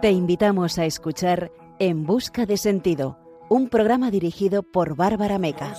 Te 0.00 0.10
invitamos 0.10 0.78
a 0.78 0.84
escuchar 0.84 1.52
En 1.78 2.04
Busca 2.06 2.44
de 2.46 2.56
Sentido, 2.56 3.18
un 3.48 3.68
programa 3.68 4.10
dirigido 4.10 4.62
por 4.62 4.96
Bárbara 4.96 5.38
Meca. 5.38 5.74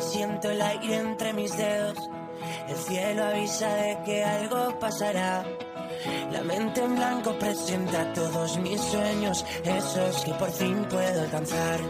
siento 0.00 0.50
el 0.50 0.60
aire 0.60 0.96
entre 0.96 1.32
mis 1.32 1.56
dedos. 1.56 1.96
El 2.68 2.76
cielo 2.76 3.24
avisa 3.24 3.72
de 3.74 3.98
que 4.04 4.24
algo 4.24 4.78
pasará. 4.80 5.44
La 6.32 6.42
mente 6.42 6.82
en 6.82 6.96
blanco 6.96 7.38
presenta 7.38 8.12
todos 8.12 8.58
mis 8.58 8.80
sueños, 8.80 9.44
esos 9.64 10.24
que 10.24 10.32
por 10.34 10.50
fin 10.50 10.84
puedo 10.88 11.20
alcanzar. 11.20 11.80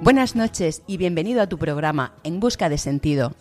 Buenas 0.00 0.34
noches 0.34 0.82
y 0.86 0.96
bienvenido 0.96 1.40
a 1.40 1.48
tu 1.48 1.58
programa 1.58 2.14
En 2.24 2.40
Busca 2.40 2.68
de 2.68 2.78
Sentido. 2.78 3.32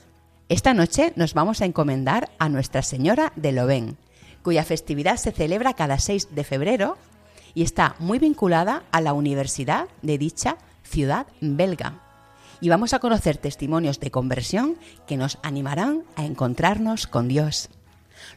Esta 0.50 0.74
noche 0.74 1.14
nos 1.16 1.34
vamos 1.34 1.62
a 1.62 1.66
encomendar 1.66 2.30
a 2.38 2.50
Nuestra 2.50 2.84
Señora 2.84 3.34
de 3.36 3.54
Lovén, 3.54 3.98
cuya 4.44 4.64
festividad 4.64 5.18
se 5.18 5.32
celebra 5.32 5.74
cada 5.74 5.98
6 5.98 6.36
de 6.36 6.44
febrero 6.44 6.98
y 7.56 7.64
está 7.64 7.96
muy 8.00 8.20
vinculada 8.20 8.84
a 8.92 9.02
la 9.02 9.14
universidad 9.14 9.88
de 10.02 10.18
dicha 10.18 10.58
ciudad 10.84 11.28
belga. 11.42 12.00
Y 12.62 12.70
vamos 12.70 12.94
a 12.94 13.00
conocer 13.00 13.38
testimonios 13.38 14.00
de 14.00 14.12
conversión 14.12 14.78
que 15.08 15.18
nos 15.18 15.38
animarán 15.44 16.04
a 16.16 16.26
encontrarnos 16.26 17.08
con 17.08 17.28
Dios. 17.28 17.70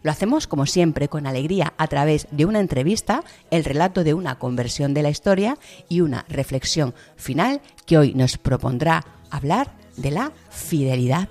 Lo 0.03 0.11
hacemos 0.11 0.47
como 0.47 0.67
siempre 0.67 1.09
con 1.09 1.27
alegría 1.27 1.75
a 1.77 1.87
través 1.87 2.27
de 2.31 2.45
una 2.45 2.61
entrevista, 2.61 3.23
el 3.51 3.65
relato 3.65 4.05
de 4.05 4.15
una 4.15 4.39
conversión 4.39 4.95
de 4.95 5.03
la 5.03 5.11
historia 5.11 5.59
y 5.89 6.01
una 6.01 6.25
reflexión 6.29 6.95
final 7.17 7.61
que 7.85 7.99
hoy 7.99 8.15
nos 8.15 8.37
propondrá 8.37 9.05
hablar 9.31 9.71
de 9.97 10.11
la 10.11 10.33
fidelidad. 10.51 11.29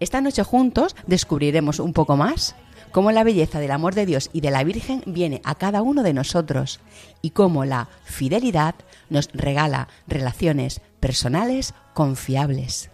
Esta 0.00 0.20
noche 0.20 0.42
juntos 0.42 0.94
descubriremos 1.06 1.78
un 1.78 1.92
poco 1.92 2.16
más 2.16 2.54
cómo 2.96 3.12
la 3.12 3.24
belleza 3.24 3.60
del 3.60 3.72
amor 3.72 3.94
de 3.94 4.06
Dios 4.06 4.30
y 4.32 4.40
de 4.40 4.50
la 4.50 4.64
Virgen 4.64 5.02
viene 5.04 5.42
a 5.44 5.54
cada 5.54 5.82
uno 5.82 6.02
de 6.02 6.14
nosotros 6.14 6.80
y 7.20 7.32
cómo 7.32 7.66
la 7.66 7.88
fidelidad 8.04 8.74
nos 9.10 9.28
regala 9.34 9.88
relaciones 10.08 10.80
personales 10.98 11.74
confiables. 11.92 12.88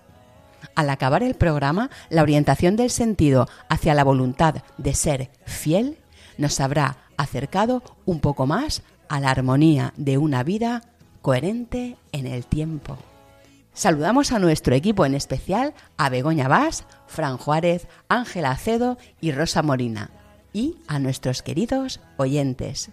Al 0.75 0.91
acabar 0.91 1.23
el 1.23 1.35
programa, 1.35 1.89
la 2.11 2.23
orientación 2.23 2.75
del 2.75 2.91
sentido 2.91 3.49
hacia 3.69 3.95
la 3.95 4.03
voluntad 4.03 4.65
de 4.77 4.93
ser 4.93 5.31
fiel 5.45 5.99
nos 6.37 6.59
habrá 6.59 6.97
acercado 7.17 7.85
un 8.05 8.19
poco 8.19 8.45
más 8.45 8.83
a 9.09 9.21
la 9.21 9.31
armonía 9.31 9.95
de 9.97 10.19
una 10.19 10.43
vida 10.43 10.83
coherente 11.21 11.97
en 12.11 12.27
el 12.27 12.45
tiempo. 12.45 12.99
Saludamos 13.73 14.33
a 14.33 14.41
nuestro 14.41 14.75
equipo 14.75 15.07
en 15.07 15.15
especial 15.15 15.75
a 15.97 16.11
Begoña 16.11 16.49
Vaz, 16.49 16.85
Fran 17.13 17.37
Juárez, 17.37 17.87
Ángela 18.09 18.51
Acedo 18.51 18.99
y 19.21 19.31
Rosa 19.33 19.63
Morina. 19.63 20.11
Y 20.53 20.79
a 20.89 20.99
nuestros 20.99 21.43
queridos 21.43 22.01
oyentes. 22.17 22.91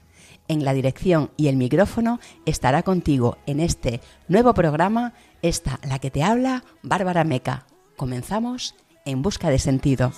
En 0.47 0.63
la 0.63 0.73
dirección 0.73 1.31
y 1.37 1.47
el 1.47 1.55
micrófono 1.55 2.19
estará 2.45 2.83
contigo 2.83 3.37
en 3.45 3.59
este 3.59 4.01
nuevo 4.27 4.53
programa 4.53 5.13
esta, 5.41 5.79
la 5.83 5.99
que 5.99 6.11
te 6.11 6.23
habla, 6.23 6.63
Bárbara 6.83 7.23
Meca. 7.23 7.65
Comenzamos 7.95 8.75
en 9.05 9.21
busca 9.21 9.49
de 9.49 9.59
sentido. 9.59 10.11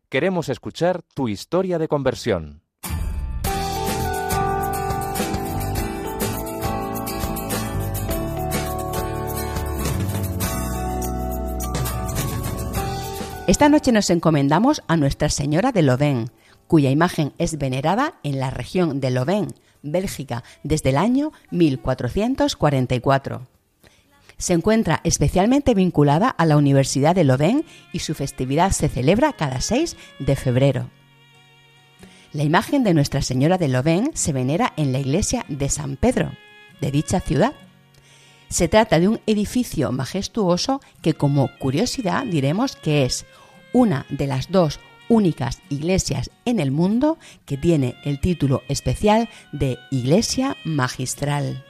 Queremos 0.09 0.49
escuchar 0.49 1.03
tu 1.03 1.29
historia 1.29 1.79
de 1.79 1.87
conversión. 1.87 2.61
Esta 13.45 13.67
noche 13.67 13.91
nos 13.91 14.09
encomendamos 14.09 14.81
a 14.87 14.95
Nuestra 14.95 15.27
Señora 15.29 15.73
de 15.73 15.81
Lodén, 15.81 16.31
cuya 16.67 16.91
imagen 16.91 17.33
es 17.37 17.57
venerada 17.57 18.13
en 18.23 18.39
la 18.39 18.49
región 18.49 19.01
de 19.01 19.11
Lodén, 19.11 19.47
Bélgica, 19.83 20.43
desde 20.63 20.89
el 20.89 20.97
año 20.97 21.31
1444. 21.51 23.47
Se 24.37 24.53
encuentra 24.53 25.01
especialmente 25.03 25.75
vinculada 25.75 26.29
a 26.29 26.45
la 26.45 26.57
Universidad 26.57 27.13
de 27.15 27.23
Lodén 27.23 27.65
y 27.91 27.99
su 27.99 28.15
festividad 28.15 28.71
se 28.71 28.89
celebra 28.89 29.33
cada 29.33 29.61
6 29.61 29.95
de 30.19 30.35
febrero. 30.35 30.89
La 32.31 32.43
imagen 32.43 32.83
de 32.83 32.95
Nuestra 32.95 33.21
Señora 33.21 33.57
de 33.59 33.67
Lodén 33.67 34.11
se 34.15 34.33
venera 34.33 34.73
en 34.75 34.91
la 34.91 34.99
iglesia 34.99 35.45
de 35.49 35.69
San 35.69 35.97
Pedro, 35.97 36.31
de 36.81 36.89
dicha 36.89 37.19
ciudad. 37.19 37.53
Se 38.49 38.67
trata 38.67 38.99
de 38.99 39.07
un 39.07 39.21
edificio 39.27 39.91
majestuoso 39.91 40.81
que 41.01 41.13
como 41.13 41.49
curiosidad 41.59 42.25
diremos 42.25 42.75
que 42.75 43.05
es 43.05 43.25
una 43.71 44.05
de 44.09 44.27
las 44.27 44.51
dos 44.51 44.79
únicas 45.13 45.61
iglesias 45.69 46.31
en 46.45 46.59
el 46.59 46.71
mundo 46.71 47.17
que 47.45 47.55
tiene 47.55 47.95
el 48.03 48.19
título 48.19 48.63
especial 48.67 49.29
de 49.51 49.77
Iglesia 49.91 50.57
Magistral. 50.65 51.63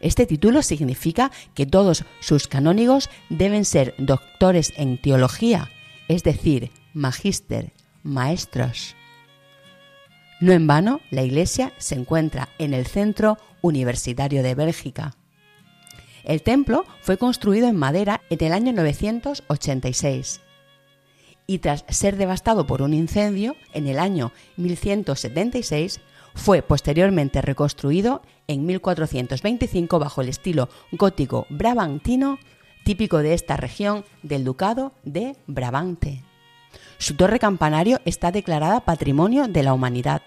Este 0.00 0.26
título 0.26 0.62
significa 0.62 1.32
que 1.54 1.64
todos 1.64 2.04
sus 2.20 2.46
canónigos 2.46 3.08
deben 3.30 3.64
ser 3.64 3.94
doctores 3.96 4.74
en 4.76 5.00
teología, 5.00 5.70
es 6.08 6.22
decir, 6.22 6.70
magíster, 6.92 7.72
maestros. 8.02 8.94
No 10.38 10.52
en 10.52 10.66
vano, 10.66 11.00
la 11.10 11.22
iglesia 11.22 11.72
se 11.78 11.94
encuentra 11.94 12.50
en 12.58 12.74
el 12.74 12.86
centro 12.86 13.38
universitario 13.62 14.42
de 14.42 14.54
Bélgica. 14.54 15.16
El 16.24 16.42
templo 16.42 16.84
fue 17.00 17.16
construido 17.16 17.66
en 17.68 17.76
madera 17.76 18.20
en 18.28 18.44
el 18.44 18.52
año 18.52 18.72
986 18.74 20.42
y 21.46 21.58
tras 21.58 21.84
ser 21.88 22.16
devastado 22.16 22.66
por 22.66 22.82
un 22.82 22.94
incendio 22.94 23.56
en 23.72 23.86
el 23.86 23.98
año 23.98 24.32
1176, 24.56 26.00
fue 26.34 26.62
posteriormente 26.62 27.40
reconstruido 27.40 28.22
en 28.46 28.66
1425 28.66 29.98
bajo 29.98 30.20
el 30.20 30.28
estilo 30.28 30.68
gótico 30.92 31.46
brabantino 31.48 32.38
típico 32.84 33.18
de 33.18 33.34
esta 33.34 33.56
región 33.56 34.04
del 34.22 34.44
Ducado 34.44 34.92
de 35.02 35.36
Brabante. 35.46 36.22
Su 36.98 37.14
torre 37.14 37.38
campanario 37.38 38.00
está 38.04 38.30
declarada 38.30 38.80
Patrimonio 38.80 39.48
de 39.48 39.62
la 39.62 39.72
Humanidad. 39.72 40.22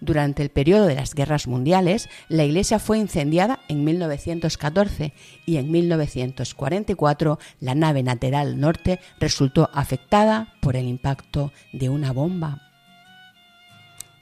Durante 0.00 0.42
el 0.42 0.48
periodo 0.48 0.86
de 0.86 0.94
las 0.94 1.14
guerras 1.14 1.46
mundiales, 1.46 2.08
la 2.28 2.44
iglesia 2.44 2.78
fue 2.78 2.98
incendiada 2.98 3.60
en 3.68 3.84
1914 3.84 5.12
y 5.44 5.56
en 5.58 5.70
1944 5.70 7.38
la 7.60 7.74
nave 7.74 8.02
lateral 8.02 8.58
norte 8.58 8.98
resultó 9.18 9.68
afectada 9.74 10.54
por 10.60 10.76
el 10.76 10.86
impacto 10.86 11.52
de 11.72 11.90
una 11.90 12.12
bomba. 12.12 12.62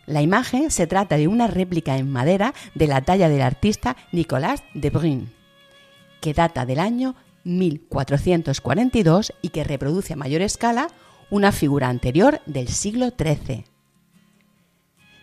La 0.06 0.22
imagen 0.22 0.70
se 0.70 0.86
trata 0.86 1.16
de 1.16 1.28
una 1.28 1.46
réplica 1.46 1.96
en 1.96 2.10
madera 2.10 2.54
de 2.74 2.86
la 2.86 3.02
talla 3.02 3.28
del 3.28 3.42
artista 3.42 3.96
Nicolas 4.10 4.64
de 4.74 4.90
Brun, 4.90 5.32
que 6.20 6.34
data 6.34 6.66
del 6.66 6.80
año 6.80 7.14
1442 7.44 9.32
y 9.42 9.50
que 9.50 9.64
reproduce 9.64 10.14
a 10.14 10.16
mayor 10.16 10.42
escala 10.42 10.88
una 11.30 11.52
figura 11.52 11.88
anterior 11.88 12.40
del 12.46 12.68
siglo 12.68 13.12
XIII. 13.16 13.77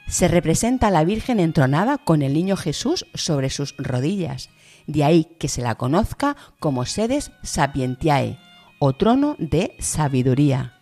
Se 0.07 0.27
representa 0.27 0.87
a 0.87 0.91
la 0.91 1.03
Virgen 1.03 1.39
entronada 1.39 1.97
con 1.97 2.21
el 2.21 2.33
niño 2.33 2.55
Jesús 2.55 3.07
sobre 3.15 3.49
sus 3.49 3.75
rodillas, 3.77 4.49
de 4.85 5.03
ahí 5.03 5.25
que 5.39 5.47
se 5.47 5.61
la 5.61 5.75
conozca 5.75 6.35
como 6.59 6.85
sedes 6.85 7.31
sapientiae 7.41 8.37
o 8.79 8.93
trono 8.93 9.35
de 9.39 9.75
sabiduría. 9.79 10.73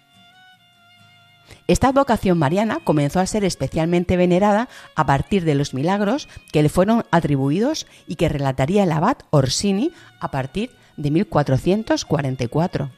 Esta 1.68 1.94
vocación 1.94 2.38
mariana 2.38 2.80
comenzó 2.84 3.22
a 3.22 3.26
ser 3.26 3.46
especialmente 3.46 4.18
venerada 4.18 4.68
a 4.96 5.06
partir 5.06 5.46
de 5.46 5.56
los 5.56 5.74
milagros 5.74 6.28
que 6.52 6.62
le 6.62 6.68
fueron 6.68 7.06
atribuidos 7.10 7.88
y 8.06 8.16
que 8.16 8.28
relataría 8.28 8.84
el 8.84 8.92
abad 8.92 9.18
Orsini 9.30 9.94
a 10.20 10.30
partir 10.32 10.72
de 10.98 11.12
1444. 11.12 12.92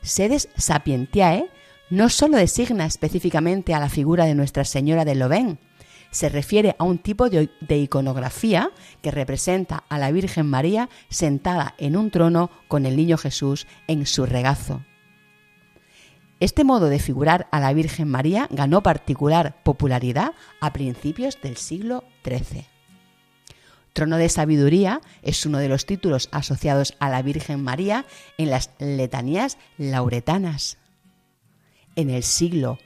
Sedes 0.00 0.48
Sapientiae 0.56 1.50
no 1.90 2.08
solo 2.08 2.36
designa 2.36 2.86
específicamente 2.86 3.74
a 3.74 3.80
la 3.80 3.88
figura 3.88 4.24
de 4.24 4.34
Nuestra 4.34 4.64
Señora 4.64 5.04
de 5.04 5.14
Loven, 5.14 5.58
se 6.10 6.28
refiere 6.28 6.74
a 6.78 6.84
un 6.84 6.98
tipo 6.98 7.28
de, 7.28 7.50
de, 7.60 7.78
iconografía 7.78 8.70
que 9.02 9.10
representa 9.10 9.84
a 9.88 9.98
la 9.98 10.10
Virgen 10.10 10.46
María 10.46 10.88
sentada 11.10 11.74
en 11.78 11.96
un 11.96 12.10
trono 12.10 12.50
con 12.66 12.86
el 12.86 12.96
niño 12.96 13.18
Jesús 13.18 13.66
en 13.86 14.06
su 14.06 14.24
regazo. 14.24 14.82
Este 16.40 16.62
modo 16.64 16.88
de 16.88 17.00
figurar 17.00 17.48
a 17.50 17.60
la 17.60 17.72
Virgen 17.72 18.08
María 18.08 18.46
ganó 18.50 18.82
particular 18.82 19.62
popularidad 19.64 20.32
a 20.60 20.72
principios 20.72 21.38
del 21.42 21.56
siglo 21.56 22.04
XIII. 22.24 22.66
Trono 23.92 24.16
de 24.16 24.28
Sabiduría 24.28 25.00
es 25.22 25.44
uno 25.44 25.58
de 25.58 25.68
los 25.68 25.84
títulos 25.84 26.28
asociados 26.30 26.94
a 27.00 27.08
la 27.08 27.20
Virgen 27.22 27.64
María 27.64 28.04
en 28.38 28.50
las 28.50 28.70
letanías 28.78 29.58
lauretanas. 29.76 30.77
En 31.98 32.10
el 32.10 32.22
siglo 32.22 32.78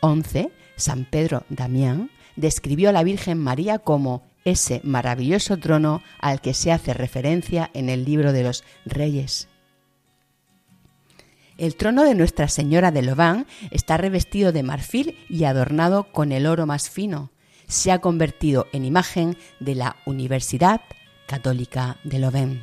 XI, 0.00 0.48
San 0.76 1.04
Pedro 1.04 1.44
Damián 1.50 2.10
describió 2.34 2.88
a 2.88 2.92
la 2.92 3.02
Virgen 3.02 3.36
María 3.36 3.78
como 3.78 4.22
ese 4.46 4.80
maravilloso 4.84 5.58
trono 5.58 6.02
al 6.18 6.40
que 6.40 6.54
se 6.54 6.72
hace 6.72 6.94
referencia 6.94 7.70
en 7.74 7.90
el 7.90 8.06
libro 8.06 8.32
de 8.32 8.42
los 8.42 8.64
Reyes. 8.86 9.48
El 11.58 11.76
trono 11.76 12.04
de 12.04 12.14
Nuestra 12.14 12.48
Señora 12.48 12.90
de 12.90 13.02
Lobán 13.02 13.46
está 13.70 13.98
revestido 13.98 14.50
de 14.50 14.62
marfil 14.62 15.18
y 15.28 15.44
adornado 15.44 16.10
con 16.10 16.32
el 16.32 16.46
oro 16.46 16.64
más 16.64 16.88
fino. 16.88 17.30
Se 17.68 17.92
ha 17.92 17.98
convertido 17.98 18.66
en 18.72 18.86
imagen 18.86 19.36
de 19.60 19.74
la 19.74 19.96
Universidad 20.06 20.80
Católica 21.26 21.98
de 22.04 22.18
Lovain. 22.18 22.62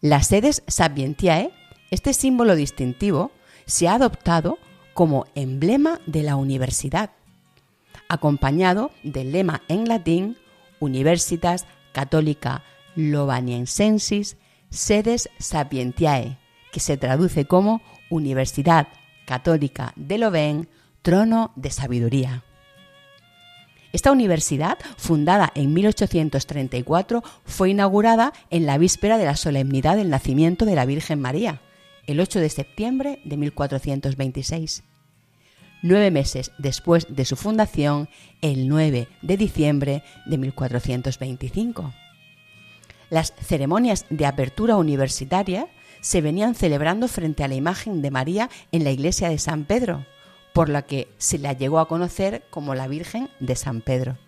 Las 0.00 0.26
sedes 0.26 0.64
Sapientiae, 0.66 1.52
este 1.92 2.14
símbolo 2.14 2.56
distintivo, 2.56 3.30
se 3.66 3.88
ha 3.88 3.94
adoptado 3.94 4.58
como 4.94 5.26
emblema 5.34 6.00
de 6.06 6.22
la 6.22 6.36
universidad, 6.36 7.10
acompañado 8.08 8.90
del 9.02 9.32
lema 9.32 9.62
en 9.68 9.88
latín 9.88 10.36
Universitas 10.80 11.66
Católica 11.92 12.62
Lobaniensensis 12.94 14.36
Sedes 14.70 15.28
Sapientiae, 15.38 16.38
que 16.72 16.80
se 16.80 16.96
traduce 16.96 17.44
como 17.46 17.82
Universidad 18.10 18.88
Católica 19.26 19.92
de 19.96 20.18
Lovain, 20.18 20.68
Trono 21.02 21.52
de 21.56 21.70
Sabiduría. 21.70 22.42
Esta 23.92 24.10
universidad, 24.10 24.78
fundada 24.96 25.52
en 25.54 25.74
1834, 25.74 27.22
fue 27.44 27.70
inaugurada 27.70 28.32
en 28.48 28.64
la 28.64 28.78
víspera 28.78 29.18
de 29.18 29.26
la 29.26 29.36
solemnidad 29.36 29.96
del 29.96 30.08
nacimiento 30.08 30.64
de 30.64 30.74
la 30.74 30.86
Virgen 30.86 31.20
María, 31.20 31.60
el 32.06 32.20
8 32.20 32.40
de 32.40 32.48
septiembre 32.48 33.20
de 33.24 33.36
1426. 33.36 34.82
Nueve 35.82 36.10
meses 36.10 36.52
después 36.58 37.06
de 37.08 37.24
su 37.24 37.36
fundación, 37.36 38.08
el 38.40 38.68
9 38.68 39.08
de 39.20 39.36
diciembre 39.36 40.02
de 40.26 40.38
1425. 40.38 41.92
Las 43.10 43.34
ceremonias 43.42 44.06
de 44.08 44.26
apertura 44.26 44.76
universitaria 44.76 45.68
se 46.00 46.20
venían 46.20 46.54
celebrando 46.54 47.08
frente 47.08 47.44
a 47.44 47.48
la 47.48 47.54
imagen 47.54 48.00
de 48.00 48.10
María 48.10 48.48
en 48.72 48.84
la 48.84 48.90
iglesia 48.90 49.28
de 49.28 49.38
San 49.38 49.64
Pedro, 49.64 50.06
por 50.52 50.68
la 50.68 50.82
que 50.82 51.08
se 51.18 51.38
la 51.38 51.52
llegó 51.52 51.78
a 51.78 51.88
conocer 51.88 52.44
como 52.50 52.74
la 52.74 52.88
Virgen 52.88 53.28
de 53.40 53.56
San 53.56 53.80
Pedro. 53.80 54.18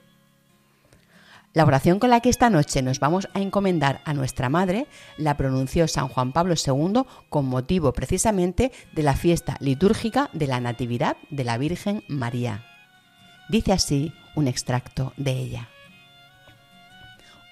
La 1.54 1.64
oración 1.64 2.00
con 2.00 2.10
la 2.10 2.18
que 2.18 2.30
esta 2.30 2.50
noche 2.50 2.82
nos 2.82 2.98
vamos 2.98 3.28
a 3.32 3.40
encomendar 3.40 4.00
a 4.04 4.12
nuestra 4.12 4.48
Madre 4.48 4.88
la 5.16 5.36
pronunció 5.36 5.86
San 5.86 6.08
Juan 6.08 6.32
Pablo 6.32 6.56
II 6.56 7.02
con 7.28 7.46
motivo 7.46 7.92
precisamente 7.92 8.72
de 8.92 9.02
la 9.04 9.14
fiesta 9.14 9.56
litúrgica 9.60 10.30
de 10.32 10.48
la 10.48 10.58
Natividad 10.58 11.16
de 11.30 11.44
la 11.44 11.56
Virgen 11.56 12.02
María. 12.08 12.64
Dice 13.48 13.72
así 13.72 14.12
un 14.34 14.48
extracto 14.48 15.12
de 15.16 15.30
ella. 15.30 15.68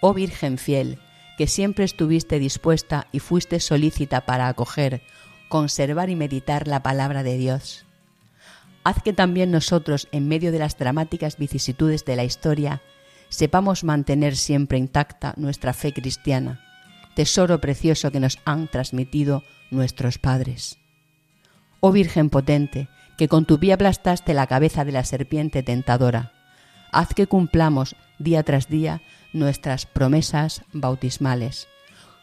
Oh 0.01 0.13
Virgen 0.13 0.59
fiel, 0.59 0.99
que 1.39 1.47
siempre 1.47 1.85
estuviste 1.85 2.41
dispuesta 2.41 3.07
y 3.13 3.21
fuiste 3.21 3.61
solícita 3.61 4.27
para 4.27 4.49
acoger, 4.49 5.01
conservar 5.49 6.11
y 6.11 6.17
meditar 6.17 6.67
la 6.67 6.83
palabra 6.83 7.23
de 7.23 7.39
Dios. 7.39 7.87
Haz 8.83 9.01
que 9.01 9.13
también 9.13 9.53
nosotros, 9.53 10.09
en 10.11 10.27
medio 10.27 10.51
de 10.51 10.59
las 10.59 10.77
dramáticas 10.77 11.37
vicisitudes 11.37 12.05
de 12.05 12.17
la 12.17 12.25
historia, 12.25 12.83
sepamos 13.33 13.83
mantener 13.83 14.37
siempre 14.37 14.77
intacta 14.77 15.33
nuestra 15.39 15.73
fe 15.73 15.95
cristiana, 15.95 16.61
tesoro 17.15 17.61
precioso 17.61 18.11
que 18.11 18.21
nos 18.21 18.39
han 18.45 18.69
transmitido 18.69 19.43
nuestros 19.71 20.19
padres. 20.19 20.79
Oh 21.81 21.93
Virgen 21.93 22.29
potente, 22.29 22.89
que 23.17 23.29
con 23.29 23.47
tu 23.47 23.59
pie 23.59 23.73
aplastaste 23.73 24.35
la 24.35 24.47
cabeza 24.47 24.85
de 24.85 24.93
la 24.93 25.03
serpiente 25.05 25.63
tentadora, 25.63 26.33
haz 26.93 27.15
que 27.15 27.27
cumplamos 27.27 27.97
día 28.19 28.43
tras 28.43 28.69
día 28.69 29.01
nuestras 29.33 29.87
promesas 29.87 30.63
bautismales, 30.75 31.69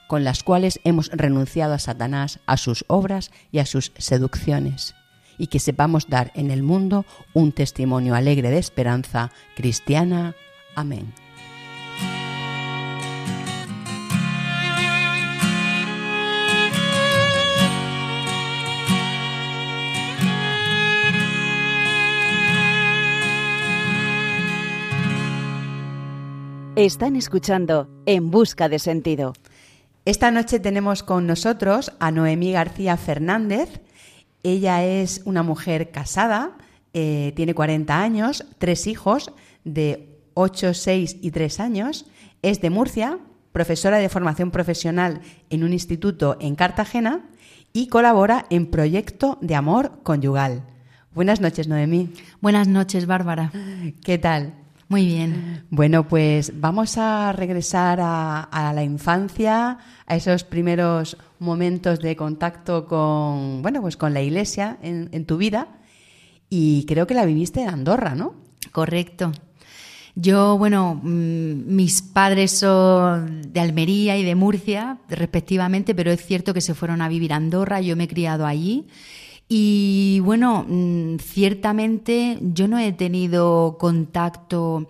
con 0.08 0.24
las 0.24 0.44
cuales 0.44 0.80
hemos 0.84 1.10
renunciado 1.10 1.74
a 1.74 1.80
Satanás, 1.80 2.40
a 2.46 2.56
sus 2.58 2.86
obras 2.88 3.32
y 3.52 3.58
a 3.58 3.66
sus 3.66 3.92
seducciones, 3.98 4.94
y 5.40 5.48
que 5.48 5.60
sepamos 5.60 6.08
dar 6.08 6.32
en 6.36 6.52
el 6.52 6.62
mundo 6.62 7.06
un 7.34 7.52
testimonio 7.52 8.14
alegre 8.14 8.52
de 8.52 8.60
esperanza 8.60 9.32
cristiana. 9.56 10.36
Amén. 10.80 11.14
Están 26.78 27.18
escuchando 27.18 27.90
En 28.06 28.32
Busca 28.32 28.70
de 28.70 28.80
Sentido. 28.80 29.34
Esta 30.06 30.32
noche 30.32 30.62
tenemos 30.62 31.04
con 31.04 31.28
nosotros 31.28 31.92
a 32.00 32.10
Noemí 32.10 32.54
García 32.54 32.96
Fernández. 32.96 33.82
Ella 34.44 34.86
es 34.86 35.22
una 35.26 35.44
mujer 35.44 35.92
casada, 35.92 36.56
eh, 36.94 37.34
tiene 37.36 37.54
40 37.54 38.02
años, 38.02 38.46
tres 38.60 38.88
hijos 38.88 39.34
de 39.66 40.09
8, 40.40 40.74
6 40.74 41.18
y 41.22 41.32
3 41.32 41.60
años, 41.60 42.06
es 42.42 42.62
de 42.62 42.70
Murcia, 42.70 43.20
profesora 43.52 43.98
de 43.98 44.08
formación 44.08 44.52
profesional 44.52 45.20
en 45.50 45.66
un 45.66 45.74
instituto 45.74 46.38
en 46.40 46.56
Cartagena 46.56 47.26
y 47.74 47.88
colabora 47.88 48.46
en 48.50 48.68
Proyecto 48.68 49.38
de 49.42 49.56
Amor 49.56 50.00
Conyugal. 50.02 50.64
Buenas 51.14 51.42
noches, 51.42 51.68
Noemí. 51.68 52.14
Buenas 52.40 52.70
noches, 52.70 53.06
Bárbara. 53.06 53.52
¿Qué 54.02 54.18
tal? 54.18 54.54
Muy 54.88 55.06
bien. 55.06 55.66
Bueno, 55.72 56.08
pues 56.08 56.54
vamos 56.58 56.98
a 56.98 57.34
regresar 57.34 58.00
a, 58.02 58.72
la 58.74 58.84
infancia, 58.84 59.78
a 60.08 60.16
esos 60.16 60.46
primeros 60.46 61.18
momentos 61.40 62.00
de 62.00 62.16
contacto 62.16 62.88
con, 62.88 63.62
bueno, 63.62 63.82
pues 63.82 63.98
con 63.98 64.14
la 64.14 64.22
iglesia 64.22 64.78
en, 64.82 65.10
en 65.12 65.26
tu 65.26 65.36
vida. 65.36 65.68
Y 66.50 66.86
creo 66.86 67.08
que 67.08 67.14
la 67.14 67.26
viviste 67.26 67.62
en 67.62 67.70
Andorra, 67.70 68.16
¿no? 68.16 68.36
Correcto. 68.72 69.34
Yo, 70.22 70.58
bueno, 70.58 71.00
mm, 71.02 71.74
mis 71.74 72.02
padres 72.02 72.52
son 72.52 73.54
de 73.54 73.60
Almería 73.62 74.18
y 74.18 74.26
de 74.26 74.36
Murcia, 74.36 74.98
respectivamente, 75.08 75.96
pero 75.96 76.12
es 76.12 76.26
cierto 76.26 76.54
que 76.54 76.60
se 76.60 76.74
fueron 76.74 77.02
a 77.02 77.08
vivir 77.08 77.32
a 77.32 77.38
Andorra, 77.38 77.80
yo 77.80 77.96
me 77.96 78.04
he 78.04 78.08
criado 78.10 78.46
allí. 78.46 78.88
Y 79.48 80.20
bueno, 80.26 80.66
mm, 80.68 81.20
ciertamente 81.20 82.38
yo 82.42 82.68
no 82.68 82.80
he 82.80 82.92
tenido 82.92 83.78
contacto 83.80 84.90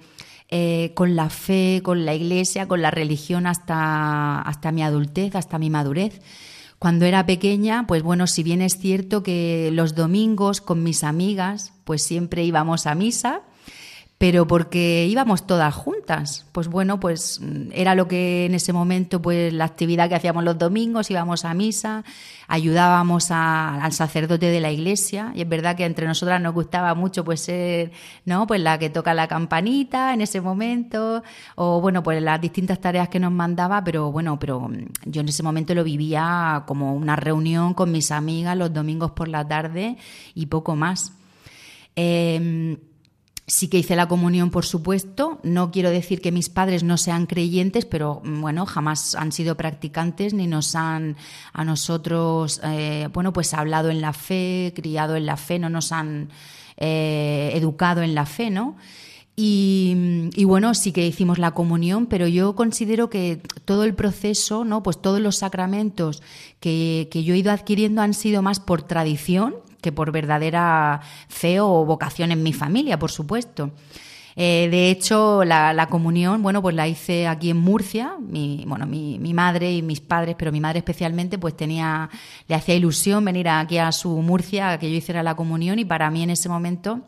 eh, 0.50 0.94
con 0.96 1.16
la 1.16 1.30
fe, 1.30 1.82
con 1.84 2.06
la 2.06 2.16
iglesia, 2.16 2.68
con 2.68 2.82
la 2.82 2.90
religión 2.90 3.46
hasta, 3.46 4.42
hasta 4.42 4.72
mi 4.72 4.82
adultez, 4.82 5.36
hasta 5.36 5.60
mi 5.60 5.70
madurez. 5.70 6.22
Cuando 6.80 7.06
era 7.06 7.28
pequeña, 7.28 7.86
pues 7.86 8.02
bueno, 8.02 8.26
si 8.26 8.42
bien 8.42 8.64
es 8.64 8.80
cierto 8.80 9.22
que 9.22 9.70
los 9.74 9.94
domingos 9.94 10.60
con 10.60 10.82
mis 10.82 11.04
amigas, 11.04 11.74
pues 11.84 12.02
siempre 12.02 12.44
íbamos 12.46 12.88
a 12.88 12.96
misa, 12.96 13.44
pero 14.20 14.46
porque 14.46 15.08
íbamos 15.10 15.48
todas 15.48 15.74
juntas. 15.74 16.46
Pues 16.52 16.68
bueno, 16.68 17.00
pues 17.00 17.40
mm, 17.42 17.72
era 17.72 17.96
lo 17.96 18.10
que 18.10 18.46
en 18.46 18.54
ese 18.54 18.74
momento, 18.74 19.22
pues 19.22 19.54
la 19.54 19.64
actividad 19.64 20.10
que 20.10 20.16
hacíamos 20.16 20.44
los 20.44 20.58
domingos, 20.58 21.10
íbamos 21.10 21.46
a 21.46 21.54
misa, 21.54 22.04
ayudábamos 22.50 23.32
al 23.32 23.94
sacerdote 23.94 24.48
de 24.48 24.60
la 24.60 24.72
iglesia, 24.72 25.32
y 25.36 25.42
es 25.42 25.48
verdad 25.48 25.78
que 25.78 25.86
entre 25.86 26.06
nosotras 26.06 26.42
nos 26.42 26.54
gustaba 26.54 26.94
mucho 26.96 27.24
pues 27.24 27.40
ser, 27.40 27.92
¿no? 28.26 28.46
Pues 28.46 28.60
la 28.60 28.78
que 28.78 28.90
toca 28.90 29.14
la 29.14 29.30
campanita 29.30 30.14
en 30.14 30.20
ese 30.20 30.42
momento, 30.42 31.24
o 31.56 31.80
bueno, 31.80 32.04
pues 32.04 32.22
las 32.22 32.42
distintas 32.42 32.82
tareas 32.82 33.08
que 33.08 33.22
nos 33.22 33.32
mandaba, 33.32 33.86
pero 33.86 34.12
bueno, 34.12 34.38
pero 34.38 34.60
mm, 34.68 34.86
yo 35.06 35.22
en 35.22 35.30
ese 35.30 35.44
momento 35.44 35.74
lo 35.74 35.86
vivía 35.86 36.64
como 36.68 36.94
una 36.94 37.16
reunión 37.16 37.74
con 37.74 37.90
mis 37.94 38.12
amigas 38.12 38.58
los 38.58 38.74
domingos 38.74 39.12
por 39.12 39.30
la 39.30 39.48
tarde 39.48 39.96
y 40.36 40.48
poco 40.48 40.76
más. 40.76 41.14
Eh, 41.96 42.78
Sí 43.50 43.68
que 43.68 43.80
hice 43.80 43.96
la 43.96 44.08
comunión, 44.08 44.52
por 44.52 44.64
supuesto. 44.64 45.40
No 45.42 45.72
quiero 45.72 45.90
decir 45.90 46.22
que 46.22 46.32
mis 46.32 46.50
padres 46.50 46.84
no 46.84 46.98
sean 46.98 47.26
creyentes, 47.26 47.84
pero 47.86 48.22
mm, 48.24 48.42
bueno, 48.42 48.68
jamás 48.68 49.16
han 49.16 49.32
sido 49.32 49.58
practicantes 49.58 50.36
ni 50.36 50.46
nos 50.46 50.76
han 50.76 51.18
a 51.52 51.66
nosotros, 51.66 52.62
eh, 52.64 53.10
bueno, 53.12 53.34
pues 53.34 53.56
hablado 53.56 53.90
en 53.90 54.02
la 54.02 54.14
fe, 54.14 54.72
criado 54.76 55.16
en 55.16 55.26
la 55.26 55.36
fe, 55.36 55.58
no 55.58 55.68
nos 55.72 55.92
han 55.92 56.30
eh, 56.78 57.52
educado 57.56 58.04
en 58.04 58.14
la 58.14 58.28
fe, 58.28 58.52
¿no? 58.52 58.78
Y, 59.36 59.96
bueno, 60.44 60.74
sí 60.74 60.92
que 60.92 61.08
hicimos 61.08 61.40
la 61.40 61.52
comunión, 61.52 62.08
pero 62.08 62.28
yo 62.28 62.56
considero 62.56 63.10
que 63.10 63.42
todo 63.64 63.86
el 63.86 63.96
proceso, 63.96 64.66
¿no? 64.66 64.84
Pues 64.84 65.02
todos 65.02 65.22
los 65.22 65.38
sacramentos 65.38 66.22
que, 66.60 67.08
que 67.10 67.24
yo 67.24 67.34
he 67.34 67.38
ido 67.38 67.52
adquiriendo 67.52 68.02
han 68.02 68.14
sido 68.14 68.42
más 68.42 68.60
por 68.60 68.84
tradición 68.84 69.56
que 69.82 69.92
por 69.92 70.12
verdadera 70.12 71.02
fe 71.28 71.60
o 71.60 71.86
vocación 71.86 72.32
en 72.32 72.44
mi 72.44 72.54
familia, 72.54 73.00
por 73.00 73.12
supuesto. 73.12 73.72
Eh, 74.42 74.70
de 74.72 74.90
hecho, 74.90 75.44
la, 75.44 75.88
comunión, 75.90 76.42
bueno, 76.42 76.62
pues 76.62 76.74
la 76.74 76.88
hice 76.88 77.28
aquí 77.28 77.50
en 77.50 77.58
Murcia. 77.58 78.14
Mi, 78.20 78.64
bueno, 78.66 78.86
mi, 78.86 79.20
mi, 79.20 79.34
madre 79.34 79.74
y 79.74 79.82
mis 79.82 80.00
padres, 80.00 80.36
pero 80.38 80.52
mi 80.52 80.62
madre 80.62 80.80
especialmente, 80.80 81.38
pues 81.38 81.58
tenía, 81.58 82.10
le 82.48 82.56
hacía 82.56 82.76
ilusión 82.76 83.26
venir 83.26 83.50
aquí 83.50 83.78
a 83.80 83.92
su 83.92 84.10
Murcia 84.22 84.72
a 84.72 84.80
que 84.80 84.90
yo 84.90 84.96
hiciera 84.96 85.24
la 85.24 85.36
comunión 85.36 85.78
y 85.78 85.84
para 85.84 86.10
mí 86.10 86.24
en 86.24 86.30
ese 86.30 86.48
momento, 86.48 87.02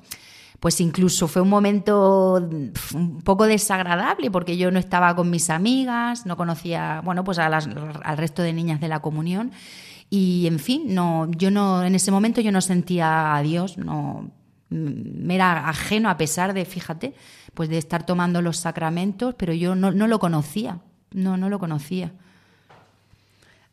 pues 0.59 0.81
incluso 0.81 1.29
fue 1.29 1.41
un 1.41 1.47
momento 1.47 2.35
un 2.93 3.21
poco 3.23 3.45
desagradable 3.45 4.29
porque 4.29 4.57
yo 4.57 4.69
no 4.69 4.77
estaba 4.77 5.15
con 5.15 5.29
mis 5.29 5.49
amigas, 5.49 6.25
no 6.25 6.35
conocía, 6.35 7.01
bueno, 7.03 7.23
pues 7.23 7.39
al 7.39 8.17
resto 8.17 8.41
de 8.43 8.51
niñas 8.51 8.81
de 8.81 8.89
la 8.89 8.99
comunión 8.99 9.53
y 10.13 10.45
en 10.45 10.59
fin, 10.59 10.93
no, 10.93 11.31
yo 11.31 11.49
no, 11.51 11.83
en 11.83 11.95
ese 11.95 12.11
momento 12.11 12.41
yo 12.41 12.51
no 12.51 12.59
sentía 12.59 13.33
a 13.33 13.41
Dios, 13.41 13.77
no, 13.77 14.29
me 14.69 15.35
era 15.35 15.69
ajeno 15.69 16.09
a 16.09 16.17
pesar 16.17 16.53
de, 16.53 16.65
fíjate, 16.65 17.13
pues 17.53 17.69
de 17.69 17.77
estar 17.77 18.05
tomando 18.05 18.41
los 18.41 18.57
sacramentos, 18.57 19.35
pero 19.37 19.53
yo 19.53 19.73
no, 19.73 19.91
no 19.91 20.07
lo 20.07 20.19
conocía, 20.19 20.79
no, 21.11 21.37
no 21.37 21.49
lo 21.49 21.59
conocía. 21.59 22.11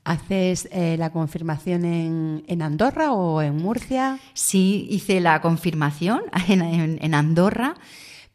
¿Haces 0.05 0.69
eh, 0.71 0.97
la 0.97 1.11
confirmación 1.11 1.85
en, 1.85 2.45
en, 2.47 2.63
Andorra 2.63 3.13
o 3.13 3.43
en 3.43 3.57
Murcia? 3.57 4.21
Sí, 4.33 4.87
hice 4.91 5.21
la 5.21 5.41
confirmación 5.41 6.23
en, 6.49 6.99
en 7.03 7.15
Andorra 7.15 7.75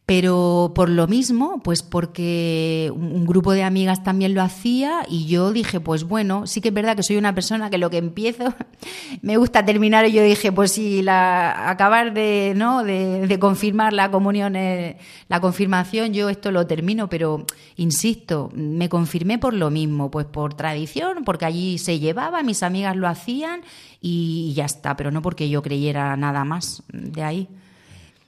pero 0.06 0.74
por 0.76 0.90
lo 0.90 1.08
mismo, 1.08 1.62
pues 1.64 1.82
porque 1.82 2.92
un 2.94 3.26
grupo 3.26 3.54
de 3.54 3.64
amigas 3.64 4.04
también 4.04 4.34
lo 4.34 4.42
hacía 4.42 5.06
y 5.08 5.28
yo 5.28 5.54
dije, 5.54 5.80
pues 5.80 6.04
bueno, 6.04 6.46
sí 6.46 6.60
que 6.60 6.70
es 6.70 6.74
verdad 6.74 6.98
que 6.98 7.04
soy 7.04 7.16
una 7.16 7.34
persona 7.34 7.70
que 7.70 7.78
lo 7.78 7.90
que 7.90 8.00
empiezo 8.00 8.54
me 9.22 9.38
gusta 9.38 9.64
terminar 9.64 10.06
y 10.06 10.12
yo 10.12 10.22
dije, 10.22 10.52
pues 10.52 10.74
si 10.74 11.02
la, 11.02 11.70
acabar 11.70 12.14
de, 12.14 12.52
¿no? 12.54 12.84
de, 12.84 13.38
confirmar 13.40 13.94
la 13.94 14.12
comunión, 14.12 14.58
eh, 14.58 14.98
la 15.30 15.40
confirmación, 15.40 16.14
yo 16.14 16.28
esto 16.28 16.52
lo 16.52 16.68
termino, 16.68 17.08
pero 17.08 17.46
insisto, 17.78 18.52
me 18.54 18.90
confirmé 18.90 19.40
por 19.40 19.54
lo 19.54 19.70
mismo, 19.72 20.12
pues 20.12 20.26
por 20.26 20.54
tradición, 20.54 21.24
porque 21.24 21.46
allí 21.46 21.78
se 21.78 22.00
llevaba, 22.00 22.44
mis 22.44 22.62
amigas 22.62 22.98
lo 22.98 23.08
hacían 23.08 23.62
y 24.02 24.52
ya 24.54 24.66
está, 24.66 24.98
pero 24.98 25.12
no 25.12 25.22
porque 25.22 25.48
yo 25.48 25.62
creyera 25.62 26.18
nada 26.18 26.44
más 26.44 26.84
de 26.92 27.24
ahí. 27.24 27.48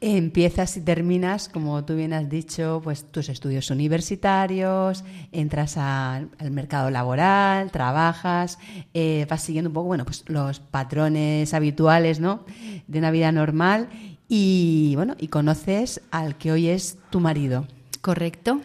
Empiezas 0.01 0.75
y 0.75 0.81
terminas, 0.81 1.47
como 1.47 1.85
tú 1.85 1.95
bien 1.95 2.11
has 2.11 2.29
dicho, 2.29 2.81
pues 2.83 3.05
tus 3.11 3.29
estudios 3.29 3.69
universitarios, 3.71 5.03
entras 5.31 5.77
al 5.77 6.29
mercado 6.51 6.89
laboral, 6.89 7.71
trabajas, 7.71 8.59
eh, 8.93 9.25
vas 9.29 9.41
siguiendo 9.41 9.69
un 9.69 9.73
poco, 9.73 9.87
bueno, 9.87 10.03
pues 10.03 10.23
los 10.27 10.59
patrones 10.59 11.53
habituales, 11.53 12.19
¿no? 12.19 12.43
De 12.87 12.99
una 12.99 13.09
vida 13.11 13.31
normal 13.31 13.87
y, 14.27 14.93
bueno, 14.95 15.15
y 15.17 15.29
conoces 15.29 16.01
al 16.11 16.37
que 16.37 16.51
hoy 16.51 16.67
es 16.67 16.97
tu 17.09 17.19
marido. 17.19 17.65
Correcto. 18.01 18.61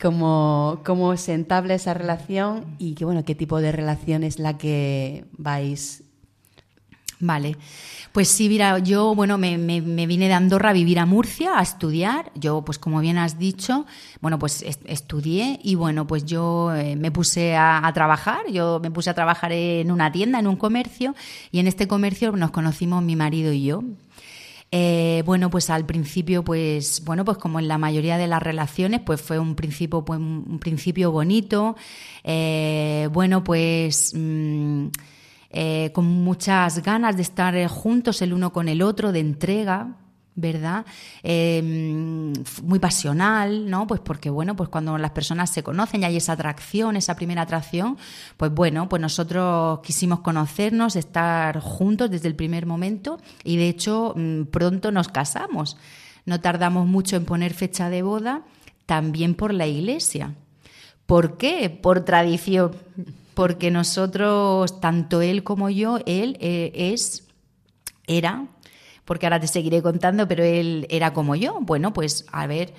¿Cómo, 0.00 0.80
cómo 0.84 1.16
se 1.16 1.34
entabla 1.34 1.74
esa 1.74 1.92
relación 1.92 2.76
y 2.78 2.94
qué, 2.94 3.04
bueno, 3.04 3.24
qué 3.24 3.34
tipo 3.34 3.60
de 3.60 3.72
relación 3.72 4.22
es 4.22 4.38
la 4.38 4.56
que 4.56 5.24
vais 5.32 6.04
Vale. 7.20 7.56
Pues 8.12 8.28
sí, 8.28 8.48
mira, 8.48 8.78
yo, 8.78 9.14
bueno, 9.14 9.38
me, 9.38 9.56
vine 9.56 10.28
de 10.28 10.32
Andorra 10.32 10.70
a 10.70 10.72
vivir 10.72 10.98
a 10.98 11.06
Murcia, 11.06 11.58
a 11.58 11.62
estudiar. 11.62 12.32
Yo, 12.34 12.62
pues 12.64 12.78
como 12.78 13.00
bien 13.00 13.18
has 13.18 13.38
dicho, 13.38 13.86
bueno, 14.20 14.38
pues 14.38 14.62
estudié 14.62 15.58
y 15.62 15.74
bueno, 15.74 16.06
pues 16.06 16.24
yo 16.24 16.74
eh, 16.74 16.96
me 16.96 17.10
puse 17.10 17.56
a, 17.56 17.90
trabajar. 17.92 18.50
Yo 18.50 18.80
me 18.82 18.90
puse 18.90 19.10
a 19.10 19.14
trabajar 19.14 19.52
en 19.52 19.90
una 19.90 20.12
tienda, 20.12 20.38
en 20.38 20.46
un 20.46 20.56
comercio, 20.56 21.14
y 21.50 21.58
en 21.58 21.66
este 21.66 21.88
comercio 21.88 22.32
nos 22.32 22.50
conocimos 22.50 23.02
mi 23.02 23.16
marido 23.16 23.52
y 23.52 23.64
yo. 23.64 23.82
Eh, 24.70 25.22
bueno, 25.26 25.50
pues 25.50 25.70
al 25.70 25.86
principio, 25.86 26.44
pues, 26.44 27.02
bueno, 27.04 27.24
pues 27.24 27.38
como 27.38 27.58
en 27.58 27.68
la 27.68 27.78
mayoría 27.78 28.18
de 28.18 28.26
las 28.26 28.42
relaciones, 28.42 29.00
pues 29.00 29.20
fue 29.20 29.38
un 29.38 29.54
principio, 29.54 30.04
pues, 30.04 30.20
un 30.20 30.58
principio 30.60 31.10
bonito. 31.10 31.76
Eh, 32.24 33.08
bueno, 33.12 33.42
pues. 33.44 34.12
Mm, 34.14 34.88
eh, 35.50 35.90
con 35.94 36.04
muchas 36.04 36.82
ganas 36.82 37.16
de 37.16 37.22
estar 37.22 37.56
eh, 37.56 37.68
juntos 37.68 38.20
el 38.22 38.32
uno 38.32 38.52
con 38.52 38.68
el 38.68 38.82
otro, 38.82 39.12
de 39.12 39.20
entrega, 39.20 39.96
¿verdad? 40.34 40.86
Em, 41.22 42.32
muy 42.62 42.78
pasional, 42.78 43.68
¿no? 43.68 43.86
Pues 43.86 44.00
porque, 44.00 44.30
bueno, 44.30 44.54
pues 44.54 44.68
cuando 44.68 44.96
las 44.98 45.10
personas 45.10 45.50
se 45.50 45.64
conocen 45.64 46.02
y 46.02 46.04
hay 46.04 46.16
esa 46.16 46.32
atracción, 46.32 46.96
esa 46.96 47.16
primera 47.16 47.42
atracción, 47.42 47.98
pues 48.36 48.52
bueno, 48.52 48.88
pues 48.88 49.02
nosotros 49.02 49.80
quisimos 49.82 50.20
conocernos, 50.20 50.94
estar 50.94 51.58
juntos 51.60 52.10
desde 52.10 52.28
el 52.28 52.36
primer 52.36 52.66
momento 52.66 53.18
y 53.42 53.56
de 53.56 53.68
hecho 53.68 54.14
mm, 54.16 54.44
pronto 54.44 54.92
nos 54.92 55.08
casamos. 55.08 55.76
No 56.24 56.40
tardamos 56.40 56.86
mucho 56.86 57.16
en 57.16 57.24
poner 57.24 57.52
fecha 57.54 57.90
de 57.90 58.02
boda, 58.02 58.42
también 58.86 59.34
por 59.34 59.52
la 59.52 59.66
iglesia. 59.66 60.34
¿Por 61.06 61.36
qué? 61.36 61.68
Por 61.70 62.04
tradición 62.04 62.72
porque 63.38 63.70
nosotros, 63.70 64.80
tanto 64.80 65.22
él 65.22 65.44
como 65.44 65.70
yo, 65.70 66.00
él 66.06 66.36
eh, 66.40 66.72
es, 66.74 67.28
era, 68.08 68.48
porque 69.04 69.26
ahora 69.26 69.38
te 69.38 69.46
seguiré 69.46 69.80
contando, 69.80 70.26
pero 70.26 70.42
él 70.42 70.88
era 70.90 71.12
como 71.12 71.36
yo. 71.36 71.60
Bueno, 71.60 71.92
pues 71.92 72.26
a 72.32 72.48
ver, 72.48 72.74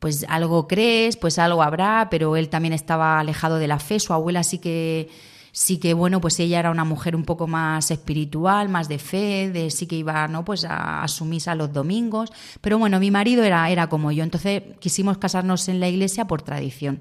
pues 0.00 0.26
algo 0.28 0.66
crees, 0.66 1.16
pues 1.16 1.38
algo 1.38 1.62
habrá, 1.62 2.08
pero 2.10 2.34
él 2.34 2.48
también 2.48 2.74
estaba 2.74 3.20
alejado 3.20 3.58
de 3.60 3.68
la 3.68 3.78
fe, 3.78 4.00
su 4.00 4.12
abuela 4.12 4.42
sí 4.42 4.58
que 4.58 5.10
sí 5.52 5.78
que 5.78 5.94
bueno, 5.94 6.20
pues 6.20 6.40
ella 6.40 6.58
era 6.58 6.72
una 6.72 6.82
mujer 6.84 7.14
un 7.14 7.24
poco 7.24 7.46
más 7.46 7.92
espiritual, 7.92 8.68
más 8.68 8.88
de 8.88 8.98
fe, 8.98 9.48
de 9.52 9.70
sí 9.70 9.86
que 9.86 9.94
iba, 9.94 10.26
¿no? 10.26 10.44
Pues 10.44 10.64
a, 10.64 11.04
a 11.04 11.54
los 11.54 11.72
domingos, 11.72 12.32
pero 12.60 12.80
bueno, 12.80 12.98
mi 12.98 13.12
marido 13.12 13.44
era, 13.44 13.70
era 13.70 13.88
como 13.88 14.10
yo, 14.10 14.24
entonces 14.24 14.60
quisimos 14.80 15.18
casarnos 15.18 15.68
en 15.68 15.78
la 15.78 15.88
iglesia 15.88 16.24
por 16.24 16.42
tradición. 16.42 17.00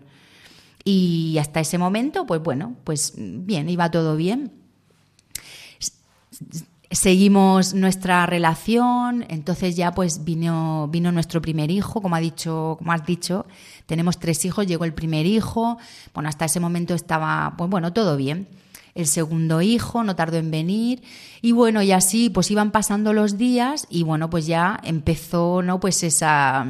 Y 0.84 1.38
hasta 1.40 1.60
ese 1.60 1.78
momento, 1.78 2.26
pues 2.26 2.42
bueno, 2.42 2.76
pues 2.84 3.14
bien, 3.18 3.70
iba 3.70 3.92
todo 3.92 4.16
bien. 4.16 4.52
Seguimos 6.92 7.76
nuestra 7.76 8.26
relación, 8.26 9.24
entonces 9.30 9.76
ya 9.76 9.92
pues 9.92 10.24
vino, 10.24 10.88
vino 10.92 11.12
nuestro 11.12 11.40
primer 11.40 11.70
hijo, 11.70 12.02
como 12.02 12.16
ha 12.16 12.20
dicho, 12.20 12.78
como 12.80 12.92
has 12.94 13.06
dicho, 13.06 13.46
tenemos 13.86 14.18
tres 14.18 14.44
hijos, 14.46 14.66
llegó 14.66 14.86
el 14.86 14.96
primer 14.96 15.28
hijo, 15.28 15.78
bueno, 16.16 16.30
hasta 16.30 16.46
ese 16.46 16.60
momento 16.60 16.96
estaba, 16.96 17.54
pues 17.58 17.70
bueno, 17.70 17.94
todo 17.94 18.18
bien. 18.18 18.48
El 18.96 19.06
segundo 19.06 19.62
hijo 19.62 20.04
no 20.04 20.16
tardó 20.16 20.38
en 20.38 20.50
venir 20.50 21.04
y 21.44 21.52
bueno, 21.52 21.84
y 21.84 21.92
así 21.92 22.32
pues 22.32 22.50
iban 22.50 22.72
pasando 22.72 23.14
los 23.14 23.38
días 23.38 23.86
y 23.92 24.02
bueno, 24.02 24.32
pues 24.32 24.48
ya 24.48 24.80
empezó, 24.84 25.62
¿no? 25.62 25.80
Pues 25.80 26.02
esa 26.04 26.66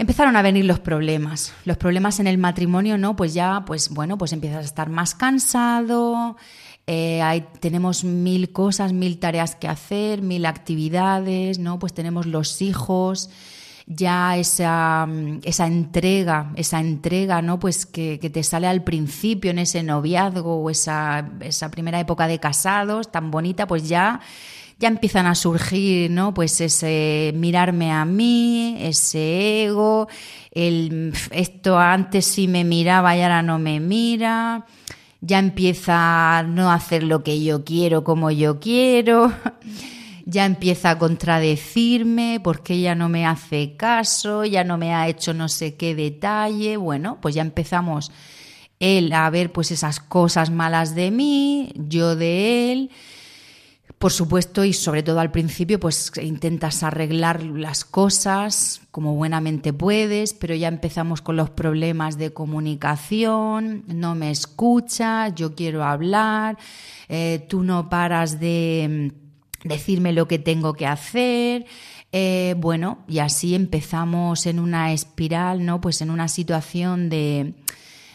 empezaron 0.00 0.34
a 0.34 0.40
venir 0.40 0.64
los 0.64 0.80
problemas. 0.80 1.52
Los 1.66 1.76
problemas 1.76 2.20
en 2.20 2.26
el 2.26 2.38
matrimonio, 2.38 2.96
¿no? 2.96 3.16
Pues 3.16 3.34
ya, 3.34 3.64
pues 3.66 3.90
bueno, 3.90 4.16
pues 4.16 4.32
empiezas 4.32 4.62
a 4.62 4.64
estar 4.64 4.88
más 4.88 5.14
cansado, 5.14 6.38
eh, 6.86 7.44
tenemos 7.60 8.02
mil 8.02 8.50
cosas, 8.50 8.94
mil 8.94 9.18
tareas 9.18 9.56
que 9.56 9.68
hacer, 9.68 10.22
mil 10.22 10.46
actividades, 10.46 11.58
¿no? 11.58 11.78
Pues 11.78 11.92
tenemos 11.92 12.24
los 12.24 12.62
hijos, 12.62 13.28
ya 13.86 14.38
esa, 14.38 15.06
esa 15.42 15.66
entrega, 15.66 16.50
esa 16.56 16.80
entrega, 16.80 17.42
¿no? 17.42 17.60
Pues 17.60 17.84
que, 17.84 18.18
que, 18.18 18.30
te 18.30 18.42
sale 18.42 18.68
al 18.68 18.82
principio 18.82 19.50
en 19.50 19.58
ese 19.58 19.82
noviazgo 19.82 20.62
o 20.62 20.70
esa, 20.70 21.30
esa 21.40 21.70
primera 21.70 22.00
época 22.00 22.26
de 22.26 22.40
casados 22.40 23.12
tan 23.12 23.30
bonita, 23.30 23.66
pues 23.66 23.86
ya 23.86 24.20
ya 24.80 24.88
empiezan 24.88 25.26
a 25.26 25.34
surgir, 25.34 26.10
¿no? 26.10 26.32
Pues 26.32 26.58
ese 26.62 27.32
mirarme 27.36 27.92
a 27.92 28.06
mí, 28.06 28.78
ese 28.80 29.64
ego, 29.64 30.08
el 30.52 31.12
esto 31.30 31.78
antes 31.78 32.24
sí 32.24 32.48
me 32.48 32.64
miraba 32.64 33.14
y 33.14 33.20
ahora 33.20 33.42
no 33.42 33.58
me 33.58 33.78
mira, 33.78 34.64
ya 35.20 35.38
empieza 35.38 36.38
a 36.38 36.42
no 36.44 36.72
hacer 36.72 37.02
lo 37.02 37.22
que 37.22 37.44
yo 37.44 37.62
quiero 37.62 38.04
como 38.04 38.30
yo 38.30 38.58
quiero, 38.58 39.30
ya 40.24 40.46
empieza 40.46 40.90
a 40.90 40.98
contradecirme 40.98 42.40
porque 42.42 42.72
ella 42.72 42.94
no 42.94 43.10
me 43.10 43.26
hace 43.26 43.76
caso, 43.76 44.46
ya 44.46 44.64
no 44.64 44.78
me 44.78 44.94
ha 44.94 45.08
hecho 45.08 45.34
no 45.34 45.50
sé 45.50 45.74
qué 45.74 45.94
detalle, 45.94 46.78
bueno, 46.78 47.18
pues 47.20 47.34
ya 47.34 47.42
empezamos 47.42 48.10
él 48.78 49.12
a 49.12 49.28
ver 49.28 49.52
pues 49.52 49.72
esas 49.72 50.00
cosas 50.00 50.48
malas 50.48 50.94
de 50.94 51.10
mí, 51.10 51.70
yo 51.76 52.16
de 52.16 52.72
él, 52.72 52.90
por 54.00 54.12
supuesto, 54.12 54.64
y 54.64 54.72
sobre 54.72 55.02
todo 55.02 55.20
al 55.20 55.30
principio, 55.30 55.78
pues 55.78 56.10
intentas 56.22 56.82
arreglar 56.82 57.42
las 57.42 57.84
cosas 57.84 58.80
como 58.90 59.14
buenamente 59.14 59.74
puedes, 59.74 60.32
pero 60.32 60.54
ya 60.54 60.68
empezamos 60.68 61.20
con 61.20 61.36
los 61.36 61.50
problemas 61.50 62.16
de 62.16 62.32
comunicación, 62.32 63.84
no 63.88 64.14
me 64.14 64.30
escuchas, 64.30 65.34
yo 65.34 65.54
quiero 65.54 65.84
hablar, 65.84 66.56
eh, 67.10 67.44
tú 67.46 67.62
no 67.62 67.90
paras 67.90 68.40
de 68.40 69.10
mm, 69.12 69.68
decirme 69.68 70.14
lo 70.14 70.26
que 70.26 70.38
tengo 70.38 70.72
que 70.72 70.86
hacer. 70.86 71.66
Eh, 72.10 72.54
bueno, 72.56 73.04
y 73.06 73.18
así 73.18 73.54
empezamos 73.54 74.46
en 74.46 74.60
una 74.60 74.94
espiral, 74.94 75.66
¿no? 75.66 75.82
Pues 75.82 76.00
en 76.00 76.08
una 76.08 76.28
situación 76.28 77.10
de, 77.10 77.52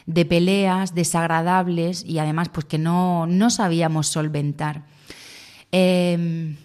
de 0.07 0.25
peleas 0.25 0.95
desagradables 0.95 2.03
y 2.03 2.17
además 2.17 2.49
pues 2.49 2.65
que 2.65 2.79
no, 2.79 3.27
no 3.27 3.51
sabíamos 3.51 4.07
solventar. 4.07 4.94
Em, 5.77 6.55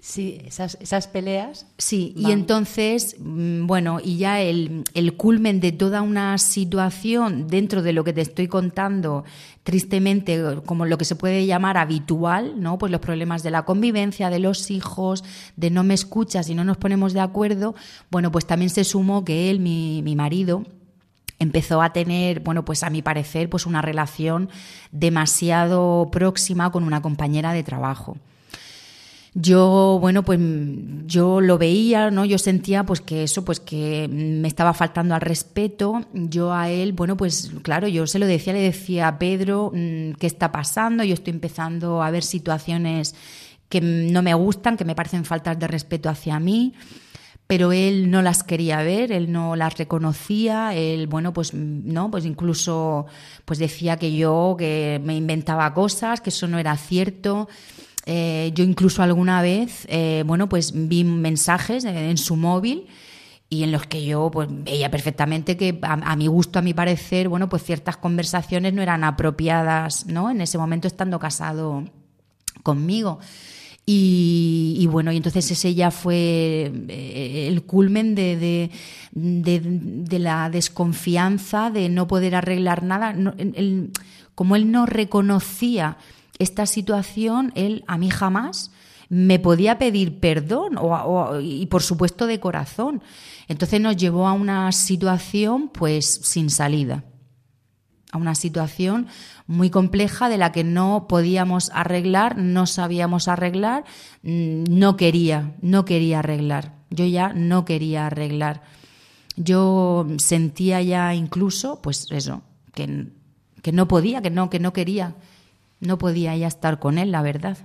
sí, 0.00 0.40
esas, 0.44 0.76
esas, 0.80 1.06
peleas. 1.06 1.66
Sí, 1.78 2.12
y 2.16 2.32
entonces, 2.32 3.14
mm, 3.20 3.68
bueno, 3.68 4.00
y 4.02 4.16
ya 4.16 4.40
el, 4.40 4.82
el, 4.94 5.14
culmen 5.14 5.60
de 5.60 5.70
toda 5.70 6.02
una 6.02 6.36
situación 6.38 7.46
dentro 7.46 7.82
de 7.82 7.92
lo 7.92 8.02
que 8.02 8.12
te 8.12 8.20
estoy 8.20 8.48
contando, 8.48 9.22
tristemente, 9.62 10.42
como 10.66 10.86
lo 10.86 10.98
que 10.98 11.04
se 11.04 11.14
puede 11.14 11.46
llamar 11.46 11.76
habitual, 11.76 12.60
¿no? 12.60 12.78
Pues 12.78 12.90
los 12.90 13.00
problemas 13.00 13.44
de 13.44 13.52
la 13.52 13.64
convivencia, 13.64 14.28
de 14.28 14.40
los 14.40 14.72
hijos, 14.72 15.22
de 15.54 15.70
no 15.70 15.84
me 15.84 15.94
escuchas 15.94 16.50
y 16.50 16.56
no 16.56 16.64
nos 16.64 16.78
ponemos 16.78 17.12
de 17.12 17.20
acuerdo, 17.20 17.76
bueno, 18.10 18.32
pues 18.32 18.44
también 18.44 18.70
se 18.70 18.82
sumó 18.82 19.24
que 19.24 19.50
él, 19.50 19.60
mi, 19.60 20.02
mi 20.02 20.16
marido, 20.16 20.64
empezó 21.38 21.80
a 21.80 21.92
tener, 21.92 22.40
bueno, 22.40 22.64
pues 22.64 22.82
a 22.82 22.90
mi 22.90 23.02
parecer, 23.02 23.48
pues 23.48 23.66
una 23.66 23.82
relación 23.82 24.50
demasiado 24.90 26.08
próxima 26.10 26.72
con 26.72 26.82
una 26.82 27.02
compañera 27.02 27.52
de 27.52 27.62
trabajo 27.62 28.16
yo, 29.40 29.98
bueno, 30.00 30.24
pues 30.24 30.40
yo 31.06 31.40
lo 31.40 31.58
veía, 31.58 32.10
¿no? 32.10 32.24
Yo 32.24 32.38
sentía 32.38 32.84
pues 32.84 33.00
que 33.00 33.22
eso, 33.22 33.44
pues 33.44 33.60
que 33.60 34.08
me 34.10 34.48
estaba 34.48 34.74
faltando 34.74 35.14
al 35.14 35.20
respeto. 35.20 36.02
Yo 36.12 36.52
a 36.52 36.70
él, 36.70 36.92
bueno, 36.92 37.16
pues 37.16 37.52
claro, 37.62 37.86
yo 37.86 38.08
se 38.08 38.18
lo 38.18 38.26
decía, 38.26 38.52
le 38.52 38.60
decía 38.60 39.06
a 39.06 39.18
Pedro, 39.20 39.70
mm, 39.72 40.14
¿qué 40.18 40.26
está 40.26 40.50
pasando? 40.50 41.04
Yo 41.04 41.14
estoy 41.14 41.32
empezando 41.32 42.02
a 42.02 42.10
ver 42.10 42.24
situaciones 42.24 43.14
que 43.68 43.80
no 43.80 44.22
me 44.22 44.34
gustan, 44.34 44.76
que 44.76 44.84
me 44.84 44.96
parecen 44.96 45.24
faltas 45.24 45.56
de 45.56 45.68
respeto 45.68 46.10
hacia 46.10 46.40
mí 46.40 46.74
pero 47.46 47.72
él 47.72 48.10
no 48.10 48.20
las 48.20 48.44
quería 48.44 48.82
ver, 48.82 49.10
él 49.10 49.32
no 49.32 49.56
las 49.56 49.78
reconocía, 49.78 50.74
él, 50.74 51.06
bueno, 51.06 51.32
pues 51.32 51.54
no, 51.54 52.10
pues 52.10 52.26
incluso 52.26 53.06
pues 53.46 53.58
decía 53.58 53.96
que 53.96 54.14
yo 54.14 54.54
que 54.58 55.00
me 55.02 55.16
inventaba 55.16 55.72
cosas, 55.72 56.20
que 56.20 56.28
eso 56.28 56.46
no 56.46 56.58
era 56.58 56.76
cierto. 56.76 57.48
Eh, 58.10 58.52
yo 58.54 58.64
incluso 58.64 59.02
alguna 59.02 59.42
vez, 59.42 59.86
eh, 59.90 60.24
bueno, 60.26 60.48
pues 60.48 60.72
vi 60.74 61.04
mensajes 61.04 61.84
en 61.84 62.16
su 62.16 62.36
móvil 62.36 62.86
y 63.50 63.64
en 63.64 63.70
los 63.70 63.86
que 63.86 64.02
yo 64.02 64.30
pues 64.30 64.48
veía 64.50 64.90
perfectamente 64.90 65.58
que 65.58 65.78
a, 65.82 66.16
mi 66.16 66.26
gusto, 66.26 66.58
a 66.58 66.62
mi 66.62 66.72
parecer, 66.72 67.28
bueno, 67.28 67.50
pues 67.50 67.64
ciertas 67.64 67.98
conversaciones 67.98 68.72
no 68.72 68.80
eran 68.80 69.04
apropiadas, 69.04 70.06
¿no? 70.06 70.30
En 70.30 70.40
ese 70.40 70.56
momento 70.56 70.88
estando 70.88 71.18
casado 71.18 71.84
conmigo. 72.62 73.18
Y, 73.84 74.86
bueno, 74.90 75.12
y 75.12 75.18
entonces 75.18 75.50
ese 75.50 75.74
ya 75.74 75.90
fue 75.90 76.72
eh, 76.88 77.46
el 77.48 77.62
culmen 77.64 78.14
de, 78.14 78.70
de, 79.12 80.18
la 80.18 80.48
desconfianza, 80.48 81.70
de 81.70 81.90
no 81.90 82.08
poder 82.08 82.34
arreglar 82.34 82.82
nada. 82.84 83.14
como 84.34 84.56
él 84.56 84.70
no 84.72 84.86
reconocía 84.86 85.98
esta 86.38 86.66
situación, 86.66 87.52
él 87.54 87.84
a 87.86 87.98
mí 87.98 88.10
jamás 88.10 88.70
me 89.08 89.38
podía 89.38 89.78
pedir 89.78 90.20
perdón 90.20 90.78
y 91.42 91.66
por 91.66 91.82
supuesto 91.82 92.26
de 92.26 92.40
corazón. 92.40 93.02
Entonces 93.48 93.80
nos 93.80 93.96
llevó 93.96 94.28
a 94.28 94.32
una 94.32 94.70
situación 94.72 95.68
pues 95.68 96.06
sin 96.06 96.50
salida, 96.50 97.04
a 98.12 98.18
una 98.18 98.34
situación 98.34 99.06
muy 99.46 99.70
compleja 99.70 100.28
de 100.28 100.36
la 100.36 100.52
que 100.52 100.62
no 100.62 101.06
podíamos 101.08 101.70
arreglar, 101.72 102.36
no 102.36 102.66
sabíamos 102.66 103.28
arreglar, 103.28 103.84
mm, 104.22 104.64
no 104.68 104.96
quería, 104.96 105.56
no 105.62 105.84
quería 105.84 106.18
arreglar. 106.18 106.76
Yo 106.90 107.06
ya 107.06 107.32
no 107.32 107.64
quería 107.64 108.06
arreglar. 108.06 108.62
Yo 109.36 110.06
sentía 110.18 110.82
ya 110.82 111.14
incluso, 111.14 111.80
pues 111.80 112.08
eso, 112.10 112.42
que, 112.74 113.08
que 113.62 113.72
no 113.72 113.88
podía, 113.88 114.20
que 114.20 114.30
no, 114.30 114.50
que 114.50 114.58
no 114.58 114.72
quería. 114.72 115.14
No 115.80 115.98
podía 115.98 116.36
ya 116.36 116.46
estar 116.46 116.78
con 116.78 116.98
él, 116.98 117.12
la 117.12 117.22
verdad. 117.22 117.58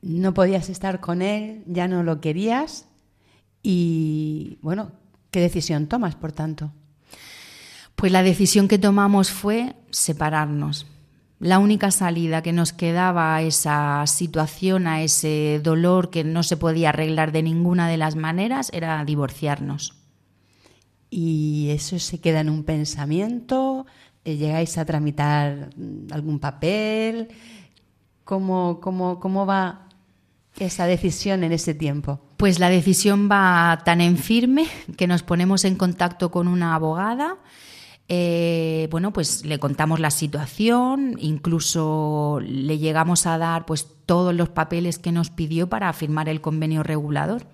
No 0.00 0.34
podías 0.34 0.68
estar 0.68 1.00
con 1.00 1.22
él, 1.22 1.62
ya 1.66 1.86
no 1.86 2.02
lo 2.02 2.20
querías 2.20 2.86
y 3.62 4.58
bueno, 4.62 4.92
¿qué 5.30 5.40
decisión 5.40 5.86
tomas, 5.86 6.16
por 6.16 6.32
tanto? 6.32 6.72
Pues 7.94 8.10
la 8.10 8.22
decisión 8.22 8.66
que 8.66 8.78
tomamos 8.78 9.30
fue 9.30 9.76
separarnos. 9.90 10.86
La 11.38 11.58
única 11.58 11.90
salida 11.90 12.42
que 12.42 12.52
nos 12.52 12.72
quedaba 12.72 13.34
a 13.34 13.42
esa 13.42 14.04
situación, 14.06 14.86
a 14.86 15.02
ese 15.02 15.60
dolor 15.62 16.10
que 16.10 16.24
no 16.24 16.42
se 16.42 16.56
podía 16.56 16.90
arreglar 16.90 17.32
de 17.32 17.42
ninguna 17.42 17.88
de 17.88 17.96
las 17.96 18.16
maneras, 18.16 18.70
era 18.72 19.04
divorciarnos. 19.04 19.94
¿Y 21.10 21.68
eso 21.70 21.98
se 21.98 22.20
queda 22.20 22.40
en 22.40 22.48
un 22.48 22.64
pensamiento? 22.64 23.86
Eh, 24.24 24.36
¿Llegáis 24.36 24.78
a 24.78 24.84
tramitar 24.84 25.70
mm, 25.76 26.12
algún 26.12 26.38
papel? 26.38 27.28
¿Cómo, 28.24 28.80
cómo, 28.80 29.18
cómo 29.18 29.46
va 29.46 29.88
esa 30.58 30.86
decisión 30.86 31.44
en 31.44 31.52
ese 31.52 31.74
tiempo? 31.74 32.20
Pues 32.36 32.58
la 32.58 32.68
decisión 32.68 33.28
va 33.30 33.82
tan 33.84 34.00
en 34.00 34.16
firme 34.16 34.66
que 34.96 35.06
nos 35.06 35.22
ponemos 35.22 35.64
en 35.64 35.76
contacto 35.76 36.30
con 36.30 36.48
una 36.48 36.74
abogada. 36.74 37.36
Eh, 38.08 38.88
bueno, 38.90 39.12
pues 39.12 39.44
le 39.44 39.58
contamos 39.58 39.98
la 40.00 40.10
situación, 40.10 41.16
incluso 41.18 42.40
le 42.42 42.78
llegamos 42.78 43.26
a 43.26 43.38
dar 43.38 43.64
pues 43.64 43.86
todos 44.06 44.34
los 44.34 44.48
papeles 44.50 44.98
que 44.98 45.12
nos 45.12 45.30
pidió 45.30 45.68
para 45.68 45.92
firmar 45.92 46.28
el 46.28 46.40
convenio 46.40 46.82
regulador. 46.82 47.46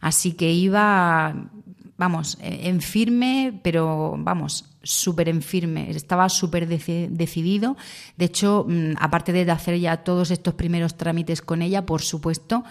Así 0.00 0.32
que 0.32 0.52
iba 0.52 1.48
vamos, 1.96 2.38
en 2.40 2.80
firme, 2.80 3.58
pero 3.62 4.14
vamos, 4.18 4.66
súper 4.82 5.28
en 5.28 5.42
firme. 5.42 5.90
Estaba 5.90 6.28
súper 6.28 6.66
decidido. 6.66 7.76
De 8.16 8.26
hecho, 8.26 8.66
mm, 8.68 8.94
aparte 8.98 9.32
de 9.32 9.50
hacer 9.50 9.78
ya 9.78 9.98
todos 9.98 10.30
estos 10.30 10.54
primeros 10.54 10.96
trámites 10.96 11.42
con 11.42 11.62
ella, 11.62 11.86
por 11.86 12.02
supuesto, 12.02 12.64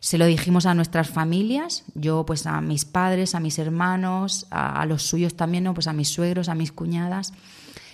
se 0.00 0.16
lo 0.16 0.24
dijimos 0.24 0.64
a 0.64 0.74
nuestras 0.74 1.10
familias, 1.10 1.84
yo 1.94 2.24
pues 2.24 2.46
a 2.46 2.60
mis 2.62 2.86
padres, 2.86 3.34
a 3.34 3.40
mis 3.40 3.58
hermanos, 3.58 4.46
a, 4.50 4.86
los 4.86 5.02
suyos 5.02 5.36
también, 5.36 5.64
¿no? 5.64 5.74
pues 5.74 5.86
a 5.88 5.92
mis 5.92 6.08
suegros, 6.08 6.48
a 6.48 6.54
mis 6.54 6.72
cuñadas. 6.72 7.34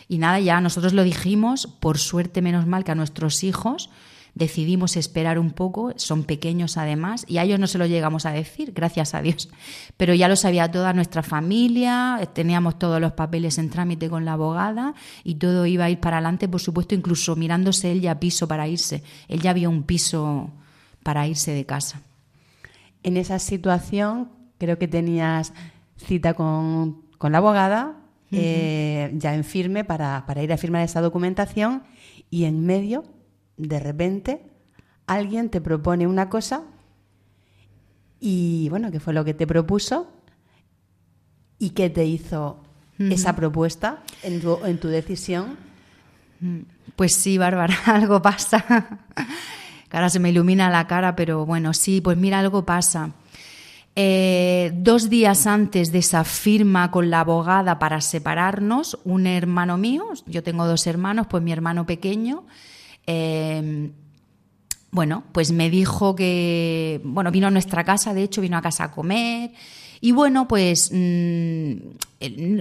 Y 0.08 0.18
nada, 0.18 0.38
ya 0.38 0.60
nosotros 0.60 0.92
lo 0.92 1.02
dijimos, 1.02 1.66
por 1.66 1.98
suerte 1.98 2.42
menos 2.42 2.64
mal 2.64 2.84
que 2.84 2.92
a 2.92 2.94
nuestros 2.94 3.42
hijos, 3.42 3.90
decidimos 4.36 4.98
esperar 4.98 5.38
un 5.38 5.50
poco, 5.50 5.94
son 5.96 6.22
pequeños 6.22 6.76
además, 6.76 7.24
y 7.26 7.38
a 7.38 7.44
ellos 7.44 7.58
no 7.58 7.66
se 7.66 7.78
lo 7.78 7.86
llegamos 7.86 8.26
a 8.26 8.32
decir, 8.32 8.72
gracias 8.74 9.14
a 9.14 9.22
Dios. 9.22 9.48
Pero 9.96 10.12
ya 10.12 10.28
lo 10.28 10.36
sabía 10.36 10.70
toda 10.70 10.92
nuestra 10.92 11.22
familia, 11.22 12.20
teníamos 12.34 12.78
todos 12.78 13.00
los 13.00 13.12
papeles 13.12 13.56
en 13.56 13.70
trámite 13.70 14.10
con 14.10 14.26
la 14.26 14.34
abogada 14.34 14.94
y 15.24 15.36
todo 15.36 15.64
iba 15.64 15.86
a 15.86 15.90
ir 15.90 16.00
para 16.00 16.18
adelante, 16.18 16.48
por 16.48 16.60
supuesto, 16.60 16.94
incluso 16.94 17.34
mirándose 17.34 17.90
él 17.90 18.02
ya 18.02 18.20
piso 18.20 18.46
para 18.46 18.68
irse. 18.68 19.02
Él 19.26 19.40
ya 19.40 19.50
había 19.50 19.70
un 19.70 19.84
piso 19.84 20.50
para 21.02 21.26
irse 21.26 21.52
de 21.52 21.64
casa. 21.64 22.02
En 23.02 23.16
esa 23.16 23.38
situación 23.38 24.28
creo 24.58 24.78
que 24.78 24.86
tenías 24.86 25.54
cita 25.96 26.34
con, 26.34 27.04
la 27.22 27.38
abogada, 27.38 27.96
eh, 28.30 29.10
ya 29.14 29.34
en 29.34 29.44
firme 29.44 29.82
para, 29.84 30.26
para 30.26 30.42
ir 30.42 30.52
a 30.52 30.58
firmar 30.58 30.82
esa 30.82 31.00
documentación 31.00 31.84
y 32.28 32.44
en 32.44 32.66
medio 32.66 33.15
de 33.56 33.80
repente 33.80 34.42
alguien 35.06 35.50
te 35.50 35.60
propone 35.60 36.06
una 36.06 36.28
cosa 36.28 36.62
y 38.20 38.68
bueno, 38.70 38.90
¿qué 38.90 39.00
fue 39.00 39.12
lo 39.12 39.24
que 39.24 39.34
te 39.34 39.46
propuso? 39.46 40.10
¿Y 41.58 41.70
qué 41.70 41.90
te 41.90 42.04
hizo 42.04 42.62
esa 42.98 43.36
propuesta 43.36 44.02
en 44.22 44.40
tu, 44.40 44.64
en 44.64 44.78
tu 44.78 44.88
decisión? 44.88 45.56
Pues 46.96 47.14
sí, 47.14 47.38
Bárbara, 47.38 47.74
algo 47.86 48.20
pasa. 48.22 49.00
Ahora 49.90 50.10
se 50.10 50.18
me 50.18 50.30
ilumina 50.30 50.70
la 50.70 50.86
cara, 50.86 51.16
pero 51.16 51.46
bueno, 51.46 51.72
sí, 51.72 52.00
pues 52.00 52.16
mira, 52.16 52.40
algo 52.40 52.64
pasa. 52.64 53.12
Eh, 53.98 54.72
dos 54.74 55.08
días 55.08 55.46
antes 55.46 55.90
de 55.90 55.98
esa 55.98 56.22
firma 56.24 56.90
con 56.90 57.08
la 57.08 57.20
abogada 57.20 57.78
para 57.78 58.02
separarnos, 58.02 58.98
un 59.04 59.26
hermano 59.26 59.78
mío, 59.78 60.04
yo 60.26 60.42
tengo 60.42 60.66
dos 60.66 60.86
hermanos, 60.86 61.26
pues 61.30 61.42
mi 61.42 61.50
hermano 61.50 61.86
pequeño, 61.86 62.44
Em, 63.06 63.92
bueno, 64.90 65.24
pues 65.32 65.52
me 65.52 65.70
dijo 65.70 66.16
que, 66.16 67.00
bueno, 67.04 67.30
vino 67.30 67.46
a 67.46 67.50
nuestra 67.50 67.84
casa, 67.84 68.14
de 68.14 68.22
hecho, 68.22 68.40
vino 68.40 68.56
a 68.56 68.62
casa 68.62 68.84
a 68.84 68.90
comer. 68.90 69.52
Y 70.00 70.12
bueno, 70.12 70.46
pues 70.48 70.90
mm, 70.92 71.72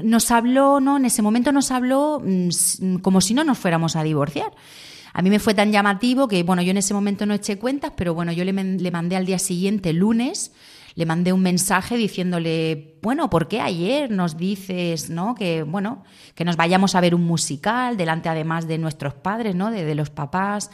nos 0.04 0.32
habló, 0.32 0.80
¿no? 0.80 0.98
En 0.98 1.06
ese 1.06 1.22
momento 1.22 1.52
nos 1.52 1.72
habló 1.72 2.22
mm, 2.24 2.98
como 2.98 3.22
si 3.22 3.34
no 3.34 3.44
nos 3.44 3.58
fuéramos 3.58 3.96
a 3.96 4.04
divorciar. 4.04 4.52
A 5.14 5.22
mí 5.22 5.30
me 5.30 5.40
fue 5.40 5.54
tan 5.54 5.72
llamativo 5.72 6.28
que, 6.28 6.44
bueno, 6.44 6.62
yo 6.62 6.72
en 6.72 6.78
ese 6.78 6.94
momento 6.94 7.26
no 7.26 7.34
eché 7.34 7.58
cuentas, 7.58 7.94
pero 7.96 8.14
bueno, 8.14 8.34
yo 8.34 8.44
le, 8.44 8.52
le 8.52 8.92
mandé 8.92 9.16
al 9.16 9.26
día 9.26 9.40
siguiente, 9.40 9.94
lunes, 9.94 10.52
le 10.96 11.06
mandé 11.06 11.34
un 11.34 11.42
mensaje 11.42 11.98
diciéndole, 11.98 12.98
bueno, 13.02 13.30
¿por 13.30 13.50
qué 13.50 13.60
ayer 13.60 14.10
nos 14.10 14.38
dices, 14.38 15.10
¿no? 15.10 15.36
Que, 15.36 15.64
bueno, 15.64 16.04
que 16.36 16.46
nos 16.46 16.56
vayamos 16.56 16.96
a 16.96 17.02
ver 17.02 17.14
un 17.14 17.26
musical 17.26 17.98
delante 17.98 18.30
además 18.30 18.66
de 18.66 18.78
nuestros 18.78 19.14
padres, 19.14 19.56
¿no? 19.56 19.72
De, 19.72 19.94
los 19.94 20.10
papás, 20.10 20.72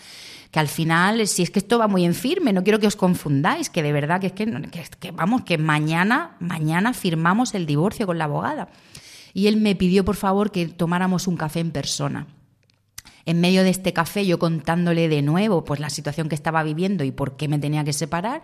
que 0.51 0.59
al 0.59 0.67
final, 0.67 1.27
si 1.27 1.41
es 1.41 1.49
que 1.49 1.57
esto 1.57 1.79
va 1.79 1.87
muy 1.87 2.05
en 2.05 2.13
firme, 2.13 2.53
no 2.53 2.63
quiero 2.63 2.79
que 2.79 2.85
os 2.85 2.95
confundáis, 2.95 3.71
que 3.71 3.81
de 3.81 3.91
verdad 3.91 4.21
que 4.21 4.27
es 4.27 4.89
que, 4.91 5.11
vamos, 5.11 5.41
que 5.41 5.57
mañana, 5.57 6.35
mañana 6.39 6.93
firmamos 6.93 7.55
el 7.55 7.65
divorcio 7.65 8.05
con 8.05 8.19
la 8.19 8.25
abogada. 8.25 8.69
Y 9.33 9.47
él 9.47 9.57
me 9.57 9.75
pidió, 9.75 10.05
por 10.05 10.17
favor, 10.17 10.51
que 10.51 10.67
tomáramos 10.67 11.25
un 11.25 11.35
café 11.35 11.61
en 11.61 11.71
persona. 11.71 12.27
En 13.25 13.39
medio 13.39 13.63
de 13.63 13.69
este 13.69 13.93
café, 13.93 14.25
yo 14.25 14.39
contándole 14.39 15.07
de 15.07 15.21
nuevo 15.21 15.63
pues 15.63 15.79
la 15.79 15.89
situación 15.89 16.29
que 16.29 16.35
estaba 16.35 16.63
viviendo 16.63 17.03
y 17.03 17.11
por 17.11 17.37
qué 17.37 17.47
me 17.47 17.59
tenía 17.59 17.83
que 17.83 17.93
separar, 17.93 18.41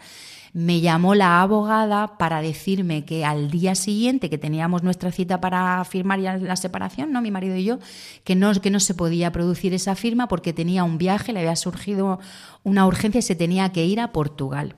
me 0.57 0.81
llamó 0.81 1.13
la 1.13 1.43
abogada 1.43 2.17
para 2.17 2.41
decirme 2.41 3.05
que 3.05 3.23
al 3.23 3.51
día 3.51 3.75
siguiente 3.75 4.27
que 4.27 4.39
teníamos 4.39 4.81
nuestra 4.81 5.11
cita 5.11 5.39
para 5.39 5.85
firmar 5.85 6.19
ya 6.19 6.35
la 6.37 6.55
separación, 6.55 7.11
¿no? 7.11 7.21
Mi 7.21 7.29
marido 7.29 7.55
y 7.55 7.63
yo, 7.63 7.77
que 8.23 8.33
no, 8.33 8.51
que 8.59 8.71
no 8.71 8.79
se 8.79 8.95
podía 8.95 9.31
producir 9.31 9.75
esa 9.75 9.93
firma 9.93 10.27
porque 10.27 10.53
tenía 10.53 10.83
un 10.83 10.97
viaje, 10.97 11.31
le 11.31 11.41
había 11.41 11.55
surgido 11.55 12.19
una 12.63 12.87
urgencia 12.87 13.19
y 13.19 13.21
se 13.21 13.35
tenía 13.35 13.71
que 13.71 13.85
ir 13.85 13.99
a 13.99 14.11
Portugal. 14.11 14.73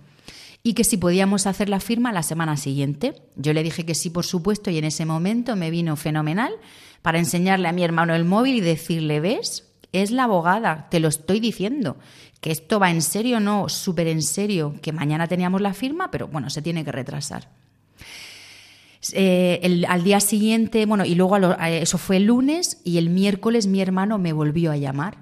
Y 0.63 0.73
que 0.73 0.83
si 0.83 0.97
podíamos 0.97 1.47
hacer 1.47 1.69
la 1.69 1.79
firma 1.79 2.11
la 2.11 2.23
semana 2.23 2.57
siguiente. 2.57 3.13
Yo 3.37 3.53
le 3.53 3.63
dije 3.63 3.85
que 3.85 3.95
sí, 3.95 4.09
por 4.09 4.25
supuesto, 4.25 4.69
y 4.69 4.79
en 4.79 4.83
ese 4.83 5.05
momento 5.05 5.55
me 5.55 5.71
vino 5.71 5.95
fenomenal 5.95 6.51
para 7.01 7.19
enseñarle 7.19 7.69
a 7.69 7.71
mi 7.71 7.85
hermano 7.85 8.13
el 8.15 8.25
móvil 8.25 8.57
y 8.57 8.61
decirle, 8.61 9.21
¿ves? 9.21 9.68
Es 9.91 10.11
la 10.11 10.25
abogada, 10.25 10.87
te 10.89 10.99
lo 10.99 11.07
estoy 11.07 11.39
diciendo 11.39 11.97
que 12.41 12.51
esto 12.51 12.79
va 12.79 12.91
en 12.91 13.01
serio, 13.01 13.39
no 13.39 13.69
súper 13.69 14.07
en 14.07 14.21
serio, 14.21 14.75
que 14.81 14.91
mañana 14.91 15.27
teníamos 15.27 15.61
la 15.61 15.73
firma, 15.73 16.11
pero 16.11 16.27
bueno, 16.27 16.49
se 16.49 16.61
tiene 16.61 16.85
que 16.85 16.91
retrasar. 16.91 17.49
Eh, 19.13 19.85
al 19.87 20.03
día 20.03 20.19
siguiente, 20.19 20.85
bueno, 20.85 21.05
y 21.05 21.15
luego 21.15 21.37
eso 21.37 21.97
fue 21.97 22.17
el 22.17 22.25
lunes 22.25 22.81
y 22.83 22.97
el 22.97 23.09
miércoles 23.09 23.65
mi 23.67 23.81
hermano 23.81 24.17
me 24.17 24.33
volvió 24.33 24.71
a 24.71 24.77
llamar 24.77 25.17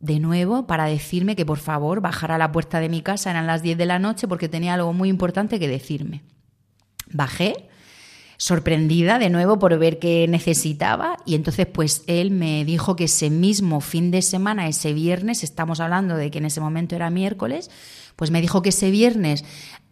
de 0.00 0.20
nuevo 0.20 0.66
para 0.66 0.84
decirme 0.84 1.34
que 1.34 1.46
por 1.46 1.58
favor 1.58 2.00
bajara 2.00 2.36
a 2.36 2.38
la 2.38 2.52
puerta 2.52 2.80
de 2.80 2.88
mi 2.88 3.02
casa, 3.02 3.30
eran 3.30 3.46
las 3.46 3.62
10 3.62 3.78
de 3.78 3.86
la 3.86 3.98
noche 3.98 4.28
porque 4.28 4.48
tenía 4.48 4.74
algo 4.74 4.92
muy 4.92 5.08
importante 5.08 5.58
que 5.58 5.68
decirme. 5.68 6.22
Bajé, 7.10 7.68
sorprendida 8.38 9.18
de 9.18 9.30
nuevo 9.30 9.58
por 9.58 9.76
ver 9.78 9.98
qué 9.98 10.26
necesitaba 10.28 11.16
y 11.26 11.34
entonces 11.34 11.66
pues 11.66 12.04
él 12.06 12.30
me 12.30 12.64
dijo 12.64 12.94
que 12.94 13.04
ese 13.04 13.30
mismo 13.30 13.80
fin 13.80 14.12
de 14.12 14.22
semana, 14.22 14.68
ese 14.68 14.92
viernes, 14.92 15.42
estamos 15.42 15.80
hablando 15.80 16.16
de 16.16 16.30
que 16.30 16.38
en 16.38 16.46
ese 16.46 16.60
momento 16.60 16.94
era 16.94 17.10
miércoles, 17.10 17.68
pues 18.14 18.30
me 18.30 18.40
dijo 18.40 18.62
que 18.62 18.68
ese 18.68 18.92
viernes 18.92 19.44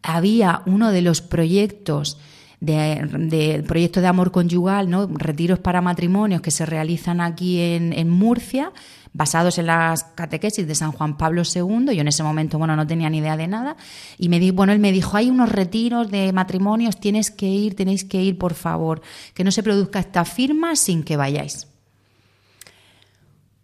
había 0.03 0.63
uno 0.65 0.93
de 0.93 1.03
los 1.03 1.23
proyectos 1.23 2.19
de, 2.61 3.03
de 3.13 3.63
de 3.63 4.07
amor 4.07 4.31
conyugal, 4.31 4.89
¿no? 4.89 5.09
retiros 5.09 5.59
para 5.59 5.81
matrimonios 5.83 6.41
que 6.41 6.53
se 6.53 6.67
realizan 6.67 7.21
aquí 7.21 7.61
en, 7.61 7.93
en 7.93 8.09
Murcia, 8.09 8.73
basados 9.17 9.57
en 9.57 9.67
las 9.67 10.05
catequesis 10.05 10.67
de 10.67 10.75
San 10.75 10.93
Juan 10.93 11.17
Pablo 11.17 11.43
II. 11.43 11.95
Yo 11.95 12.03
en 12.03 12.09
ese 12.09 12.23
momento, 12.23 12.59
bueno, 12.59 12.77
no 12.77 12.87
tenía 12.87 13.09
ni 13.09 13.19
idea 13.19 13.37
de 13.37 13.49
nada. 13.49 13.77
Y 14.19 14.29
me 14.29 14.39
di, 14.39 14.51
bueno, 14.51 14.73
él 14.73 14.79
me 14.79 14.93
dijo, 14.93 15.17
hay 15.17 15.31
unos 15.31 15.49
retiros 15.49 16.11
de 16.11 16.33
matrimonios, 16.35 17.01
tienes 17.01 17.31
que 17.31 17.47
ir, 17.47 17.75
tenéis 17.75 18.05
que 18.05 18.23
ir, 18.23 18.37
por 18.37 18.53
favor, 18.53 19.01
que 19.33 19.43
no 19.43 19.51
se 19.51 19.63
produzca 19.63 20.01
esta 20.01 20.27
firma 20.27 20.77
sin 20.77 21.03
que 21.03 21.17
vayáis. 21.17 21.67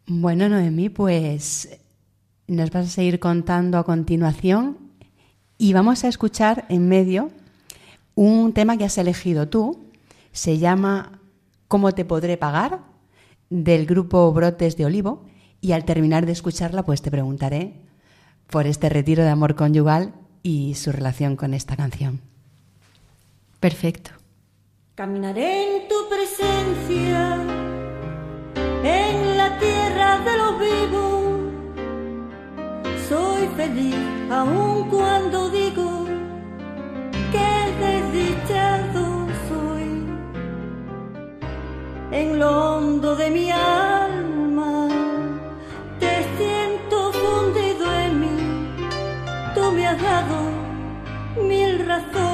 Bueno, 0.07 0.49
Noemí, 0.49 0.89
pues 0.89 1.69
nos 2.47 2.71
vas 2.71 2.87
a 2.87 2.91
seguir 2.91 3.21
contando 3.21 3.77
a 3.77 3.85
continuación 3.85 4.79
y 5.59 5.75
vamos 5.75 6.03
a 6.05 6.09
escuchar 6.09 6.65
en 6.71 6.89
medio 6.89 7.31
un 8.15 8.55
tema 8.55 8.79
que 8.79 8.87
has 8.87 8.97
elegido 8.97 9.49
tú. 9.49 9.87
Se 10.33 10.57
llama 10.57 11.21
¿Cómo 11.69 11.93
te 11.93 12.07
podré 12.07 12.39
pagar? 12.39 12.81
del 13.53 13.85
grupo 13.85 14.33
Brotes 14.33 14.79
de 14.79 14.87
Olivo 14.87 15.27
y 15.63 15.73
al 15.73 15.85
terminar 15.85 16.27
de 16.27 16.33
escucharla, 16.33 16.83
pues 16.83 17.01
te 17.01 17.11
preguntaré 17.11 17.73
por 18.51 18.67
este 18.67 18.91
retiro 18.91 19.23
de 19.23 19.31
amor 19.31 19.55
conyugal 19.55 20.13
y 20.43 20.75
su 20.75 20.91
relación 20.93 21.37
con 21.37 21.55
esta 21.55 21.77
canción. 21.77 22.21
Perfecto. 23.61 24.11
Caminaré 24.97 25.77
en 25.77 25.89
tu 25.89 25.95
presencia, 26.11 27.37
en 28.83 29.37
la 29.39 29.59
tierra 29.59 30.19
de 30.19 30.37
los 30.37 30.59
vivos. 30.59 31.23
Soy 33.09 33.47
feliz 33.57 33.95
aun 34.31 34.91
cuando 34.91 35.49
digo 35.49 35.92
mil 51.93 52.32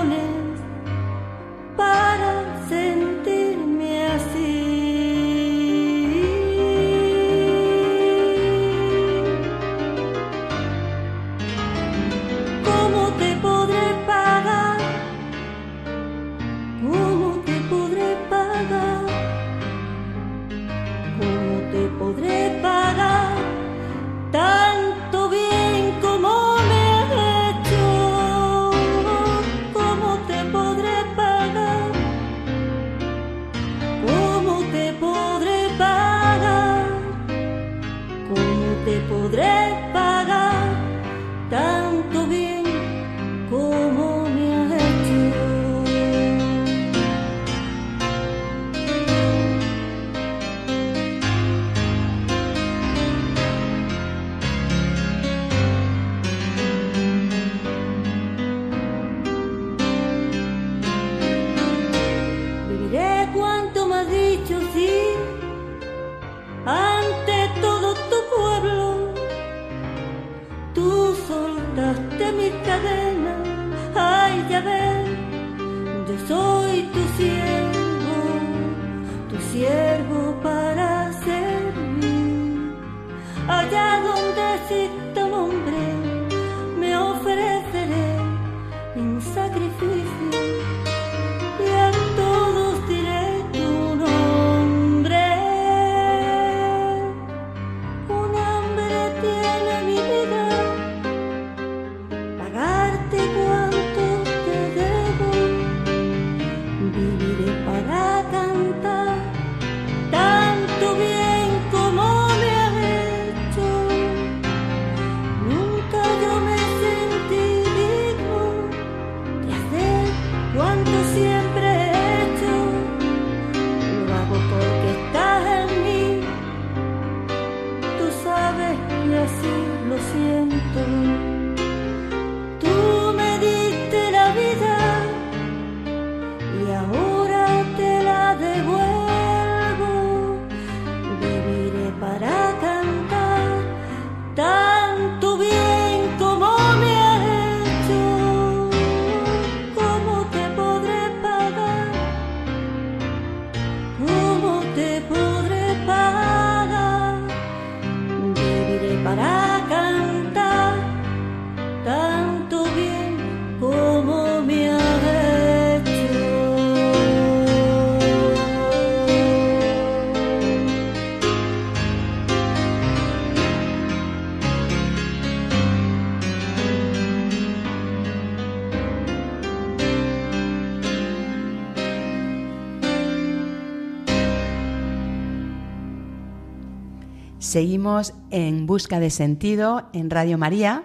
Seguimos 187.49 188.13
en 188.31 188.67
Busca 188.67 189.01
de 189.01 189.09
Sentido 189.09 189.89
en 189.95 190.11
Radio 190.11 190.37
María. 190.37 190.85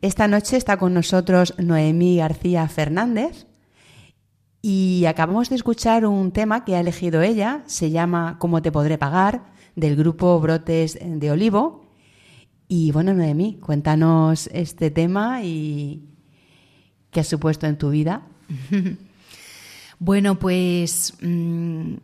Esta 0.00 0.26
noche 0.26 0.56
está 0.56 0.76
con 0.76 0.92
nosotros 0.92 1.54
Noemí 1.56 2.16
García 2.16 2.66
Fernández 2.66 3.46
y 4.60 5.04
acabamos 5.06 5.50
de 5.50 5.54
escuchar 5.54 6.04
un 6.04 6.32
tema 6.32 6.64
que 6.64 6.74
ha 6.74 6.80
elegido 6.80 7.22
ella, 7.22 7.62
se 7.66 7.92
llama 7.92 8.38
¿Cómo 8.40 8.60
te 8.60 8.72
podré 8.72 8.98
pagar? 8.98 9.52
del 9.76 9.94
grupo 9.94 10.40
Brotes 10.40 10.98
de 11.00 11.30
Olivo. 11.30 11.86
Y 12.66 12.90
bueno, 12.90 13.14
Noemí, 13.14 13.60
cuéntanos 13.60 14.48
este 14.52 14.90
tema 14.90 15.44
y 15.44 16.08
qué 17.12 17.20
ha 17.20 17.24
supuesto 17.24 17.68
en 17.68 17.78
tu 17.78 17.90
vida. 17.90 18.26
Bueno, 20.04 20.36
pues 20.36 21.14
mm, 21.22 21.94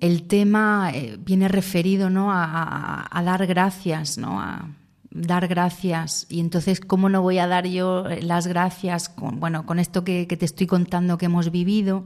el 0.00 0.26
tema 0.26 0.90
eh, 0.94 1.18
viene 1.18 1.48
referido 1.48 2.10
¿no? 2.10 2.30
a, 2.32 3.22
dar 3.24 3.46
gracias, 3.46 4.18
¿no? 4.18 4.40
A 4.40 4.68
dar 5.10 5.48
gracias. 5.48 6.26
Y 6.28 6.40
entonces, 6.40 6.80
¿cómo 6.80 7.08
no 7.08 7.22
voy 7.22 7.38
a 7.38 7.46
dar 7.46 7.66
yo 7.66 8.06
eh, 8.08 8.22
las 8.22 8.46
gracias 8.46 9.08
con, 9.08 9.40
bueno, 9.40 9.66
con 9.66 9.78
esto 9.78 10.04
que, 10.04 10.26
que 10.26 10.36
te 10.36 10.44
estoy 10.44 10.66
contando 10.66 11.18
que 11.18 11.26
hemos 11.26 11.50
vivido? 11.50 12.04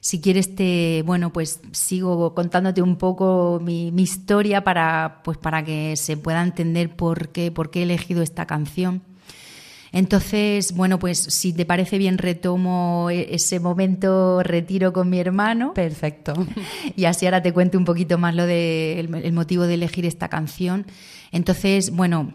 Si 0.00 0.20
quieres, 0.20 0.54
te, 0.54 1.02
bueno, 1.04 1.32
pues 1.32 1.60
sigo 1.72 2.34
contándote 2.34 2.82
un 2.82 2.96
poco 2.96 3.60
mi, 3.62 3.90
mi 3.90 4.02
historia 4.02 4.62
para, 4.62 5.20
pues 5.24 5.38
para 5.38 5.64
que 5.64 5.96
se 5.96 6.16
pueda 6.16 6.42
entender 6.42 6.94
por 6.94 7.30
qué, 7.30 7.50
por 7.50 7.70
qué 7.70 7.80
he 7.80 7.82
elegido 7.82 8.22
esta 8.22 8.46
canción. 8.46 9.02
Entonces, 9.92 10.72
bueno, 10.72 10.98
pues 10.98 11.18
si 11.18 11.52
te 11.52 11.64
parece 11.64 11.98
bien, 11.98 12.18
retomo 12.18 13.08
e- 13.10 13.34
ese 13.34 13.60
momento 13.60 14.42
retiro 14.42 14.92
con 14.92 15.08
mi 15.10 15.18
hermano. 15.18 15.74
Perfecto. 15.74 16.34
Y 16.96 17.04
así 17.04 17.26
ahora 17.26 17.42
te 17.42 17.52
cuento 17.52 17.78
un 17.78 17.84
poquito 17.84 18.18
más 18.18 18.34
lo 18.34 18.46
de 18.46 19.00
el, 19.00 19.14
el 19.14 19.32
motivo 19.32 19.64
de 19.64 19.74
elegir 19.74 20.04
esta 20.06 20.28
canción. 20.28 20.86
Entonces, 21.32 21.90
bueno, 21.90 22.34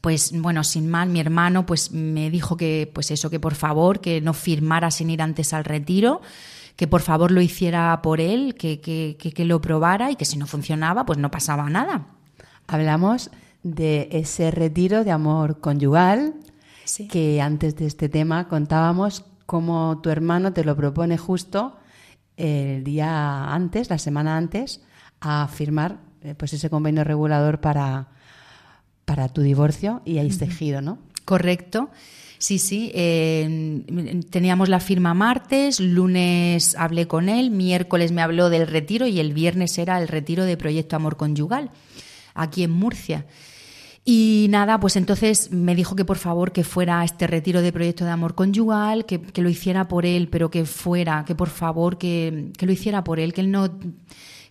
pues 0.00 0.38
bueno, 0.38 0.64
sin 0.64 0.88
mal, 0.90 1.08
mi 1.08 1.18
hermano 1.20 1.64
pues 1.64 1.90
me 1.92 2.28
dijo 2.30 2.56
que 2.58 2.90
pues 2.92 3.10
eso 3.10 3.30
que 3.30 3.40
por 3.40 3.54
favor 3.54 4.00
que 4.00 4.20
no 4.20 4.34
firmara 4.34 4.90
sin 4.90 5.08
ir 5.08 5.22
antes 5.22 5.54
al 5.54 5.64
retiro, 5.64 6.20
que 6.76 6.86
por 6.86 7.00
favor 7.00 7.30
lo 7.30 7.40
hiciera 7.40 8.00
por 8.02 8.20
él, 8.20 8.54
que, 8.54 8.80
que, 8.80 9.16
que, 9.18 9.32
que 9.32 9.44
lo 9.46 9.60
probara 9.62 10.10
y 10.10 10.16
que 10.16 10.26
si 10.26 10.36
no 10.36 10.46
funcionaba 10.46 11.06
pues 11.06 11.18
no 11.18 11.30
pasaba 11.30 11.70
nada. 11.70 12.06
Hablamos 12.66 13.30
de 13.62 14.08
ese 14.12 14.50
retiro 14.50 15.04
de 15.04 15.10
amor 15.10 15.60
conyugal 15.60 16.34
Sí. 16.84 17.08
que 17.08 17.40
antes 17.40 17.76
de 17.76 17.86
este 17.86 18.08
tema 18.08 18.48
contábamos 18.48 19.24
cómo 19.46 20.00
tu 20.02 20.10
hermano 20.10 20.52
te 20.52 20.64
lo 20.64 20.76
propone 20.76 21.18
justo 21.18 21.76
el 22.36 22.84
día 22.84 23.52
antes, 23.52 23.90
la 23.90 23.98
semana 23.98 24.36
antes, 24.36 24.82
a 25.20 25.48
firmar 25.48 25.98
eh, 26.22 26.34
pues 26.34 26.52
ese 26.52 26.70
convenio 26.70 27.04
regulador 27.04 27.60
para, 27.60 28.08
para 29.04 29.28
tu 29.28 29.42
divorcio 29.42 30.02
y 30.04 30.18
ahí 30.18 30.30
tejido, 30.30 30.80
¿no? 30.80 30.98
Correcto. 31.24 31.90
Sí, 32.38 32.58
sí. 32.58 32.90
eh, 32.94 33.84
teníamos 34.30 34.68
la 34.68 34.80
firma 34.80 35.14
martes, 35.14 35.80
lunes 35.80 36.74
hablé 36.76 37.06
con 37.06 37.28
él, 37.28 37.50
miércoles 37.50 38.12
me 38.12 38.20
habló 38.20 38.50
del 38.50 38.66
retiro 38.66 39.06
y 39.06 39.20
el 39.20 39.32
viernes 39.32 39.78
era 39.78 40.00
el 40.00 40.08
retiro 40.08 40.44
de 40.44 40.56
Proyecto 40.56 40.96
Amor 40.96 41.16
Conyugal, 41.16 41.70
aquí 42.34 42.64
en 42.64 42.72
Murcia. 42.72 43.24
Y 44.06 44.48
nada, 44.50 44.78
pues 44.78 44.96
entonces 44.96 45.50
me 45.50 45.74
dijo 45.74 45.96
que 45.96 46.04
por 46.04 46.18
favor 46.18 46.52
que 46.52 46.62
fuera 46.62 47.02
este 47.04 47.26
retiro 47.26 47.62
de 47.62 47.72
Proyecto 47.72 48.04
de 48.04 48.10
Amor 48.10 48.34
Conyugal, 48.34 49.06
que, 49.06 49.22
que 49.22 49.40
lo 49.40 49.48
hiciera 49.48 49.88
por 49.88 50.04
él, 50.04 50.28
pero 50.28 50.50
que 50.50 50.66
fuera, 50.66 51.24
que 51.24 51.34
por 51.34 51.48
favor 51.48 51.96
que, 51.96 52.52
que 52.58 52.66
lo 52.66 52.72
hiciera 52.72 53.02
por 53.02 53.18
él, 53.18 53.32
que 53.32 53.40
él 53.40 53.50
no 53.50 53.70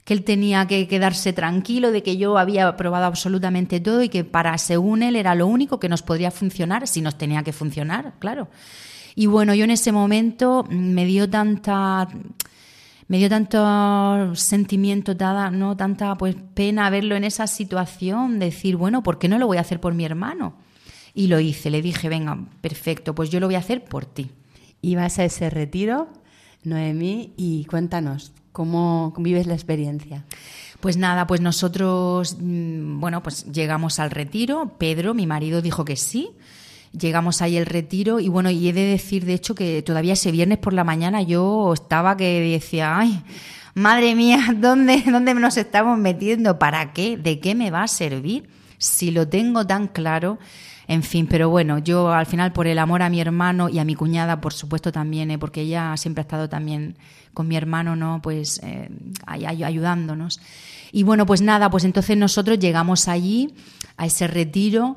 que 0.03 0.13
él 0.13 0.23
tenía 0.23 0.67
que 0.67 0.87
quedarse 0.87 1.31
tranquilo 1.31 1.91
de 1.91 2.03
que 2.03 2.17
yo 2.17 2.37
había 2.37 2.75
probado 2.75 3.05
absolutamente 3.05 3.79
todo 3.79 4.03
y 4.03 4.09
que 4.09 4.25
para 4.25 4.57
según 4.57 5.01
él 5.01 5.15
era 5.15 5.33
lo 5.33 5.47
único 5.47 5.79
que 5.79 5.87
nos 5.87 6.01
podría 6.01 6.29
funcionar, 6.29 6.87
si 6.87 6.99
nos 6.99 7.17
tenía 7.17 7.43
que 7.43 7.53
funcionar, 7.53 8.15
claro. 8.19 8.49
Y 9.15 9.27
bueno, 9.27 9.53
yo 9.53 9.63
en 9.63 9.71
ese 9.71 9.91
momento 9.91 10.65
me 10.69 11.05
dio 11.05 11.29
tanta 11.29 12.09
me 13.13 13.19
dio 13.19 13.29
tanto 13.29 14.33
sentimiento, 14.35 15.15
tada- 15.15 15.51
no 15.51 15.77
tanta 15.77 16.15
pues 16.15 16.35
pena 16.55 16.89
verlo 16.89 17.15
en 17.15 17.23
esa 17.23 17.45
situación, 17.45 18.39
decir, 18.39 18.75
bueno, 18.75 19.03
¿por 19.03 19.19
qué 19.19 19.27
no 19.27 19.37
lo 19.37 19.45
voy 19.45 19.57
a 19.57 19.61
hacer 19.61 19.79
por 19.79 19.93
mi 19.93 20.03
hermano? 20.03 20.55
Y 21.13 21.27
lo 21.27 21.39
hice, 21.39 21.69
le 21.69 21.83
dije, 21.83 22.09
venga, 22.09 22.35
perfecto, 22.61 23.13
pues 23.13 23.29
yo 23.29 23.39
lo 23.39 23.45
voy 23.45 23.53
a 23.53 23.59
hacer 23.59 23.83
por 23.85 24.07
ti. 24.07 24.31
Ibas 24.81 25.19
a 25.19 25.25
ese 25.25 25.51
retiro, 25.51 26.07
Noemí, 26.63 27.33
y 27.37 27.65
cuéntanos, 27.65 28.33
¿Cómo 28.51 29.13
vives 29.17 29.45
la 29.45 29.53
experiencia? 29.53 30.25
Pues 30.79 30.97
nada, 30.97 31.27
pues 31.27 31.39
nosotros, 31.39 32.37
mm, 32.39 32.99
bueno, 32.99 33.21
pues 33.21 33.45
llegamos 33.51 33.99
al 33.99 34.09
retiro. 34.09 34.75
Pedro, 34.79 35.13
mi 35.13 35.27
marido, 35.27 35.61
dijo 35.61 35.85
que 35.85 35.97
sí. 35.97 36.31
Llegamos 36.97 37.41
ahí 37.41 37.57
el 37.57 37.65
retiro 37.65 38.19
y 38.19 38.29
bueno, 38.29 38.49
y 38.51 38.69
he 38.69 38.73
de 38.73 38.85
decir, 38.85 39.25
de 39.25 39.33
hecho, 39.33 39.55
que 39.55 39.81
todavía 39.81 40.13
ese 40.13 40.31
viernes 40.31 40.59
por 40.59 40.73
la 40.73 40.83
mañana 40.83 41.21
yo 41.21 41.73
estaba 41.73 42.15
que 42.15 42.39
decía, 42.39 42.97
ay, 42.97 43.23
madre 43.73 44.15
mía, 44.15 44.53
¿dónde, 44.55 45.03
dónde 45.07 45.33
nos 45.33 45.57
estamos 45.57 45.97
metiendo? 45.97 46.59
¿Para 46.59 46.93
qué? 46.93 47.17
¿De 47.17 47.39
qué 47.39 47.55
me 47.55 47.71
va 47.71 47.83
a 47.83 47.87
servir? 47.87 48.49
Si 48.77 49.11
lo 49.11 49.27
tengo 49.27 49.65
tan 49.65 49.87
claro. 49.87 50.37
En 50.87 51.01
fin, 51.01 51.27
pero 51.27 51.49
bueno, 51.49 51.79
yo 51.79 52.11
al 52.11 52.25
final 52.25 52.51
por 52.51 52.67
el 52.67 52.77
amor 52.77 53.01
a 53.01 53.09
mi 53.09 53.21
hermano 53.21 53.69
y 53.69 53.79
a 53.79 53.85
mi 53.85 53.95
cuñada, 53.95 54.41
por 54.41 54.53
supuesto 54.53 54.91
también, 54.91 55.31
¿eh? 55.31 55.39
porque 55.39 55.61
ella 55.61 55.95
siempre 55.95 56.21
ha 56.21 56.23
estado 56.23 56.49
también 56.49 56.97
con 57.33 57.47
mi 57.47 57.55
hermano, 57.55 57.95
¿no? 57.95 58.21
Pues 58.21 58.59
eh, 58.63 58.89
ayudándonos. 59.25 60.41
Y 60.91 61.03
bueno, 61.03 61.25
pues 61.25 61.41
nada, 61.41 61.69
pues 61.69 61.85
entonces 61.85 62.17
nosotros 62.17 62.59
llegamos 62.59 63.07
allí, 63.07 63.55
a 63.97 64.05
ese 64.05 64.27
retiro. 64.27 64.95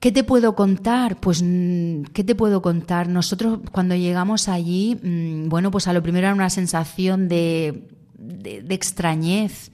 ¿Qué 0.00 0.12
te 0.12 0.22
puedo 0.22 0.54
contar? 0.54 1.18
Pues, 1.18 1.42
mm, 1.42 2.02
¿qué 2.12 2.22
te 2.22 2.36
puedo 2.36 2.62
contar? 2.62 3.08
Nosotros 3.08 3.58
cuando 3.72 3.96
llegamos 3.96 4.48
allí, 4.48 4.96
mm, 5.02 5.48
bueno, 5.48 5.70
pues 5.72 5.88
a 5.88 5.92
lo 5.92 6.02
primero 6.02 6.26
era 6.28 6.34
una 6.34 6.50
sensación 6.50 7.28
de, 7.28 7.88
de, 8.16 8.74
extrañez, 8.74 9.72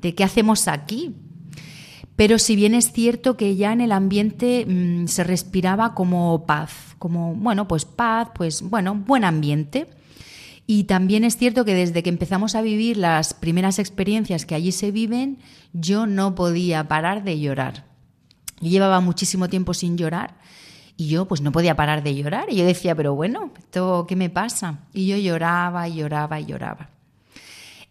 de 0.00 0.14
qué 0.14 0.22
hacemos 0.22 0.68
aquí, 0.68 1.16
pero 2.14 2.38
si 2.38 2.54
bien 2.54 2.74
es 2.74 2.92
cierto 2.92 3.36
que 3.36 3.56
ya 3.56 3.72
en 3.72 3.80
el 3.80 3.90
ambiente 3.90 4.64
mm, 4.64 5.08
se 5.08 5.24
respiraba 5.24 5.94
como 5.94 6.46
paz, 6.46 6.94
como, 7.00 7.34
bueno, 7.34 7.66
pues 7.66 7.84
paz, 7.84 8.28
pues 8.34 8.62
bueno, 8.62 8.94
buen 8.94 9.24
ambiente. 9.24 9.88
Y 10.66 10.84
también 10.84 11.24
es 11.24 11.36
cierto 11.36 11.64
que 11.64 11.74
desde 11.74 12.02
que 12.02 12.08
empezamos 12.08 12.54
a 12.54 12.62
vivir 12.62 12.96
las 12.96 13.34
primeras 13.34 13.78
experiencias 13.78 14.46
que 14.46 14.54
allí 14.54 14.72
se 14.72 14.92
viven, 14.92 15.38
yo 15.72 16.06
no 16.06 16.34
podía 16.34 16.86
parar 16.88 17.24
de 17.24 17.38
llorar. 17.40 17.93
Yo 18.64 18.70
llevaba 18.70 19.00
muchísimo 19.00 19.48
tiempo 19.48 19.74
sin 19.74 19.96
llorar 19.96 20.34
y 20.96 21.08
yo 21.08 21.26
pues 21.26 21.40
no 21.40 21.52
podía 21.52 21.76
parar 21.76 22.02
de 22.02 22.14
llorar. 22.14 22.46
Y 22.50 22.56
yo 22.56 22.64
decía, 22.64 22.94
pero 22.94 23.14
bueno, 23.14 23.52
¿esto 23.58 24.06
qué 24.08 24.16
me 24.16 24.30
pasa? 24.30 24.80
Y 24.92 25.06
yo 25.06 25.16
lloraba 25.16 25.88
y 25.88 25.96
lloraba 25.96 26.40
y 26.40 26.46
lloraba. 26.46 26.90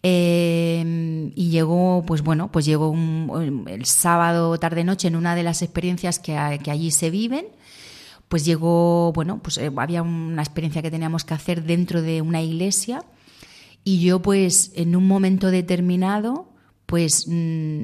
Eh, 0.05 1.31
y 1.33 1.49
llegó, 1.49 2.03
pues 2.05 2.21
bueno, 2.21 2.51
pues 2.51 2.65
llegó 2.65 2.93
el 3.67 3.85
sábado 3.85 4.57
tarde-noche 4.57 5.07
en 5.07 5.15
una 5.15 5.33
de 5.33 5.43
las 5.43 5.61
experiencias 5.61 6.19
que, 6.19 6.37
allí 6.37 6.91
se 6.91 7.09
viven. 7.09 7.47
Pues 8.27 8.45
llegó, 8.45 9.13
bueno, 9.13 9.39
pues 9.41 9.57
eh, 9.57 9.71
había 9.75 10.01
una 10.01 10.41
experiencia 10.41 10.81
que 10.81 10.91
teníamos 10.91 11.23
que 11.23 11.33
hacer 11.33 11.63
dentro 11.63 12.01
de 12.01 12.21
una 12.21 12.41
iglesia. 12.41 13.03
Y 13.83 14.01
yo, 14.01 14.21
pues, 14.21 14.71
en 14.75 14.95
un 14.95 15.07
momento 15.07 15.51
determinado, 15.51 16.49
pues 16.85 17.25
mm, 17.27 17.83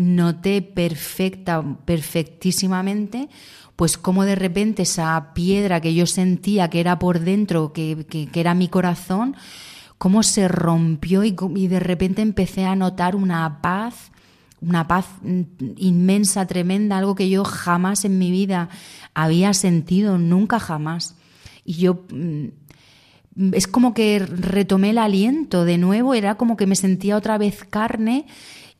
noté 0.00 0.62
perfecta, 0.62 1.62
perfectísimamente, 1.84 3.28
pues 3.76 3.98
como 3.98 4.24
de 4.24 4.34
repente 4.34 4.82
esa 4.82 5.34
piedra 5.34 5.82
que 5.82 5.92
yo 5.92 6.06
sentía 6.06 6.70
que 6.70 6.80
era 6.80 6.98
por 6.98 7.20
dentro, 7.20 7.74
que, 7.74 8.06
que 8.08 8.40
era 8.40 8.54
mi 8.54 8.68
corazón, 8.68 9.36
cómo 9.98 10.22
se 10.22 10.48
rompió 10.48 11.22
y, 11.24 11.32
de 11.68 11.80
repente 11.80 12.22
empecé 12.22 12.64
a 12.64 12.74
notar 12.76 13.14
una 13.14 13.60
paz, 13.60 14.12
una 14.62 14.88
paz 14.88 15.04
inmensa, 15.76 16.46
tremenda, 16.46 16.96
algo 16.96 17.14
que 17.14 17.28
yo 17.28 17.44
jamás 17.44 18.06
en 18.06 18.18
mi 18.18 18.30
vida 18.30 18.70
había 19.12 19.52
sentido, 19.52 20.16
nunca 20.16 20.58
jamás. 20.58 21.16
Y 21.62 21.74
yo 21.74 22.06
mm, 22.10 23.52
es 23.52 23.66
como 23.66 23.92
que 23.92 24.18
retomé 24.20 24.90
el 24.90 24.98
aliento 24.98 25.66
de 25.66 25.76
nuevo, 25.76 26.14
era 26.14 26.36
como 26.36 26.56
que 26.56 26.66
me 26.66 26.76
sentía 26.76 27.18
otra 27.18 27.36
vez 27.36 27.64
carne 27.64 28.24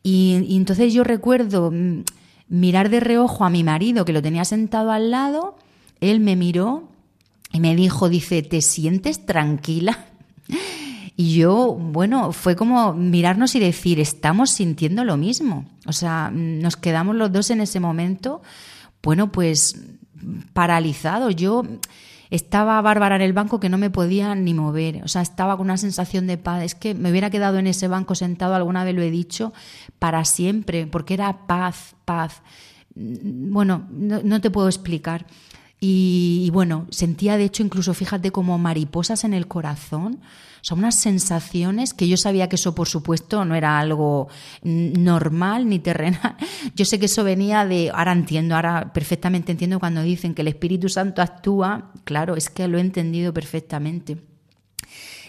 y, 0.03 0.55
entonces 0.55 0.93
yo 0.93 1.03
recuerdo 1.03 1.71
mm, 1.71 2.03
mirar 2.49 2.89
de 2.89 2.99
reojo 2.99 3.45
a 3.45 3.49
mi 3.49 3.63
marido 3.63 4.05
que 4.05 4.13
lo 4.13 4.21
tenía 4.21 4.45
sentado 4.45 4.91
al 4.91 5.11
lado, 5.11 5.55
él 5.99 6.19
me 6.19 6.35
miró 6.35 6.89
y 7.53 7.59
me 7.59 7.75
dijo, 7.75 8.09
dice, 8.09 8.41
¿te 8.41 8.61
sientes 8.61 9.25
tranquila? 9.25 10.05
Y 11.17 11.35
yo, 11.35 11.77
bueno, 11.79 12.31
fue 12.31 12.55
como 12.55 12.93
mirarnos 12.93 13.53
y 13.53 13.59
decir, 13.59 13.99
estamos 13.99 14.49
sintiendo 14.49 15.03
lo 15.03 15.17
mismo. 15.17 15.65
O 15.85 15.93
sea, 15.93 16.31
nos 16.33 16.77
quedamos 16.77 17.15
los 17.15 17.31
dos 17.31 17.51
en 17.51 17.61
ese 17.61 17.79
momento, 17.79 18.41
bueno, 19.03 19.31
pues 19.31 19.75
paralizados. 20.53 21.35
Yo 21.35 21.63
estaba 22.31 22.81
Bárbara 22.81 23.17
en 23.17 23.21
el 23.21 23.33
banco 23.33 23.59
que 23.59 23.69
no 23.69 23.77
me 23.77 23.89
podía 23.89 24.33
ni 24.35 24.53
mover. 24.53 25.03
O 25.03 25.07
sea, 25.09 25.21
estaba 25.21 25.57
con 25.57 25.67
una 25.67 25.77
sensación 25.77 26.27
de 26.27 26.37
paz. 26.37 26.63
Es 26.63 26.75
que 26.75 26.95
me 26.95 27.11
hubiera 27.11 27.29
quedado 27.29 27.59
en 27.59 27.67
ese 27.67 27.89
banco 27.89 28.15
sentado, 28.15 28.55
alguna 28.55 28.85
vez 28.85 28.95
lo 28.95 29.01
he 29.01 29.11
dicho, 29.11 29.53
para 29.99 30.23
siempre, 30.23 30.87
porque 30.87 31.13
era 31.13 31.45
paz, 31.45 31.95
paz. 32.05 32.41
Bueno, 32.95 33.87
no, 33.91 34.41
te 34.41 34.49
puedo 34.49 34.69
explicar. 34.69 35.27
Y, 35.83 36.43
y, 36.45 36.49
bueno, 36.51 36.85
sentía 36.91 37.37
de 37.37 37.43
hecho 37.43 37.63
incluso, 37.63 37.93
fíjate, 37.93 38.31
como 38.31 38.57
mariposas 38.57 39.23
en 39.23 39.33
el 39.33 39.47
corazón 39.47 40.21
son 40.61 40.79
unas 40.79 40.95
sensaciones 40.95 41.93
que 41.93 42.07
yo 42.07 42.17
sabía 42.17 42.47
que 42.47 42.55
eso, 42.55 42.75
por 42.75 42.87
supuesto, 42.87 43.43
no 43.45 43.55
era 43.55 43.79
algo 43.79 44.29
normal 44.61 45.67
ni 45.67 45.79
terrenal. 45.79 46.37
Yo 46.75 46.85
sé 46.85 46.99
que 46.99 47.07
eso 47.07 47.23
venía 47.23 47.65
de, 47.65 47.91
ahora 47.93 48.11
entiendo, 48.11 48.55
ahora 48.55 48.93
perfectamente 48.93 49.51
entiendo 49.51 49.79
cuando 49.79 50.03
dicen 50.03 50.35
que 50.35 50.43
el 50.43 50.47
Espíritu 50.47 50.87
Santo 50.87 51.21
actúa, 51.21 51.91
claro, 52.03 52.35
es 52.35 52.49
que 52.49 52.67
lo 52.67 52.77
he 52.77 52.81
entendido 52.81 53.33
perfectamente. 53.33 54.17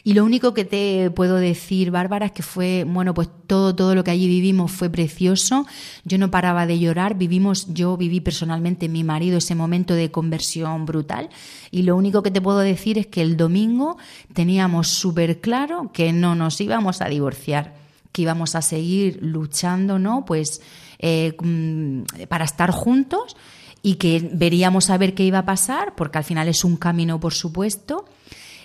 Y 0.05 0.15
lo 0.15 0.25
único 0.25 0.53
que 0.53 0.65
te 0.65 1.12
puedo 1.12 1.37
decir, 1.37 1.93
Bárbara, 1.93 2.27
es 2.27 2.33
que 2.33 2.43
fue, 2.43 2.85
bueno, 2.85 3.15
pues 3.15 3.29
todo, 3.47 3.75
todo 3.77 3.95
lo 3.95 4.03
que 4.03 4.11
allí 4.11 4.27
vivimos 4.27 4.73
fue 4.73 4.91
precioso. 4.91 5.65
Yo 6.05 6.19
no 6.19 6.29
paraba 6.29 6.67
de 6.67 6.81
llorar. 6.81 7.17
Vivimos, 7.17 7.73
yo 7.73 7.97
viví 7.97 8.21
personalmente, 8.21 8.88
mi 8.88 9.05
marido, 9.05 9.38
ese 9.38 9.55
momento 9.55 9.95
de 9.95 10.11
conversión 10.11 10.87
brutal. 10.87 11.31
Y 11.71 11.83
lo 11.83 11.97
único 11.97 12.25
que 12.25 12.33
te 12.33 12.41
puedo 12.41 12.59
decir 12.59 12.99
es 12.99 13.07
que 13.07 13.23
el 13.23 13.37
domingo 13.37 13.97
teníamos 14.33 14.88
súper 14.88 15.41
claro 15.41 15.93
que 15.93 16.12
no 16.12 16.35
nos 16.35 16.61
íbamos 16.61 17.01
a 17.01 17.09
divorciar, 17.09 17.75
que 18.11 18.23
íbamos 18.23 18.57
a 18.57 18.62
seguir 18.62 19.21
luchando, 19.23 20.01
¿no? 20.01 20.25
Pues 20.25 20.62
eh, 20.99 21.37
mm, 21.41 22.27
para 22.29 22.45
estar 22.45 22.73
juntos 22.73 23.37
y 23.83 23.97
que 23.97 24.31
veríamos 24.33 24.91
a 24.91 24.99
ver 24.99 25.15
qué 25.15 25.23
iba 25.23 25.38
a 25.38 25.45
pasar, 25.45 25.95
porque 25.95 26.19
al 26.19 26.25
final 26.25 26.49
es 26.49 26.65
un 26.65 26.77
camino, 26.77 27.21
por 27.21 27.35
supuesto 27.35 28.07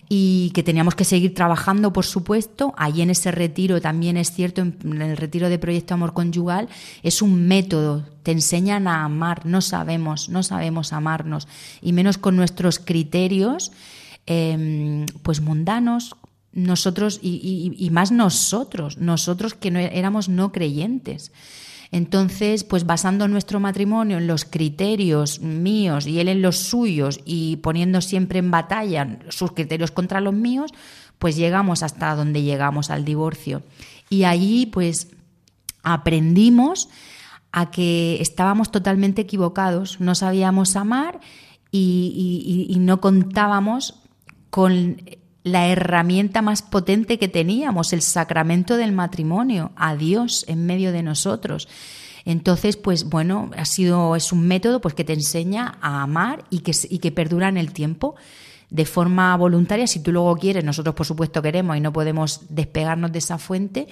y 0.09 0.51
que 0.51 0.63
teníamos 0.63 0.95
que 0.95 1.03
seguir 1.03 1.33
trabajando, 1.33 1.91
por 1.91 2.05
supuesto. 2.05 2.73
Allí 2.77 3.01
en 3.01 3.09
ese 3.09 3.31
retiro 3.31 3.81
también 3.81 4.17
es 4.17 4.31
cierto, 4.31 4.61
en 4.61 5.01
el 5.01 5.17
retiro 5.17 5.49
de 5.49 5.59
Proyecto 5.59 5.93
Amor 5.93 6.13
Conyugal, 6.13 6.69
es 7.03 7.21
un 7.21 7.47
método, 7.47 8.05
te 8.23 8.31
enseñan 8.31 8.87
a 8.87 9.03
amar, 9.03 9.45
no 9.45 9.61
sabemos, 9.61 10.29
no 10.29 10.43
sabemos 10.43 10.93
amarnos, 10.93 11.47
y 11.81 11.93
menos 11.93 12.17
con 12.17 12.35
nuestros 12.35 12.79
criterios, 12.79 13.71
em, 14.25 15.05
pues 15.23 15.41
mundanos, 15.41 16.15
nosotros 16.53 17.19
y, 17.21 17.75
y, 17.77 17.89
más 17.91 18.11
nosotros, 18.11 18.97
nosotros 18.97 19.53
que 19.53 19.69
no, 19.69 19.79
éramos 19.79 20.27
no 20.27 20.51
creyentes. 20.51 21.31
Entonces, 21.91 22.63
pues 22.63 22.85
basando 22.85 23.27
nuestro 23.27 23.59
matrimonio 23.59 24.17
en 24.17 24.27
los 24.27 24.45
criterios 24.45 25.39
míos 25.39 26.05
y 26.05 26.19
él 26.19 26.27
en 26.27 26.41
los 26.41 26.57
suyos 26.57 27.19
y 27.25 27.57
poniendo 27.57 28.01
siempre 28.01 28.39
en 28.39 28.51
batalla 28.51 29.19
sus 29.29 29.53
criterios 29.53 29.91
contra 29.91 30.21
los 30.21 30.33
míos, 30.33 30.71
pues 31.17 31.35
llegamos 31.35 31.83
hasta 31.83 32.15
donde 32.15 32.43
llegamos 32.43 32.89
al 32.89 33.05
divorcio. 33.05 33.63
Y 34.09 34.25
allí, 34.25 34.65
pues, 34.65 35.09
aprendimos 35.83 36.89
a 37.51 37.71
que 37.71 38.21
estábamos 38.21 38.71
totalmente 38.71 39.21
equivocados, 39.21 39.99
no 40.01 40.15
sabíamos 40.15 40.75
amar 40.75 41.19
y, 41.71 42.67
y 42.69 42.79
no 42.79 42.99
contábamos 42.99 43.95
con 44.49 44.97
la 45.47 45.67
herramienta 45.67 46.41
más 46.41 46.61
potente 46.61 47.17
que 47.17 47.27
teníamos, 47.27 47.93
el 47.93 48.01
sacramento 48.01 48.77
del 48.77 48.91
matrimonio, 48.91 49.71
a 49.75 49.95
Dios 49.95 50.45
en 50.47 50.65
medio 50.65 50.91
de 50.91 51.03
nosotros. 51.03 51.67
Entonces, 52.25 52.75
pues 52.75 53.05
bueno, 53.05 53.51
ha 53.55 53.65
sido, 53.65 54.15
es 54.15 54.31
un 54.33 54.47
método 54.47 54.81
pues, 54.81 54.93
que 54.93 55.05
te 55.05 55.13
enseña 55.13 55.77
a 55.81 56.03
amar 56.03 56.43
y 56.49 56.59
que, 56.59 56.73
y 56.89 56.99
que 56.99 57.11
perdura 57.11 57.47
en 57.47 57.57
el 57.57 57.71
tiempo 57.71 58.15
de 58.69 58.85
forma 58.85 59.35
voluntaria, 59.37 59.87
si 59.87 60.01
tú 60.01 60.11
luego 60.11 60.35
quieres, 60.35 60.63
nosotros 60.63 60.93
por 60.93 61.05
supuesto 61.05 61.41
queremos 61.41 61.77
y 61.77 61.79
no 61.79 61.93
podemos 61.93 62.41
despegarnos 62.49 63.11
de 63.11 63.19
esa 63.19 63.37
fuente, 63.37 63.87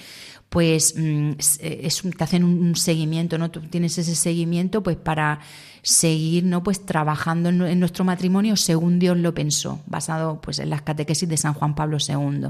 pues 0.49 0.95
mm, 0.97 1.31
es, 1.59 2.01
te 2.01 2.23
hacen 2.23 2.43
un 2.43 2.75
seguimiento, 2.75 3.37
¿no? 3.37 3.51
Tú 3.51 3.61
tienes 3.61 3.97
ese 3.97 4.15
seguimiento 4.15 4.83
pues 4.83 4.97
para 4.97 5.39
seguir, 5.81 6.43
¿no? 6.43 6.61
Pues 6.63 6.85
trabajando 6.85 7.49
en, 7.49 7.79
nuestro 7.79 8.03
matrimonio 8.03 8.57
según 8.57 8.99
Dios 8.99 9.17
lo 9.17 9.33
pensó, 9.33 9.81
basado 9.85 10.41
pues 10.41 10.59
en 10.59 10.69
las 10.69 10.81
catequesis 10.81 11.29
de 11.29 11.37
San 11.37 11.53
Juan 11.53 11.75
Pablo 11.75 11.97
II. 12.05 12.49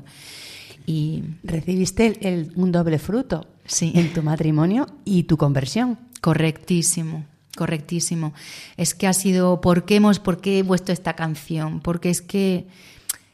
Y 0.88 1.24
recibiste 1.44 2.50
un 2.56 2.72
doble 2.72 3.00
fruto 3.00 3.48
sí. 3.66 3.92
en 3.96 4.14
tu 4.14 4.22
matrimonio 4.24 4.88
y 5.04 5.24
tu 5.24 5.38
conversión. 5.38 6.00
Correctísimo. 6.22 7.26
Correctísimo. 7.56 8.34
Es 8.76 8.94
que 8.94 9.08
ha 9.08 9.14
sido, 9.14 9.62
¿por 9.62 9.86
qué 9.86 9.96
hemos, 9.96 10.20
por 10.20 10.42
qué 10.42 10.60
he 10.60 10.64
puesto 10.64 10.92
esta 10.92 11.14
canción? 11.14 11.80
Porque 11.80 12.10
es 12.10 12.22
que 12.22 12.68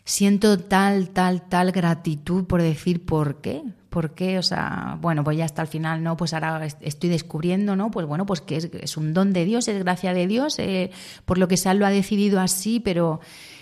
siento 0.05 0.59
tal, 0.59 1.09
tal, 1.09 1.47
tal 1.47 1.71
gratitud 1.71 2.45
por 2.45 2.61
decir 2.61 3.03
por 3.05 3.41
qué, 3.41 3.63
por 3.89 4.13
qué, 4.13 4.37
o 4.37 4.43
sea, 4.43 4.97
bueno, 5.01 5.23
pues 5.23 5.37
ya 5.37 5.45
hasta 5.45 5.63
el 5.63 5.67
final, 5.67 6.03
¿no? 6.03 6.17
Pues 6.17 6.33
ahora 6.33 6.65
estoy 6.65 7.09
descubriendo, 7.09 7.75
¿no? 7.75 7.89
Pues 7.89 8.05
bueno, 8.05 8.25
pues 8.25 8.41
que 8.41 8.57
es, 8.57 8.97
un 8.97 9.13
don 9.13 9.33
de 9.33 9.43
Dios, 9.45 9.67
es 9.67 9.79
gracia 9.79 10.13
de 10.13 10.27
Dios, 10.27 10.59
eh, 10.59 10.91
por 11.25 11.37
lo 11.39 11.47
que 11.47 11.57
sea 11.57 11.73
lo 11.73 11.85
ha 11.85 11.89
decidido 11.89 12.39
así, 12.39 12.79
pero 12.79 13.21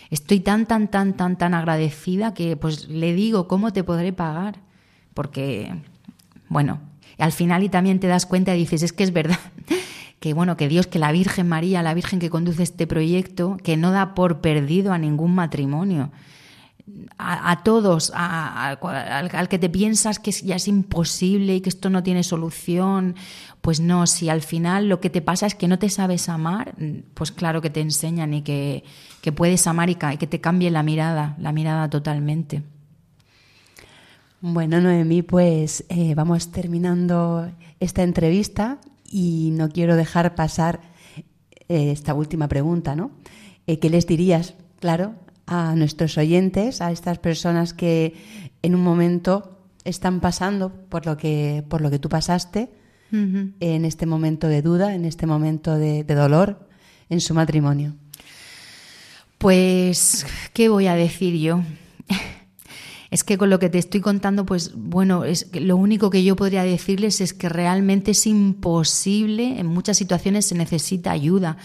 estoy 0.10 0.42
tan, 0.42 0.66
tan, 0.66 0.90
tan, 0.90 1.16
tan, 1.16 1.38
tan 1.38 1.54
agradecida 1.54 2.34
que 2.34 2.58
pues 2.58 2.90
le 2.90 3.14
digo, 3.14 3.48
¿cómo 3.48 3.72
te 3.72 3.84
podré 3.84 4.12
pagar? 4.12 4.60
Porque, 5.14 5.74
bueno, 6.50 6.82
al 7.18 7.32
final 7.32 7.64
y 7.64 7.70
también 7.70 8.00
te 8.00 8.08
das 8.08 8.26
cuenta 8.26 8.56
y 8.56 8.60
dices, 8.60 8.84
es 8.84 8.92
que 8.92 9.04
es 9.04 9.14
verdad 9.14 9.40
que 10.20 10.34
bueno, 10.34 10.58
que 10.58 10.68
Dios, 10.68 10.88
que 10.88 11.00
la 11.00 11.12
Virgen 11.12 11.48
María, 11.48 11.82
la 11.82 11.94
Virgen 11.94 12.20
que 12.20 12.30
conduce 12.30 12.64
este 12.64 12.88
proyecto, 12.88 13.58
que 13.64 13.78
no 13.78 13.92
da 13.92 14.14
por 14.16 14.42
perdido 14.42 14.92
a 14.92 14.98
ningún 14.98 15.34
matrimonio. 15.34 16.12
A, 17.20 17.62
todos, 17.64 18.12
al, 18.16 19.48
que 19.48 19.60
te 19.60 19.70
piensas 19.70 20.18
que 20.18 20.32
ya 20.32 20.56
es 20.56 20.68
imposible 20.68 21.56
y 21.56 21.62
que 21.62 21.70
esto 21.70 21.92
no 21.92 22.02
tiene 22.02 22.24
solución, 22.24 23.16
pues 23.62 23.80
no, 23.80 24.08
si 24.08 24.28
al 24.28 24.42
final 24.42 24.90
lo 24.90 25.00
que 25.00 25.12
te 25.12 25.22
pasa 25.22 25.46
es 25.46 25.54
que 25.54 25.68
no 25.68 25.78
te 25.78 25.90
sabes 25.90 26.30
amar, 26.30 26.74
pues 27.14 27.32
claro 27.32 27.62
que 27.62 27.70
te 27.70 27.82
enseñan 27.82 28.34
y 28.34 28.42
que, 28.42 28.84
puedes 29.36 29.68
amar 29.68 29.92
y 29.92 29.96
que 29.96 30.26
te 30.26 30.42
cambie 30.42 30.72
la 30.72 30.82
mirada, 30.82 31.36
la 31.38 31.52
mirada 31.52 31.92
totalmente. 31.92 32.64
Bueno, 34.42 34.82
Noemí, 34.82 35.22
pues 35.22 35.86
eh, 35.90 36.16
vamos 36.16 36.52
terminando 36.52 37.52
esta 37.80 38.02
entrevista 38.02 38.80
y 39.10 39.52
no 39.54 39.70
quiero 39.70 39.96
dejar 39.96 40.36
pasar 40.36 40.82
eh, 41.68 41.92
esta 41.92 42.14
última 42.14 42.48
pregunta, 42.48 42.96
¿no? 42.96 43.12
Eh, 43.68 43.80
¿Qué 43.80 43.90
les 43.90 44.08
dirías, 44.08 44.56
claro, 44.80 45.16
a 45.46 45.76
nuestros 45.76 46.18
oyentes, 46.18 46.82
a 46.82 46.92
estas 46.92 47.20
personas 47.20 47.74
que 47.74 48.16
en 48.62 48.76
un 48.76 48.82
momento 48.82 49.60
están 49.84 50.20
pasando 50.20 50.72
por 50.72 51.06
lo 51.06 51.18
que, 51.18 51.64
por 51.68 51.82
lo 51.82 51.90
que 51.90 52.00
tú 52.00 52.10
pasaste, 52.10 52.70
en 53.12 53.86
este 53.86 54.06
momento 54.06 54.48
de 54.48 54.62
duda, 54.62 54.94
en 54.94 55.04
este 55.04 55.26
momento 55.26 55.76
de 55.76 56.04
dolor 56.04 56.70
en 57.10 57.22
su 57.22 57.34
matrimonio? 57.34 57.96
Pues, 59.38 60.26
¿qué 60.54 60.70
voy 60.70 60.88
a 60.88 60.96
decir 60.96 61.36
yo? 61.36 61.62
Es 63.12 63.24
que 63.24 63.38
con 63.38 63.50
lo 63.50 63.58
que 63.58 63.70
te 63.70 63.80
estoy 63.80 64.02
contando, 64.02 64.46
pues 64.46 64.74
bueno, 64.76 65.24
es 65.24 65.50
lo 65.54 65.78
único 65.78 66.10
que 66.10 66.24
yo 66.24 66.36
podría 66.36 66.64
decirles 66.64 67.22
es 67.22 67.34
que 67.34 67.50
realmente 67.50 68.12
es 68.12 68.28
imposible, 68.28 69.60
en 69.60 69.66
muchas 69.66 69.98
situaciones 69.98 70.46
se 70.46 70.56
necesita 70.56 71.12
ayuda. 71.12 71.58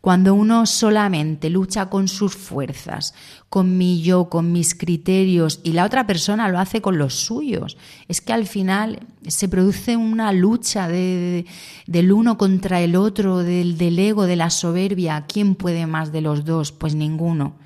Cuando 0.00 0.34
uno 0.34 0.66
solamente 0.66 1.50
lucha 1.50 1.90
con 1.90 2.06
sus 2.06 2.34
fuerzas, 2.34 3.12
con 3.48 3.76
mi 3.76 4.02
yo, 4.02 4.28
con 4.30 4.52
mis 4.52 4.74
criterios, 4.74 5.60
y 5.64 5.72
la 5.72 5.84
otra 5.84 6.06
persona 6.06 6.48
lo 6.48 6.60
hace 6.60 6.80
con 6.80 6.96
los 6.96 7.14
suyos, 7.14 7.76
es 8.06 8.20
que 8.20 8.32
al 8.32 8.46
final 8.46 9.00
se 9.26 9.48
produce 9.48 9.96
una 9.96 10.32
lucha 10.32 10.86
de, 10.86 11.44
del 11.86 12.12
uno 12.12 12.38
contra 12.38 12.80
el 12.80 12.94
otro, 12.94 13.38
del, 13.38 13.76
del 13.76 13.98
ego, 13.98 14.26
de 14.26 14.36
la 14.36 14.50
soberbia. 14.50 15.24
¿Quién 15.26 15.56
puede 15.56 15.86
más 15.86 16.12
de 16.12 16.20
los 16.20 16.44
dos? 16.44 16.70
Pues 16.72 16.94
ninguno. 16.94 17.56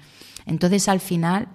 Entonces 0.47 0.89
al 0.89 1.01
final 1.01 1.49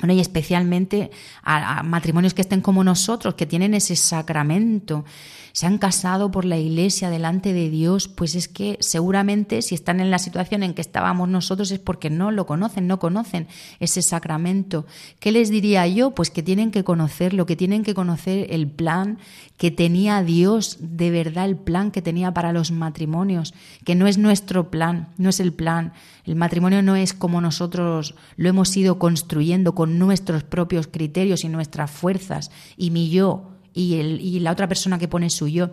bueno, 0.00 0.14
y 0.14 0.20
especialmente 0.20 1.10
a, 1.42 1.82
matrimonios 1.82 2.34
que 2.34 2.42
estén 2.42 2.60
como 2.60 2.84
nosotros, 2.84 3.34
que 3.34 3.46
tienen 3.46 3.74
ese 3.74 3.96
sacramento, 3.96 5.04
se 5.52 5.66
han 5.66 5.78
casado 5.78 6.30
por 6.30 6.44
la 6.44 6.58
iglesia 6.58 7.10
delante 7.10 7.52
de 7.52 7.70
Dios, 7.70 8.08
pues 8.08 8.34
es 8.34 8.48
que 8.48 8.76
seguramente 8.80 9.62
si 9.62 9.74
están 9.74 10.00
en 10.00 10.10
la 10.10 10.18
situación 10.18 10.62
en 10.62 10.74
que 10.74 10.80
estábamos 10.80 11.28
nosotros 11.28 11.70
es 11.70 11.78
porque 11.78 12.08
no 12.08 12.30
lo 12.30 12.46
conocen, 12.46 12.86
no 12.86 12.98
conocen 12.98 13.48
ese 13.80 14.02
sacramento. 14.02 14.86
¿Qué 15.18 15.32
les 15.32 15.50
diría 15.50 15.86
yo? 15.86 16.12
Pues 16.12 16.30
que 16.30 16.42
tienen 16.42 16.70
que 16.70 16.84
conocerlo, 16.84 17.46
que 17.46 17.56
tienen 17.56 17.82
que 17.82 17.94
conocer 17.94 18.46
el 18.50 18.68
plan 18.68 19.18
que 19.56 19.70
tenía 19.70 20.22
Dios, 20.22 20.78
de 20.80 21.10
verdad 21.10 21.44
el 21.44 21.56
plan 21.56 21.90
que 21.90 22.00
tenía 22.00 22.32
para 22.32 22.52
los 22.52 22.70
matrimonios, 22.70 23.52
que 23.84 23.94
no 23.94 24.06
es 24.06 24.16
nuestro 24.16 24.70
plan, 24.70 25.08
no 25.18 25.28
es 25.28 25.40
el 25.40 25.52
plan. 25.52 25.92
El 26.24 26.36
matrimonio 26.36 26.82
no 26.82 26.96
es 26.96 27.12
como 27.12 27.40
nosotros 27.40 28.14
lo 28.36 28.48
hemos 28.48 28.76
ido 28.76 28.98
construyendo 28.98 29.74
con 29.74 29.98
nuestros 29.98 30.44
propios 30.44 30.86
criterios 30.86 31.44
y 31.44 31.48
nuestras 31.48 31.90
fuerzas 31.90 32.50
y 32.76 32.90
mi 32.90 33.10
yo 33.10 33.50
y, 33.72 33.96
el, 33.96 34.20
y 34.20 34.40
la 34.40 34.52
otra 34.52 34.68
persona 34.68 34.98
que 34.98 35.08
pone 35.08 35.30
su 35.30 35.48
yo. 35.48 35.70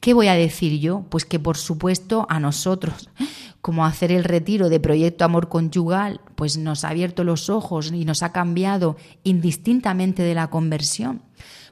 ¿Qué 0.00 0.14
voy 0.14 0.28
a 0.28 0.34
decir 0.34 0.80
yo? 0.80 1.04
Pues 1.10 1.26
que 1.26 1.38
por 1.38 1.58
supuesto 1.58 2.26
a 2.30 2.40
nosotros, 2.40 3.10
como 3.60 3.84
hacer 3.84 4.10
el 4.12 4.24
retiro 4.24 4.70
de 4.70 4.80
Proyecto 4.80 5.24
Amor 5.24 5.48
Conyugal, 5.48 6.22
pues 6.36 6.56
nos 6.56 6.84
ha 6.84 6.88
abierto 6.88 7.22
los 7.22 7.50
ojos 7.50 7.92
y 7.92 8.06
nos 8.06 8.22
ha 8.22 8.32
cambiado 8.32 8.96
indistintamente 9.24 10.22
de 10.22 10.34
la 10.34 10.48
conversión. 10.48 11.22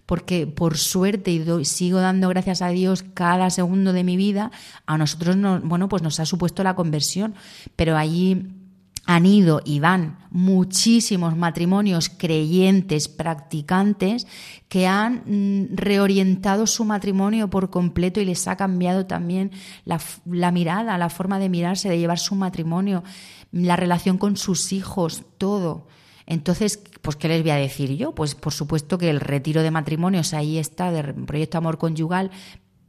Porque 0.08 0.46
por 0.46 0.78
suerte 0.78 1.30
y 1.32 1.64
sigo 1.66 2.00
dando 2.00 2.30
gracias 2.30 2.62
a 2.62 2.68
Dios 2.68 3.04
cada 3.12 3.50
segundo 3.50 3.92
de 3.92 4.04
mi 4.04 4.16
vida, 4.16 4.50
a 4.86 4.96
nosotros 4.96 5.36
no, 5.36 5.60
bueno, 5.60 5.90
pues 5.90 6.02
nos 6.02 6.18
ha 6.18 6.24
supuesto 6.24 6.62
la 6.62 6.74
conversión, 6.74 7.34
pero 7.76 7.94
allí 7.94 8.54
han 9.04 9.26
ido 9.26 9.60
y 9.66 9.80
van 9.80 10.18
muchísimos 10.30 11.36
matrimonios 11.36 12.08
creyentes, 12.08 13.08
practicantes, 13.08 14.26
que 14.68 14.86
han 14.86 15.22
mm, 15.26 15.76
reorientado 15.76 16.66
su 16.66 16.84
matrimonio 16.84 17.48
por 17.48 17.68
completo 17.68 18.18
y 18.20 18.24
les 18.24 18.48
ha 18.48 18.56
cambiado 18.56 19.04
también 19.04 19.50
la, 19.84 20.52
mirada, 20.52 20.96
la 20.96 21.10
forma 21.10 21.38
de 21.38 21.50
mirarse, 21.50 21.90
de 21.90 21.98
llevar 21.98 22.18
su 22.18 22.34
matrimonio, 22.34 23.04
la 23.52 23.76
relación 23.76 24.16
con 24.16 24.38
sus 24.38 24.72
hijos, 24.72 25.24
todo. 25.36 25.86
Entonces, 26.30 26.82
pues, 27.00 27.16
¿qué 27.16 27.26
les 27.26 27.40
voy 27.40 27.52
a 27.52 27.56
decir 27.56 27.96
yo? 27.96 28.14
Pues, 28.14 28.34
por 28.34 28.52
supuesto 28.52 28.98
que 28.98 29.08
el 29.08 29.18
retiro 29.18 29.62
de 29.62 29.70
matrimonios 29.70 30.34
ahí 30.34 30.58
está, 30.58 30.92
del 30.92 31.14
proyecto 31.14 31.56
Amor 31.56 31.78
Conyugal, 31.78 32.30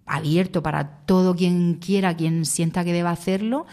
abierto 0.05 0.61
para 0.61 1.05
todo 1.05 1.37
quien 1.37 1.75
quiera, 1.75 2.17
quien 2.17 2.45
sienta 2.45 2.83
que 2.83 2.91
deba 2.91 3.11
hacerlo. 3.11 3.65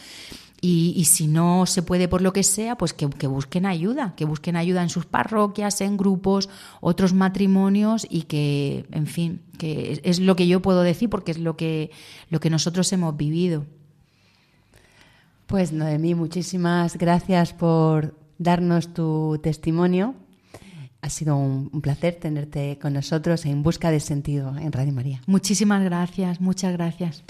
Y, 0.60 1.04
si 1.06 1.26
no 1.26 1.66
se 1.66 1.82
puede 1.82 2.06
por 2.06 2.22
lo 2.22 2.32
que 2.32 2.44
sea, 2.44 2.78
pues 2.78 2.92
que, 2.92 3.06
busquen 3.06 3.66
ayuda, 3.66 4.14
que 4.16 4.24
busquen 4.24 4.54
ayuda 4.54 4.82
en 4.82 4.88
sus 4.88 5.04
parroquias, 5.04 5.80
en 5.80 5.96
grupos, 5.96 6.48
otros 6.80 7.12
matrimonios 7.12 8.06
y 8.08 8.22
que, 8.22 8.86
en 8.92 9.06
fin, 9.06 9.42
que 9.58 10.00
es, 10.04 10.20
lo 10.20 10.36
que 10.36 10.46
yo 10.46 10.62
puedo 10.62 10.82
decir 10.82 11.10
porque 11.10 11.32
es 11.32 11.38
lo 11.38 11.56
que, 11.56 11.90
lo 12.30 12.38
que 12.38 12.50
nosotros 12.50 12.92
hemos 12.92 13.16
vivido. 13.16 13.64
Pues 15.46 15.72
Noemí, 15.72 16.14
muchísimas 16.14 16.96
gracias 16.96 17.52
por 17.52 18.25
darnos 18.38 18.92
tu 18.94 19.38
testimonio. 19.42 20.14
Ha 21.02 21.10
sido 21.10 21.36
un, 21.36 21.80
placer 21.80 22.14
tenerte 22.14 22.78
con 22.80 22.92
nosotros 22.92 23.46
en 23.46 23.62
Busca 23.62 23.90
de 23.90 24.00
Sentido 24.00 24.56
en 24.56 24.72
Radio 24.72 24.92
María. 24.92 25.20
Muchísimas 25.26 25.84
gracias, 25.84 26.40
muchas 26.40 26.72
gracias. 26.72 27.24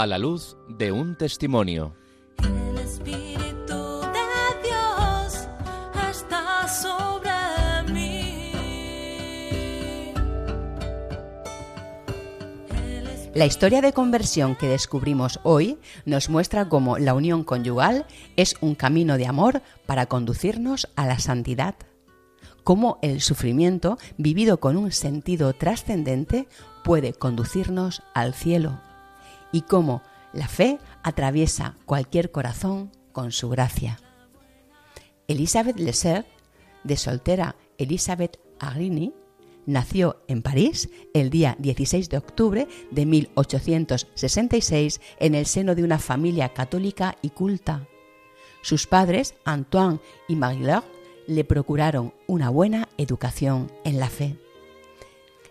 A 0.00 0.06
la 0.06 0.16
luz 0.16 0.56
de 0.68 0.92
un 0.92 1.16
testimonio. 1.16 1.92
El 2.44 2.78
Espíritu 2.78 4.00
de 4.00 4.28
Dios 4.62 5.48
está 6.08 6.68
sobre 6.68 7.92
mí. 7.92 8.52
La 13.34 13.44
historia 13.44 13.80
de 13.80 13.92
conversión 13.92 14.54
que 14.54 14.68
descubrimos 14.68 15.40
hoy 15.42 15.78
nos 16.04 16.28
muestra 16.28 16.68
cómo 16.68 16.98
la 16.98 17.14
unión 17.14 17.42
conyugal 17.42 18.06
es 18.36 18.54
un 18.60 18.76
camino 18.76 19.18
de 19.18 19.26
amor 19.26 19.62
para 19.84 20.06
conducirnos 20.06 20.88
a 20.94 21.06
la 21.06 21.18
santidad 21.18 21.74
cómo 22.62 22.98
el 23.00 23.22
sufrimiento, 23.22 23.96
vivido 24.18 24.60
con 24.60 24.76
un 24.76 24.92
sentido 24.92 25.54
trascendente, 25.54 26.48
puede 26.84 27.14
conducirnos 27.14 28.02
al 28.12 28.34
cielo 28.34 28.78
y 29.52 29.62
cómo 29.62 30.02
la 30.32 30.48
fe 30.48 30.78
atraviesa 31.02 31.76
cualquier 31.86 32.30
corazón 32.30 32.90
con 33.12 33.32
su 33.32 33.48
gracia. 33.48 33.98
Elizabeth 35.26 35.78
Lesser, 35.78 36.24
de 36.84 36.96
soltera 36.96 37.56
Elizabeth 37.76 38.38
Agrini, 38.58 39.12
nació 39.66 40.22
en 40.28 40.42
París 40.42 40.88
el 41.12 41.28
día 41.28 41.56
16 41.58 42.08
de 42.08 42.16
octubre 42.16 42.68
de 42.90 43.06
1866 43.06 45.00
en 45.18 45.34
el 45.34 45.46
seno 45.46 45.74
de 45.74 45.84
una 45.84 45.98
familia 45.98 46.54
católica 46.54 47.16
y 47.20 47.30
culta. 47.30 47.86
Sus 48.62 48.86
padres, 48.86 49.34
Antoine 49.44 50.00
y 50.26 50.36
Marie-Laure, 50.36 50.86
le 51.26 51.44
procuraron 51.44 52.14
una 52.26 52.48
buena 52.48 52.88
educación 52.96 53.70
en 53.84 54.00
la 54.00 54.08
fe. 54.08 54.36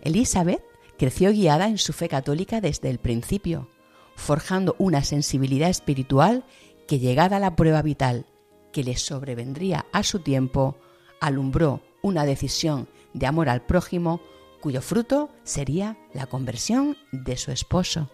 Elizabeth 0.02 0.64
creció 0.98 1.32
guiada 1.32 1.68
en 1.68 1.78
su 1.78 1.94
fe 1.94 2.10
católica 2.10 2.62
desde 2.62 2.90
el 2.90 2.98
principio 2.98 3.70
forjando 4.18 4.76
una 4.80 5.04
sensibilidad 5.06 5.70
espiritual 5.70 6.44
que 6.88 7.00
llegada 7.00 7.40
la 7.40 7.56
prueba 7.56 7.82
vital 7.82 8.26
que 8.74 8.84
le 8.84 8.98
sobrevendría 8.98 9.86
a 9.94 10.04
su 10.04 10.20
tiempo, 10.20 10.76
alumbró 11.22 11.82
una 12.02 12.26
decisión 12.26 12.90
de 13.14 13.26
amor 13.26 13.48
al 13.48 13.66
prójimo 13.66 14.20
cuyo 14.60 14.82
fruto 14.82 15.30
sería 15.44 15.98
la 16.14 16.26
conversión 16.26 16.98
de 17.12 17.38
su 17.38 17.52
esposo. 17.52 18.10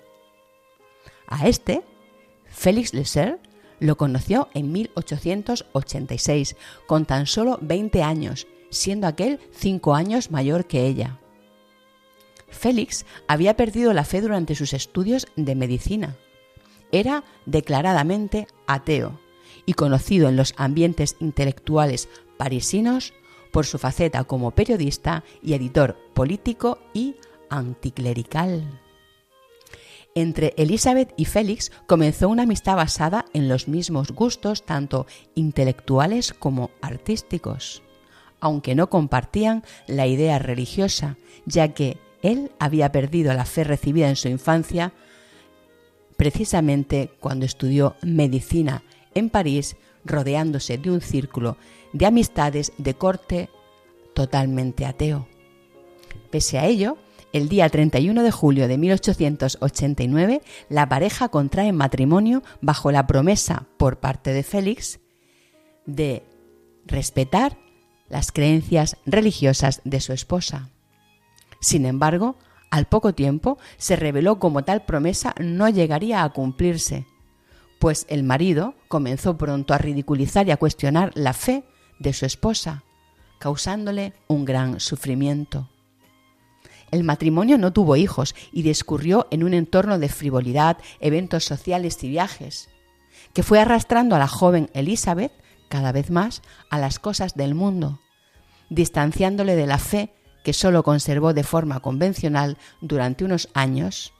A 1.27 1.47
este, 1.47 1.83
Félix 2.45 2.93
Lesser 2.93 3.39
lo 3.79 3.97
conoció 3.97 4.49
en 4.53 4.71
1886, 4.71 6.55
con 6.85 7.05
tan 7.05 7.25
solo 7.25 7.57
20 7.61 8.03
años, 8.03 8.45
siendo 8.69 9.07
aquel 9.07 9.39
cinco 9.51 9.95
años 9.95 10.31
mayor 10.31 10.65
que 10.65 10.85
ella. 10.85 11.19
Félix 12.53 13.05
había 13.27 13.55
perdido 13.55 13.93
la 13.93 14.05
fe 14.05 14.21
durante 14.21 14.55
sus 14.55 14.73
estudios 14.73 15.27
de 15.35 15.55
medicina. 15.55 16.15
Era 16.91 17.23
declaradamente 17.45 18.47
ateo 18.67 19.19
y 19.65 19.73
conocido 19.73 20.29
en 20.29 20.35
los 20.35 20.53
ambientes 20.57 21.15
intelectuales 21.19 22.09
parisinos 22.37 23.13
por 23.51 23.65
su 23.65 23.77
faceta 23.77 24.23
como 24.23 24.51
periodista 24.51 25.23
y 25.41 25.53
editor 25.53 25.97
político 26.13 26.79
y 26.93 27.15
anticlerical. 27.49 28.79
Entre 30.15 30.53
Elizabeth 30.57 31.13
y 31.17 31.25
Félix 31.25 31.71
comenzó 31.87 32.29
una 32.29 32.43
amistad 32.43 32.75
basada 32.75 33.25
en 33.33 33.49
los 33.49 33.67
mismos 33.67 34.11
gustos 34.11 34.63
tanto 34.63 35.07
intelectuales 35.33 36.33
como 36.33 36.69
artísticos, 36.81 37.81
aunque 38.39 38.75
no 38.75 38.89
compartían 38.89 39.63
la 39.87 40.05
idea 40.05 40.37
religiosa, 40.37 41.17
ya 41.45 41.73
que 41.73 41.97
él 42.23 42.51
había 42.57 42.91
perdido 42.91 43.33
la 43.33 43.45
fe 43.45 43.63
recibida 43.63 44.09
en 44.09 44.15
su 44.15 44.29
infancia 44.29 44.93
precisamente 46.17 47.11
cuando 47.19 47.45
estudió 47.45 47.95
medicina 48.01 48.83
en 49.13 49.29
París, 49.29 49.75
rodeándose 50.05 50.77
de 50.77 50.89
un 50.89 51.01
círculo 51.01 51.57
de 51.91 52.05
amistades 52.05 52.71
de 52.77 52.93
corte 52.95 53.49
totalmente 54.13 54.85
ateo. 54.85 55.27
Pese 56.29 56.57
a 56.57 56.65
ello, 56.65 56.97
el 57.31 57.49
día 57.49 57.67
31 57.67 58.23
de 58.23 58.31
julio 58.31 58.67
de 58.67 58.77
1889, 58.77 60.41
la 60.69 60.87
pareja 60.87 61.29
contrae 61.29 61.71
matrimonio 61.71 62.43
bajo 62.61 62.91
la 62.91 63.07
promesa 63.07 63.67
por 63.77 63.99
parte 63.99 64.33
de 64.33 64.43
Félix 64.43 64.99
de 65.85 66.23
respetar 66.85 67.57
las 68.07 68.31
creencias 68.31 68.97
religiosas 69.05 69.81
de 69.83 69.99
su 69.99 70.13
esposa. 70.13 70.72
Sin 71.63 71.85
embargo, 71.85 72.35
al 72.71 72.87
poco 72.87 73.13
tiempo 73.13 73.57
se 73.77 73.95
reveló 73.95 74.37
como 74.37 74.65
tal 74.65 74.83
promesa 74.83 75.33
no 75.39 75.69
llegaría 75.69 76.25
a 76.25 76.29
cumplirse, 76.29 77.07
pues 77.79 78.05
el 78.09 78.23
marido 78.23 78.75
comenzó 78.89 79.37
pronto 79.37 79.73
a 79.73 79.77
ridiculizar 79.77 80.45
y 80.45 80.51
a 80.51 80.57
cuestionar 80.57 81.11
la 81.15 81.31
fe 81.31 81.63
de 81.99 82.11
su 82.11 82.25
esposa, 82.25 82.83
causándole 83.39 84.11
un 84.27 84.43
gran 84.43 84.81
sufrimiento. 84.81 85.69
El 86.91 87.05
matrimonio 87.05 87.57
no 87.57 87.71
tuvo 87.71 87.95
hijos 87.95 88.35
y 88.51 88.63
discurrió 88.63 89.27
en 89.31 89.45
un 89.45 89.53
entorno 89.53 89.99
de 89.99 90.09
frivolidad, 90.09 90.77
eventos 90.99 91.45
sociales 91.45 92.03
y 92.03 92.09
viajes, 92.09 92.69
que 93.31 93.41
fue 93.41 93.61
arrastrando 93.61 94.17
a 94.17 94.19
la 94.19 94.27
joven 94.27 94.69
Elizabeth 94.73 95.31
cada 95.69 95.93
vez 95.93 96.11
más 96.11 96.41
a 96.69 96.77
las 96.77 96.99
cosas 96.99 97.35
del 97.35 97.55
mundo, 97.55 98.01
distanciándole 98.69 99.55
de 99.55 99.65
la 99.65 99.77
fe 99.77 100.13
que 100.43 100.53
sólo 100.53 100.83
conservó 100.83 101.33
de 101.33 101.43
forma 101.43 101.79
convencional 101.79 102.57
durante 102.81 103.25
unos 103.25 103.49
años, 103.53 104.13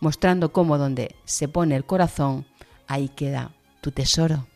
mostrando 0.00 0.52
cómo 0.52 0.78
donde 0.78 1.14
se 1.24 1.48
pone 1.48 1.76
el 1.76 1.84
corazón, 1.84 2.46
ahí 2.86 3.08
queda 3.08 3.52
tu 3.80 3.92
tesoro. 3.92 4.46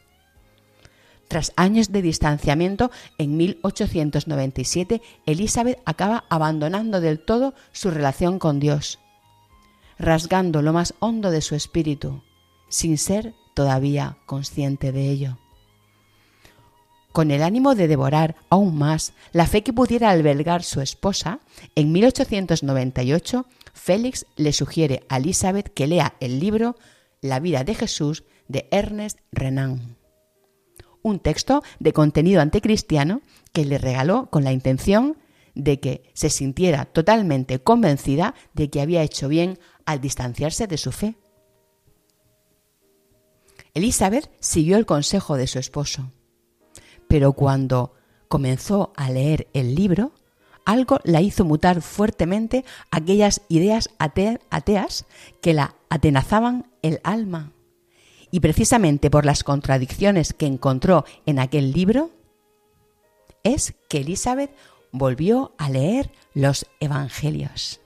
Tras 1.28 1.52
años 1.57 1.90
de 1.90 2.02
distanciamiento, 2.02 2.90
en 3.18 3.36
1897 3.36 5.02
Elizabeth 5.26 5.80
acaba 5.84 6.24
abandonando 6.28 7.00
del 7.00 7.18
todo 7.18 7.54
su 7.72 7.90
relación 7.90 8.38
con 8.38 8.61
Dios, 8.61 8.98
rasgando 9.98 10.62
lo 10.62 10.72
más 10.72 10.94
hondo 11.00 11.30
de 11.30 11.40
su 11.40 11.54
espíritu, 11.54 12.22
sin 12.68 12.98
ser 12.98 13.34
todavía 13.54 14.18
consciente 14.26 14.92
de 14.92 15.11
ello. 15.11 15.38
Con 17.16 17.30
el 17.30 17.42
ánimo 17.42 17.74
de 17.74 17.88
devorar 17.88 18.36
aún 18.50 18.76
más 18.76 19.14
la 19.32 19.46
fe 19.46 19.62
que 19.62 19.72
pudiera 19.72 20.10
albergar 20.10 20.62
su 20.62 20.82
esposa, 20.82 21.40
en 21.74 21.90
1898 21.90 23.46
Félix 23.72 24.26
le 24.36 24.52
sugiere 24.52 25.02
a 25.08 25.16
Elizabeth 25.16 25.72
que 25.72 25.86
lea 25.86 26.12
el 26.20 26.40
libro 26.40 26.76
La 27.22 27.40
vida 27.40 27.64
de 27.64 27.74
Jesús 27.74 28.24
de 28.48 28.68
Ernest 28.70 29.20
Renan 29.32 29.96
un 31.00 31.18
texto 31.18 31.62
de 31.78 31.94
contenido 31.94 32.42
anticristiano 32.42 33.22
que 33.54 33.64
le 33.64 33.78
regaló 33.78 34.28
con 34.28 34.44
la 34.44 34.52
intención 34.52 35.16
de 35.54 35.80
que 35.80 36.02
se 36.12 36.28
sintiera 36.28 36.84
totalmente 36.84 37.60
convencida 37.60 38.34
de 38.52 38.68
que 38.68 38.82
había 38.82 39.02
hecho 39.02 39.28
bien 39.28 39.58
al 39.86 40.02
distanciarse 40.02 40.66
de 40.66 40.76
su 40.76 40.92
fe. 40.92 41.16
Elizabeth 43.72 44.30
siguió 44.38 44.76
el 44.76 44.84
consejo 44.84 45.38
de 45.38 45.46
su 45.46 45.58
esposo, 45.58 46.10
pero 47.09 47.32
cuando 47.32 47.94
comenzó 48.28 48.92
a 48.96 49.11
leer 49.11 49.48
el 49.52 49.74
libro, 49.74 50.12
algo 50.64 50.98
la 51.04 51.20
hizo 51.20 51.44
mutar 51.44 51.80
fuertemente 51.82 52.64
aquellas 52.90 53.42
ideas 53.48 53.90
ateas 53.98 55.07
que 55.40 55.54
la 55.54 55.76
atenazaban 55.88 56.70
el 56.82 57.00
alma 57.04 57.52
y 58.30 58.40
precisamente 58.40 59.11
por 59.11 59.24
las 59.24 59.44
contradicciones 59.44 60.32
que 60.32 60.46
encontró 60.46 61.04
en 61.26 61.38
aquel 61.38 61.72
libro, 61.72 62.11
es 63.44 63.74
que 63.88 63.98
Elizabeth 63.98 64.54
volvió 64.92 65.54
a 65.59 65.70
leer 65.70 66.11
los 66.34 66.66
Evangelios. 66.80 67.80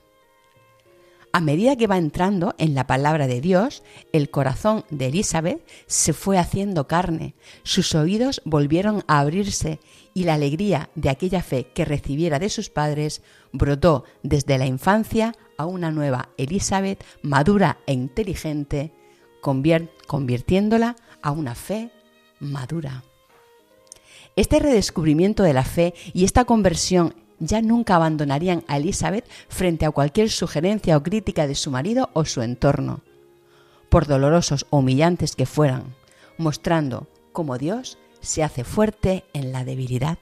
A 1.32 1.40
medida 1.40 1.76
que 1.76 1.86
va 1.86 1.96
entrando 1.96 2.56
en 2.58 2.74
la 2.74 2.88
palabra 2.88 3.28
de 3.28 3.40
Dios, 3.40 3.84
el 4.12 4.30
corazón 4.30 4.84
de 4.90 5.06
Elizabeth 5.06 5.64
se 5.86 6.12
fue 6.12 6.38
haciendo 6.38 6.88
carne, 6.88 7.34
sus 7.62 7.94
oídos 7.94 8.42
volvieron 8.44 9.04
a 9.06 9.20
abrirse 9.20 9.78
y 10.12 10.24
la 10.24 10.34
alegría 10.34 10.90
de 10.96 11.08
aquella 11.08 11.42
fe 11.42 11.68
que 11.72 11.84
recibiera 11.84 12.40
de 12.40 12.48
sus 12.48 12.68
padres 12.68 13.22
brotó 13.52 14.04
desde 14.24 14.58
la 14.58 14.66
infancia 14.66 15.36
a 15.56 15.66
una 15.66 15.92
nueva 15.92 16.30
Elizabeth 16.36 17.04
madura 17.22 17.78
e 17.86 17.92
inteligente 17.92 18.92
convirtiéndola 19.40 20.96
a 21.22 21.30
una 21.30 21.54
fe 21.54 21.92
madura. 22.40 23.04
Este 24.34 24.58
redescubrimiento 24.58 25.44
de 25.44 25.52
la 25.52 25.64
fe 25.64 25.94
y 26.12 26.24
esta 26.24 26.44
conversión 26.44 27.14
ya 27.40 27.60
nunca 27.60 27.96
abandonarían 27.96 28.64
a 28.68 28.76
Elizabeth 28.76 29.28
frente 29.48 29.84
a 29.84 29.90
cualquier 29.90 30.30
sugerencia 30.30 30.96
o 30.96 31.02
crítica 31.02 31.46
de 31.46 31.54
su 31.54 31.70
marido 31.70 32.10
o 32.12 32.24
su 32.24 32.42
entorno, 32.42 33.00
por 33.88 34.06
dolorosos 34.06 34.66
o 34.70 34.78
humillantes 34.78 35.34
que 35.34 35.46
fueran, 35.46 35.96
mostrando 36.38 37.08
cómo 37.32 37.58
Dios 37.58 37.98
se 38.20 38.44
hace 38.44 38.62
fuerte 38.62 39.24
en 39.32 39.50
la 39.50 39.64
debilidad. 39.64 40.18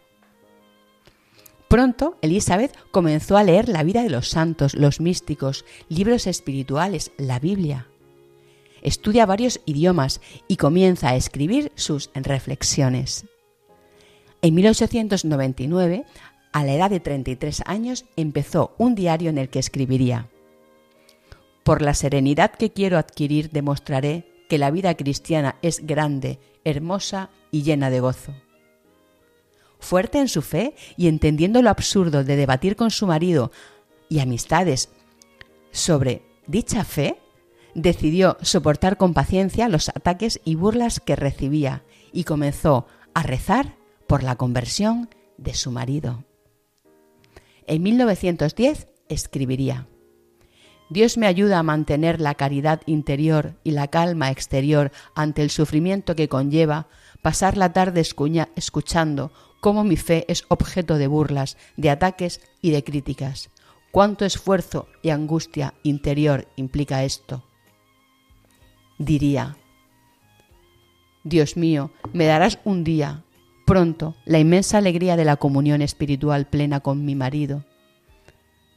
Pronto, 1.69 2.17
Elizabeth 2.23 2.75
comenzó 2.91 3.37
a 3.37 3.45
leer 3.45 3.69
la 3.69 3.83
vida 3.83 4.03
de 4.03 4.09
los 4.09 4.31
santos, 4.31 4.75
los 4.75 5.01
místicos, 5.01 5.67
libros 5.91 6.27
espirituales, 6.27 7.13
la 7.19 7.39
Biblia 7.39 7.89
estudia 8.83 9.27
varios 9.27 9.61
idiomas 9.67 10.21
y 10.47 10.57
comienza 10.57 11.11
a 11.11 11.17
escribir 11.17 11.73
sus 11.75 12.11
reflexiones. 12.15 13.27
En 14.41 14.55
1899, 14.55 16.05
a 16.53 16.65
la 16.65 16.75
edad 16.75 16.91
de 16.91 17.01
33 17.01 17.63
años, 17.67 18.05
empezó 18.17 18.75
un 18.79 18.95
diario 18.95 19.31
en 19.31 19.39
el 19.39 19.49
que 19.49 19.59
escribiría, 19.59 20.29
Por 21.65 21.83
la 21.83 21.95
serenidad 21.95 22.53
que 22.53 22.73
quiero 22.73 22.99
adquirir 22.99 23.51
demostraré 23.51 24.27
que 24.49 24.59
la 24.59 24.71
vida 24.71 24.95
cristiana 24.95 25.57
es 25.63 25.87
grande, 25.87 26.39
hermosa 26.65 27.31
y 27.51 27.63
llena 27.63 27.91
de 27.91 28.01
gozo. 28.01 28.35
Fuerte 29.79 30.19
en 30.19 30.29
su 30.29 30.43
fe 30.43 30.75
y 30.97 31.09
entendiendo 31.09 31.63
lo 31.63 31.71
absurdo 31.71 32.25
de 32.25 32.37
debatir 32.37 32.75
con 32.75 32.91
su 32.91 33.07
marido 33.07 33.53
y 34.09 34.21
amistades 34.21 34.91
sobre 35.71 36.23
dicha 36.47 36.85
fe, 36.85 37.21
decidió 37.75 38.39
soportar 38.41 38.97
con 38.97 39.15
paciencia 39.15 39.69
los 39.69 39.89
ataques 39.91 40.41
y 40.45 40.57
burlas 40.57 41.01
que 41.01 41.17
recibía 41.17 41.85
y 42.13 42.25
comenzó 42.25 42.87
a 43.15 43.23
rezar 43.23 43.77
por 44.07 44.23
la 44.23 44.37
conversión 44.37 45.11
de 45.37 45.55
su 45.55 45.71
marido. 45.71 46.25
En 47.69 47.83
1910 47.83 48.89
escribiría, 49.11 49.87
Dios 50.89 51.19
me 51.19 51.27
ayuda 51.27 51.59
a 51.59 51.63
mantener 51.63 52.19
la 52.19 52.35
caridad 52.35 52.81
interior 52.87 53.57
y 53.63 53.73
la 53.73 53.89
calma 53.89 54.31
exterior 54.31 54.91
ante 55.15 55.43
el 55.43 55.51
sufrimiento 55.51 56.17
que 56.17 56.31
conlleva 56.31 56.89
pasar 57.21 57.59
la 57.59 57.75
tarde 57.75 58.01
escuchando 58.01 59.33
cómo 59.61 59.85
mi 59.85 59.97
fe 59.97 60.25
es 60.29 60.45
objeto 60.49 60.97
de 60.97 61.09
burlas, 61.09 61.59
de 61.77 61.91
ataques 61.91 62.41
y 62.63 62.71
de 62.71 62.83
críticas. 62.83 63.51
Cuánto 63.91 64.25
esfuerzo 64.25 64.89
y 65.03 65.11
angustia 65.11 65.75
interior 65.83 66.49
implica 66.57 67.05
esto. 67.05 67.45
diría, 68.97 69.59
Dios 71.23 71.59
mío, 71.59 71.91
me 72.15 72.25
darás 72.25 72.61
un 72.65 72.83
día, 72.83 73.25
pronto, 73.69 74.17
la 74.25 74.39
inmensa 74.39 74.79
alegría 74.79 75.15
de 75.15 75.27
la 75.27 75.37
comunión 75.37 75.83
espiritual 75.83 76.47
plena 76.47 76.81
con 76.81 77.05
mi 77.05 77.15
marido, 77.15 77.67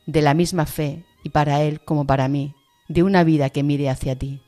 de 0.05 0.21
la 0.21 0.33
misma 0.33 0.65
fe, 0.65 1.05
y 1.23 1.29
para 1.29 1.61
él 1.61 1.79
como 1.79 2.05
para 2.05 2.27
mí, 2.27 2.53
de 2.89 3.01
una 3.01 3.23
vida 3.23 3.49
que 3.51 3.63
mire 3.63 3.89
hacia 3.89 4.17
ti. 4.17 4.41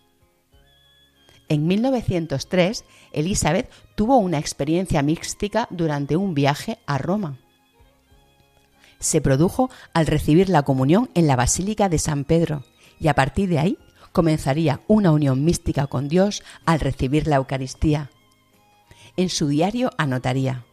En 1.47 1.65
1903, 1.65 2.83
Elizabeth 3.13 3.71
tuvo 3.95 4.17
una 4.17 4.37
experiencia 4.37 5.01
mística 5.01 5.69
durante 5.69 6.17
un 6.17 6.33
viaje 6.33 6.77
a 6.87 6.97
Roma. 6.97 7.39
Se 8.99 9.21
produjo 9.21 9.69
al 9.93 10.07
recibir 10.07 10.49
la 10.49 10.63
comunión 10.63 11.09
en 11.13 11.25
la 11.25 11.37
Basílica 11.37 11.87
de 11.87 11.99
San 11.99 12.25
Pedro 12.25 12.65
y 12.99 13.07
a 13.07 13.15
partir 13.15 13.47
de 13.47 13.59
ahí 13.59 13.77
comenzaría 14.11 14.81
una 14.87 15.11
unión 15.11 15.45
mística 15.45 15.87
con 15.87 16.09
Dios 16.09 16.43
al 16.65 16.81
recibir 16.81 17.27
la 17.27 17.37
Eucaristía. 17.37 18.09
En 19.15 19.29
su 19.29 19.47
diario 19.47 19.91
anotaría, 19.97 20.65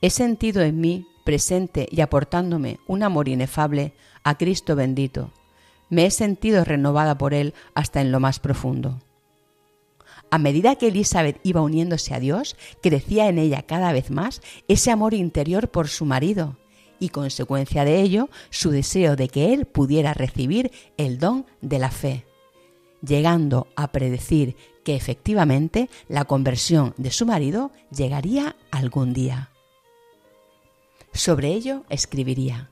He 0.00 0.10
sentido 0.10 0.62
en 0.62 0.80
mí, 0.80 1.06
presente 1.24 1.88
y 1.90 2.00
aportándome 2.02 2.78
un 2.86 3.02
amor 3.02 3.28
inefable 3.28 3.94
a 4.22 4.36
Cristo 4.36 4.76
bendito. 4.76 5.32
Me 5.88 6.06
he 6.06 6.10
sentido 6.10 6.62
renovada 6.62 7.16
por 7.16 7.32
Él 7.32 7.54
hasta 7.74 8.00
en 8.02 8.12
lo 8.12 8.20
más 8.20 8.38
profundo. 8.38 9.00
A 10.30 10.38
medida 10.38 10.76
que 10.76 10.88
Elizabeth 10.88 11.40
iba 11.42 11.62
uniéndose 11.62 12.14
a 12.14 12.20
Dios, 12.20 12.56
crecía 12.82 13.28
en 13.28 13.38
ella 13.38 13.62
cada 13.62 13.92
vez 13.92 14.10
más 14.10 14.42
ese 14.68 14.90
amor 14.90 15.14
interior 15.14 15.70
por 15.70 15.88
su 15.88 16.04
marido 16.04 16.58
y 17.00 17.08
consecuencia 17.08 17.84
de 17.84 18.00
ello 18.00 18.28
su 18.50 18.70
deseo 18.70 19.16
de 19.16 19.28
que 19.28 19.52
él 19.52 19.66
pudiera 19.66 20.14
recibir 20.14 20.70
el 20.96 21.18
don 21.18 21.46
de 21.60 21.78
la 21.78 21.90
fe, 21.90 22.26
llegando 23.04 23.68
a 23.76 23.92
predecir 23.92 24.56
que 24.84 24.94
efectivamente 24.94 25.88
la 26.08 26.24
conversión 26.24 26.94
de 26.96 27.10
su 27.10 27.26
marido 27.26 27.72
llegaría 27.90 28.56
algún 28.70 29.12
día. 29.12 29.50
Sobre 31.12 31.48
ello 31.48 31.84
escribiría. 31.88 32.70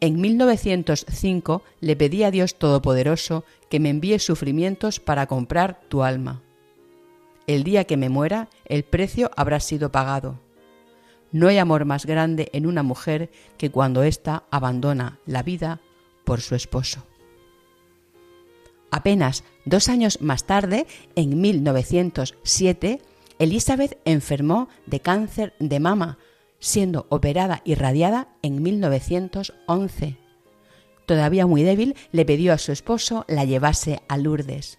En 0.00 0.20
1905 0.20 1.62
le 1.80 1.96
pedí 1.96 2.22
a 2.22 2.30
Dios 2.30 2.56
Todopoderoso 2.56 3.44
que 3.70 3.80
me 3.80 3.90
envíe 3.90 4.18
sufrimientos 4.18 5.00
para 5.00 5.26
comprar 5.26 5.80
tu 5.88 6.02
alma. 6.02 6.42
El 7.46 7.64
día 7.64 7.84
que 7.84 7.96
me 7.96 8.08
muera, 8.08 8.48
el 8.64 8.84
precio 8.84 9.30
habrá 9.36 9.60
sido 9.60 9.92
pagado. 9.92 10.40
No 11.32 11.48
hay 11.48 11.58
amor 11.58 11.84
más 11.84 12.04
grande 12.04 12.50
en 12.52 12.66
una 12.66 12.82
mujer 12.82 13.30
que 13.56 13.70
cuando 13.70 14.02
ésta 14.02 14.44
abandona 14.50 15.18
la 15.26 15.42
vida 15.42 15.80
por 16.24 16.40
su 16.40 16.54
esposo. 16.54 17.04
Apenas 18.96 19.44
dos 19.66 19.90
años 19.90 20.22
más 20.22 20.44
tarde, 20.44 20.86
en 21.16 21.38
1907, 21.38 23.02
Elizabeth 23.38 23.98
enfermó 24.06 24.70
de 24.86 25.00
cáncer 25.00 25.52
de 25.58 25.80
mama, 25.80 26.16
siendo 26.60 27.04
operada 27.10 27.60
y 27.62 27.74
radiada 27.74 28.28
en 28.40 28.62
1911. 28.62 30.16
Todavía 31.04 31.46
muy 31.46 31.62
débil, 31.62 31.94
le 32.10 32.24
pidió 32.24 32.54
a 32.54 32.58
su 32.58 32.72
esposo 32.72 33.26
la 33.28 33.44
llevase 33.44 34.00
a 34.08 34.16
Lourdes 34.16 34.78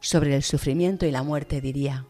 sobre 0.00 0.36
el 0.36 0.42
sufrimiento 0.42 1.06
y 1.06 1.10
la 1.10 1.22
muerte 1.22 1.62
diría, 1.62 2.04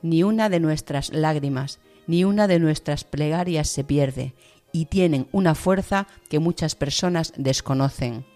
ni 0.00 0.22
una 0.22 0.48
de 0.48 0.58
nuestras 0.58 1.12
lágrimas, 1.12 1.80
ni 2.06 2.24
una 2.24 2.46
de 2.46 2.60
nuestras 2.60 3.04
plegarias 3.04 3.68
se 3.68 3.84
pierde, 3.84 4.32
y 4.72 4.86
tienen 4.86 5.28
una 5.32 5.54
fuerza 5.54 6.06
que 6.30 6.38
muchas 6.38 6.76
personas 6.76 7.34
desconocen. 7.36 8.31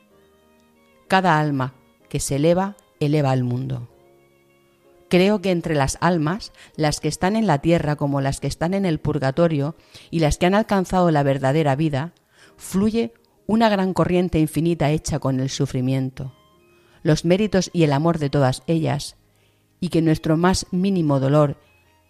Cada 1.09 1.39
alma 1.39 1.75
que 2.09 2.21
se 2.21 2.37
eleva, 2.37 2.77
eleva 3.01 3.31
al 3.31 3.45
mundo. 3.45 3.89
Creo 5.09 5.41
que 5.41 5.51
entre 5.51 5.75
las 5.75 5.99
almas, 6.01 6.53
las 6.77 7.01
que 7.01 7.09
están 7.09 7.37
en 7.37 7.47
la 7.47 7.59
tierra 7.59 7.97
como 7.97 8.21
las 8.21 8.41
que 8.41 8.49
están 8.49 8.75
en 8.75 8.85
el 8.85 8.99
purgatorio 8.99 9.77
y 10.11 10.19
las 10.19 10.37
que 10.39 10.47
han 10.47 10.55
alcanzado 10.55 11.11
la 11.11 11.23
verdadera 11.23 11.77
vida, 11.77 12.13
fluye 12.57 13.13
una 13.47 13.69
gran 13.69 13.93
corriente 13.93 14.41
infinita 14.41 14.91
hecha 14.91 15.21
con 15.21 15.39
el 15.39 15.51
sufrimiento 15.51 16.33
los 17.07 17.25
méritos 17.25 17.71
y 17.73 17.85
el 17.85 17.93
amor 17.93 18.19
de 18.19 18.31
todas 18.31 18.65
ellas, 18.67 19.17
y 19.79 19.91
que 19.91 20.03
nuestro 20.03 20.37
más 20.37 20.67
mínimo 20.73 21.21
dolor, 21.21 21.57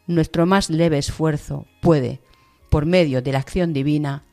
nuestro 0.06 0.46
más 0.46 0.70
leve 0.70 0.96
esfuerzo 0.96 1.66
puede, 1.82 2.22
por 2.70 2.86
medio 2.86 3.20
de 3.20 3.32
la 3.32 3.38
acción 3.38 3.74
divina, 3.74 4.24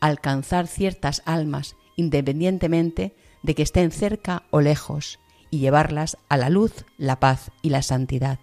alcanzar 0.00 0.68
ciertas 0.68 1.22
almas 1.26 1.74
independientemente 1.96 3.16
de 3.42 3.54
que 3.54 3.62
estén 3.62 3.90
cerca 3.90 4.44
o 4.50 4.60
lejos, 4.60 5.18
y 5.50 5.58
llevarlas 5.58 6.16
a 6.28 6.38
la 6.38 6.48
luz, 6.48 6.86
la 6.96 7.20
paz 7.20 7.50
y 7.60 7.68
la 7.68 7.82
santidad. 7.82 8.38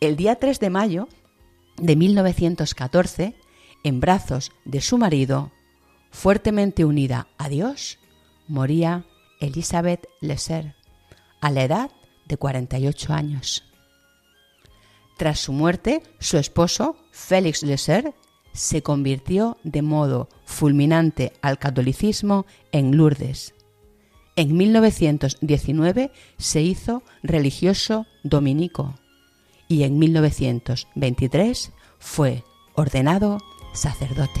El 0.00 0.16
día 0.16 0.36
3 0.36 0.58
de 0.58 0.70
mayo 0.70 1.08
de 1.76 1.94
1914, 1.94 3.34
en 3.84 4.00
brazos 4.00 4.50
de 4.64 4.80
su 4.80 4.98
marido, 4.98 5.52
fuertemente 6.10 6.84
unida 6.84 7.28
a 7.38 7.48
Dios, 7.48 7.98
moría 8.48 9.06
Elizabeth 9.40 10.08
Lesser, 10.20 10.74
a 11.40 11.50
la 11.50 11.62
edad 11.62 11.90
de 12.26 12.36
48 12.36 13.12
años. 13.12 13.64
Tras 15.16 15.38
su 15.40 15.52
muerte, 15.52 16.02
su 16.18 16.38
esposo, 16.38 16.96
Félix 17.12 17.62
Lesser, 17.62 18.14
se 18.52 18.82
convirtió 18.82 19.58
de 19.62 19.82
modo 19.82 20.28
fulminante 20.44 21.32
al 21.42 21.58
catolicismo 21.58 22.46
en 22.72 22.96
Lourdes. 22.96 23.54
En 24.38 24.56
1919 24.56 26.12
se 26.36 26.62
hizo 26.62 27.02
religioso 27.24 28.06
dominico 28.22 28.94
y 29.66 29.82
en 29.82 29.98
1923 29.98 31.72
fue 31.98 32.44
ordenado 32.76 33.40
sacerdote. 33.74 34.40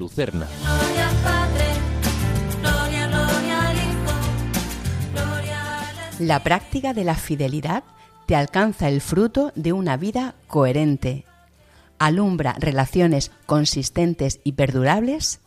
Lucerna. 0.00 0.48
La 6.18 6.42
práctica 6.42 6.94
de 6.94 7.04
la 7.04 7.14
fidelidad 7.14 7.84
te 8.24 8.34
alcanza 8.34 8.88
el 8.88 9.02
fruto 9.02 9.52
de 9.54 9.74
una 9.74 9.98
vida 9.98 10.34
coherente, 10.46 11.26
alumbra 11.98 12.56
relaciones 12.58 13.30
consistentes 13.44 14.40
y 14.42 14.52
perdurables 14.52 15.40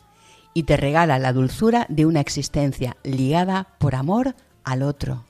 y 0.53 0.63
te 0.63 0.77
regala 0.77 1.17
la 1.17 1.33
dulzura 1.33 1.87
de 1.89 2.05
una 2.05 2.19
existencia 2.19 2.95
ligada 3.03 3.69
por 3.79 3.95
amor 3.95 4.35
al 4.63 4.83
otro. 4.83 5.25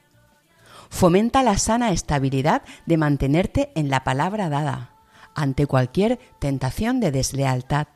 Fomenta 0.90 1.44
la 1.44 1.58
sana 1.58 1.94
estabilidad 1.94 2.62
de 2.86 2.98
mantenerte 2.98 3.72
en 3.76 3.90
la 3.90 4.04
palabra 4.04 4.50
dada 4.50 4.92
ante 5.34 5.66
cualquier 5.66 6.20
tentación 6.40 7.00
de 7.00 7.12
deslealtad 7.12 7.88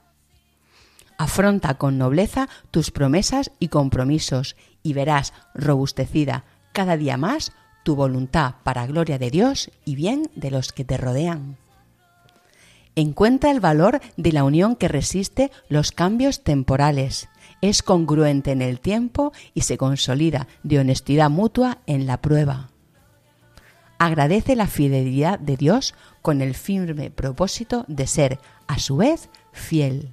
Afronta 1.17 1.75
con 1.75 1.97
nobleza 1.97 2.47
tus 2.69 2.91
promesas 2.91 3.51
y 3.59 3.69
compromisos 3.69 4.55
y 4.83 4.93
verás 4.93 5.33
robustecida 5.55 6.43
cada 6.73 6.95
día 6.95 7.17
más 7.17 7.51
tu 7.83 7.95
voluntad 7.95 8.55
para 8.63 8.85
gloria 8.85 9.17
de 9.17 9.31
Dios 9.31 9.71
y 9.83 9.95
bien 9.95 10.29
de 10.35 10.51
los 10.51 10.71
que 10.71 10.83
te 10.83 10.97
rodean. 10.97 11.57
Encuentra 12.95 13.51
el 13.51 13.59
valor 13.59 14.01
de 14.15 14.31
la 14.31 14.43
unión 14.43 14.75
que 14.75 14.87
resiste 14.87 15.51
los 15.69 15.91
cambios 15.91 16.43
temporales. 16.43 17.29
Es 17.61 17.83
congruente 17.83 18.51
en 18.51 18.61
el 18.61 18.79
tiempo 18.79 19.33
y 19.53 19.61
se 19.61 19.77
consolida 19.77 20.47
de 20.63 20.79
honestidad 20.79 21.29
mutua 21.29 21.77
en 21.85 22.07
la 22.07 22.21
prueba. 22.21 22.71
Agradece 23.99 24.55
la 24.55 24.67
fidelidad 24.67 25.39
de 25.39 25.57
Dios 25.57 25.95
con 26.21 26.41
el 26.41 26.55
firme 26.55 27.09
propósito 27.09 27.85
de 27.87 28.05
ser, 28.05 28.39
a 28.67 28.79
su 28.79 28.97
vez, 28.97 29.29
fiel. 29.51 30.11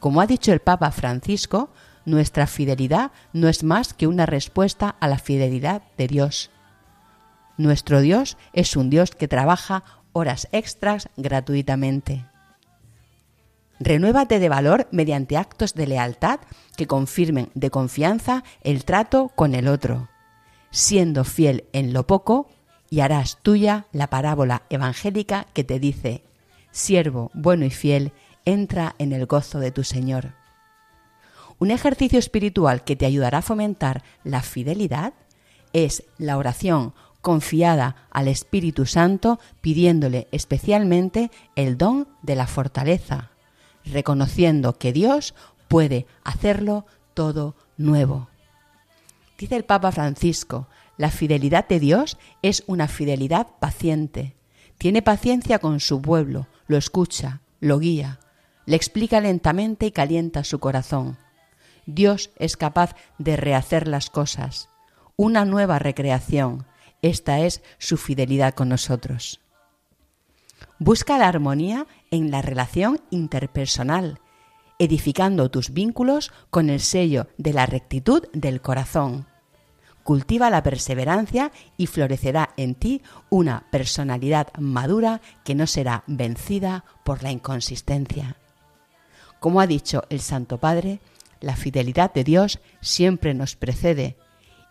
Como 0.00 0.20
ha 0.20 0.26
dicho 0.26 0.52
el 0.52 0.60
Papa 0.60 0.90
Francisco, 0.90 1.70
nuestra 2.04 2.46
fidelidad 2.46 3.10
no 3.32 3.48
es 3.48 3.64
más 3.64 3.92
que 3.92 4.06
una 4.06 4.26
respuesta 4.26 4.96
a 5.00 5.08
la 5.08 5.18
fidelidad 5.18 5.82
de 5.98 6.06
Dios. 6.06 6.50
Nuestro 7.56 8.00
Dios 8.00 8.36
es 8.52 8.76
un 8.76 8.90
Dios 8.90 9.10
que 9.10 9.28
trabaja 9.28 9.82
horas 10.12 10.48
extras 10.52 11.08
gratuitamente. 11.16 12.26
Renuévate 13.78 14.38
de 14.38 14.48
valor 14.48 14.88
mediante 14.90 15.36
actos 15.36 15.74
de 15.74 15.86
lealtad 15.86 16.40
que 16.76 16.86
confirmen 16.86 17.50
de 17.54 17.70
confianza 17.70 18.44
el 18.62 18.84
trato 18.84 19.30
con 19.34 19.54
el 19.54 19.68
otro, 19.68 20.08
siendo 20.70 21.24
fiel 21.24 21.64
en 21.72 21.92
lo 21.92 22.06
poco 22.06 22.48
y 22.88 23.00
harás 23.00 23.38
tuya 23.42 23.86
la 23.92 24.08
parábola 24.08 24.62
evangélica 24.70 25.46
que 25.52 25.64
te 25.64 25.78
dice, 25.78 26.22
siervo 26.70 27.30
bueno 27.34 27.64
y 27.64 27.70
fiel, 27.70 28.12
entra 28.46 28.94
en 28.98 29.12
el 29.12 29.26
gozo 29.26 29.60
de 29.60 29.70
tu 29.70 29.84
Señor. 29.84 30.32
Un 31.58 31.70
ejercicio 31.70 32.18
espiritual 32.18 32.84
que 32.84 32.96
te 32.96 33.04
ayudará 33.04 33.38
a 33.38 33.42
fomentar 33.42 34.02
la 34.24 34.40
fidelidad 34.40 35.12
es 35.72 36.04
la 36.16 36.38
oración 36.38 36.94
confiada 37.20 37.96
al 38.10 38.28
Espíritu 38.28 38.86
Santo 38.86 39.40
pidiéndole 39.60 40.28
especialmente 40.30 41.30
el 41.56 41.76
don 41.76 42.08
de 42.22 42.36
la 42.36 42.46
fortaleza, 42.46 43.32
reconociendo 43.84 44.78
que 44.78 44.92
Dios 44.92 45.34
puede 45.66 46.06
hacerlo 46.24 46.86
todo 47.14 47.56
nuevo. 47.76 48.28
Dice 49.38 49.56
el 49.56 49.64
Papa 49.64 49.92
Francisco, 49.92 50.68
la 50.96 51.10
fidelidad 51.10 51.66
de 51.68 51.80
Dios 51.80 52.16
es 52.42 52.62
una 52.66 52.86
fidelidad 52.86 53.48
paciente. 53.58 54.36
Tiene 54.78 55.02
paciencia 55.02 55.58
con 55.58 55.80
su 55.80 56.00
pueblo, 56.00 56.46
lo 56.68 56.76
escucha, 56.76 57.40
lo 57.60 57.78
guía, 57.78 58.20
le 58.66 58.76
explica 58.76 59.20
lentamente 59.20 59.86
y 59.86 59.92
calienta 59.92 60.44
su 60.44 60.58
corazón. 60.58 61.16
Dios 61.86 62.30
es 62.36 62.56
capaz 62.56 62.94
de 63.18 63.36
rehacer 63.36 63.86
las 63.86 64.10
cosas, 64.10 64.68
una 65.16 65.44
nueva 65.44 65.78
recreación. 65.78 66.66
Esta 67.00 67.40
es 67.40 67.62
su 67.78 67.96
fidelidad 67.96 68.54
con 68.54 68.68
nosotros. 68.68 69.40
Busca 70.78 71.16
la 71.16 71.28
armonía 71.28 71.86
en 72.10 72.30
la 72.30 72.42
relación 72.42 73.00
interpersonal, 73.10 74.20
edificando 74.78 75.50
tus 75.50 75.70
vínculos 75.70 76.32
con 76.50 76.68
el 76.68 76.80
sello 76.80 77.28
de 77.38 77.52
la 77.52 77.66
rectitud 77.66 78.24
del 78.32 78.60
corazón. 78.60 79.26
Cultiva 80.02 80.50
la 80.50 80.62
perseverancia 80.62 81.50
y 81.76 81.86
florecerá 81.86 82.50
en 82.56 82.74
ti 82.74 83.02
una 83.30 83.66
personalidad 83.70 84.48
madura 84.58 85.20
que 85.44 85.54
no 85.54 85.66
será 85.66 86.04
vencida 86.06 86.84
por 87.04 87.22
la 87.22 87.32
inconsistencia. 87.32 88.36
Como 89.46 89.60
ha 89.60 89.68
dicho 89.68 90.02
el 90.10 90.18
Santo 90.18 90.58
Padre, 90.58 90.98
la 91.40 91.54
fidelidad 91.54 92.12
de 92.12 92.24
Dios 92.24 92.58
siempre 92.80 93.32
nos 93.32 93.54
precede 93.54 94.16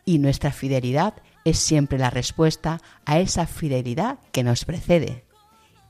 y 0.03 0.19
nuestra 0.19 0.51
fidelidad 0.51 1.13
es 1.45 1.59
siempre 1.59 1.97
la 1.97 2.09
respuesta 2.09 2.82
a 3.05 3.19
esa 3.19 3.47
fidelidad 3.47 4.19
que 4.34 4.43
nos 4.43 4.65
precede. 4.65 5.23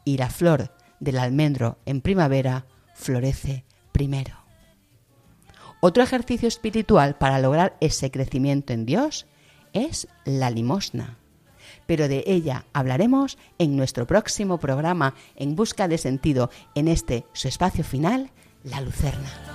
Y 0.03 0.17
la 0.17 0.29
flor 0.29 0.71
del 0.99 1.17
almendro 1.17 1.79
en 1.87 1.99
primavera 1.99 2.67
florece 2.93 3.65
primero. 3.91 4.35
Otro 5.79 6.03
ejercicio 6.03 6.47
espiritual 6.47 7.17
para 7.17 7.39
lograr 7.39 7.77
ese 7.81 8.11
crecimiento 8.11 8.71
en 8.71 8.85
Dios 8.85 9.25
es 9.73 10.07
la 10.25 10.51
limosna. 10.51 11.17
Pero 11.87 12.07
de 12.07 12.23
ella 12.27 12.67
hablaremos 12.71 13.39
en 13.57 13.77
nuestro 13.77 14.05
próximo 14.05 14.59
programa 14.59 15.15
En 15.35 15.55
Busca 15.55 15.87
de 15.87 15.97
Sentido, 15.97 16.51
en 16.75 16.87
este 16.87 17.25
su 17.33 17.47
espacio 17.47 17.83
final, 17.83 18.29
La 18.65 18.81
Lucerna. 18.81 19.54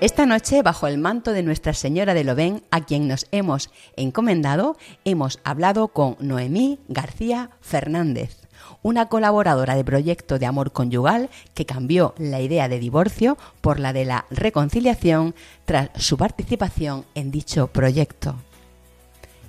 Esta 0.00 0.26
noche, 0.26 0.62
bajo 0.62 0.86
el 0.86 0.96
manto 0.96 1.32
de 1.32 1.42
Nuestra 1.42 1.74
Señora 1.74 2.14
de 2.14 2.22
Loven, 2.22 2.62
a 2.70 2.84
quien 2.84 3.08
nos 3.08 3.26
hemos 3.32 3.68
encomendado, 3.96 4.76
hemos 5.04 5.40
hablado 5.42 5.88
con 5.88 6.16
Noemí 6.20 6.78
García 6.86 7.50
Fernández, 7.60 8.46
una 8.82 9.08
colaboradora 9.08 9.74
de 9.74 9.82
proyecto 9.82 10.38
de 10.38 10.46
amor 10.46 10.70
conyugal 10.70 11.30
que 11.52 11.66
cambió 11.66 12.14
la 12.16 12.40
idea 12.40 12.68
de 12.68 12.78
divorcio 12.78 13.38
por 13.60 13.80
la 13.80 13.92
de 13.92 14.04
la 14.04 14.26
reconciliación 14.30 15.34
tras 15.64 15.90
su 15.96 16.16
participación 16.16 17.04
en 17.16 17.32
dicho 17.32 17.66
proyecto. 17.66 18.36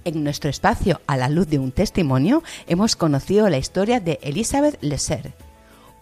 En 0.04 0.24
nuestro 0.24 0.50
espacio, 0.50 1.00
a 1.06 1.16
la 1.16 1.30
luz 1.30 1.48
de 1.48 1.60
un 1.60 1.72
testimonio, 1.72 2.42
hemos 2.66 2.96
conocido 2.96 3.48
la 3.50 3.60
historia 3.60 4.00
de 4.00 4.18
Elizabeth 4.24 4.82
Lesser 4.82 5.32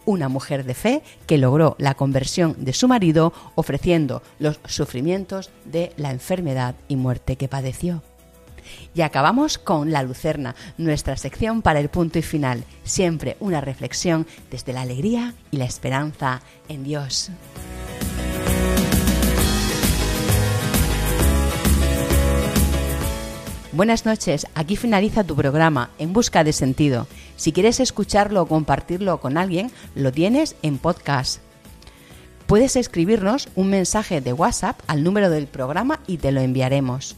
una 0.08 0.30
mujer 0.30 0.64
de 0.64 0.72
fe 0.72 1.02
que 1.26 1.36
logró 1.36 1.76
la 1.78 1.94
conversión 1.94 2.56
de 2.56 2.72
su 2.72 2.88
marido 2.88 3.34
ofreciendo 3.56 4.22
los 4.38 4.58
sufrimientos 4.64 5.50
de 5.66 5.92
la 5.98 6.10
enfermedad 6.12 6.74
y 6.88 6.96
muerte 6.96 7.36
que 7.36 7.46
padeció. 7.46 8.02
Y 8.94 9.02
acabamos 9.02 9.58
con 9.58 9.92
La 9.92 10.02
Lucerna, 10.02 10.54
nuestra 10.78 11.18
sección 11.18 11.60
para 11.60 11.80
el 11.80 11.90
punto 11.90 12.18
y 12.18 12.22
final, 12.22 12.64
siempre 12.84 13.36
una 13.38 13.60
reflexión 13.60 14.26
desde 14.50 14.72
la 14.72 14.80
alegría 14.80 15.34
y 15.50 15.58
la 15.58 15.66
esperanza 15.66 16.40
en 16.70 16.84
Dios. 16.84 17.30
Buenas 23.78 24.06
noches, 24.06 24.48
aquí 24.56 24.74
finaliza 24.74 25.22
tu 25.22 25.36
programa 25.36 25.90
En 26.00 26.12
Busca 26.12 26.42
de 26.42 26.52
Sentido. 26.52 27.06
Si 27.36 27.52
quieres 27.52 27.78
escucharlo 27.78 28.42
o 28.42 28.48
compartirlo 28.48 29.20
con 29.20 29.38
alguien, 29.38 29.70
lo 29.94 30.10
tienes 30.10 30.56
en 30.62 30.78
podcast. 30.78 31.40
Puedes 32.48 32.74
escribirnos 32.74 33.48
un 33.54 33.70
mensaje 33.70 34.20
de 34.20 34.32
WhatsApp 34.32 34.80
al 34.88 35.04
número 35.04 35.30
del 35.30 35.46
programa 35.46 36.00
y 36.08 36.16
te 36.16 36.32
lo 36.32 36.40
enviaremos. 36.40 37.14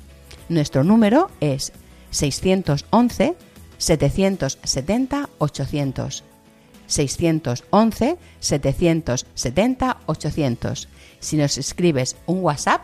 Nuestro 0.50 0.84
número 0.84 1.30
es 1.40 1.72
611 2.10 3.36
770 3.78 5.30
800. 5.38 6.24
611 6.86 8.18
770 8.38 9.96
800. 10.04 10.88
Si 11.20 11.36
nos 11.38 11.56
escribes 11.56 12.16
un 12.26 12.40
WhatsApp, 12.40 12.82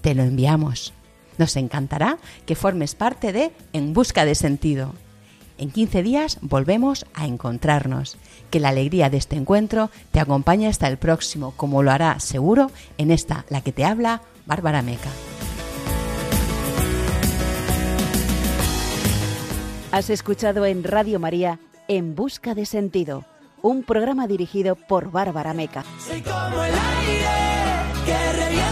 te 0.00 0.16
lo 0.16 0.24
enviamos. 0.24 0.92
Nos 1.38 1.56
encantará 1.56 2.18
que 2.46 2.54
formes 2.54 2.94
parte 2.94 3.32
de 3.32 3.52
En 3.72 3.92
Busca 3.92 4.24
de 4.24 4.34
Sentido. 4.34 4.94
En 5.58 5.70
15 5.70 6.02
días 6.02 6.38
volvemos 6.42 7.06
a 7.14 7.26
encontrarnos. 7.26 8.16
Que 8.50 8.60
la 8.60 8.68
alegría 8.68 9.10
de 9.10 9.16
este 9.16 9.36
encuentro 9.36 9.90
te 10.12 10.20
acompañe 10.20 10.68
hasta 10.68 10.88
el 10.88 10.98
próximo, 10.98 11.52
como 11.56 11.82
lo 11.82 11.90
hará 11.90 12.20
seguro 12.20 12.70
en 12.98 13.10
esta, 13.10 13.44
la 13.48 13.60
que 13.60 13.72
te 13.72 13.84
habla, 13.84 14.22
Bárbara 14.46 14.82
Meca. 14.82 15.10
Has 19.92 20.10
escuchado 20.10 20.66
en 20.66 20.84
Radio 20.84 21.18
María 21.18 21.58
En 21.88 22.14
Busca 22.14 22.54
de 22.54 22.66
Sentido, 22.66 23.24
un 23.62 23.82
programa 23.82 24.26
dirigido 24.26 24.76
por 24.76 25.10
Bárbara 25.10 25.54
Meca. 25.54 25.84
Soy 25.98 26.20
como 26.20 26.62
el 26.62 26.74
aire 26.74 27.46
que 28.04 28.65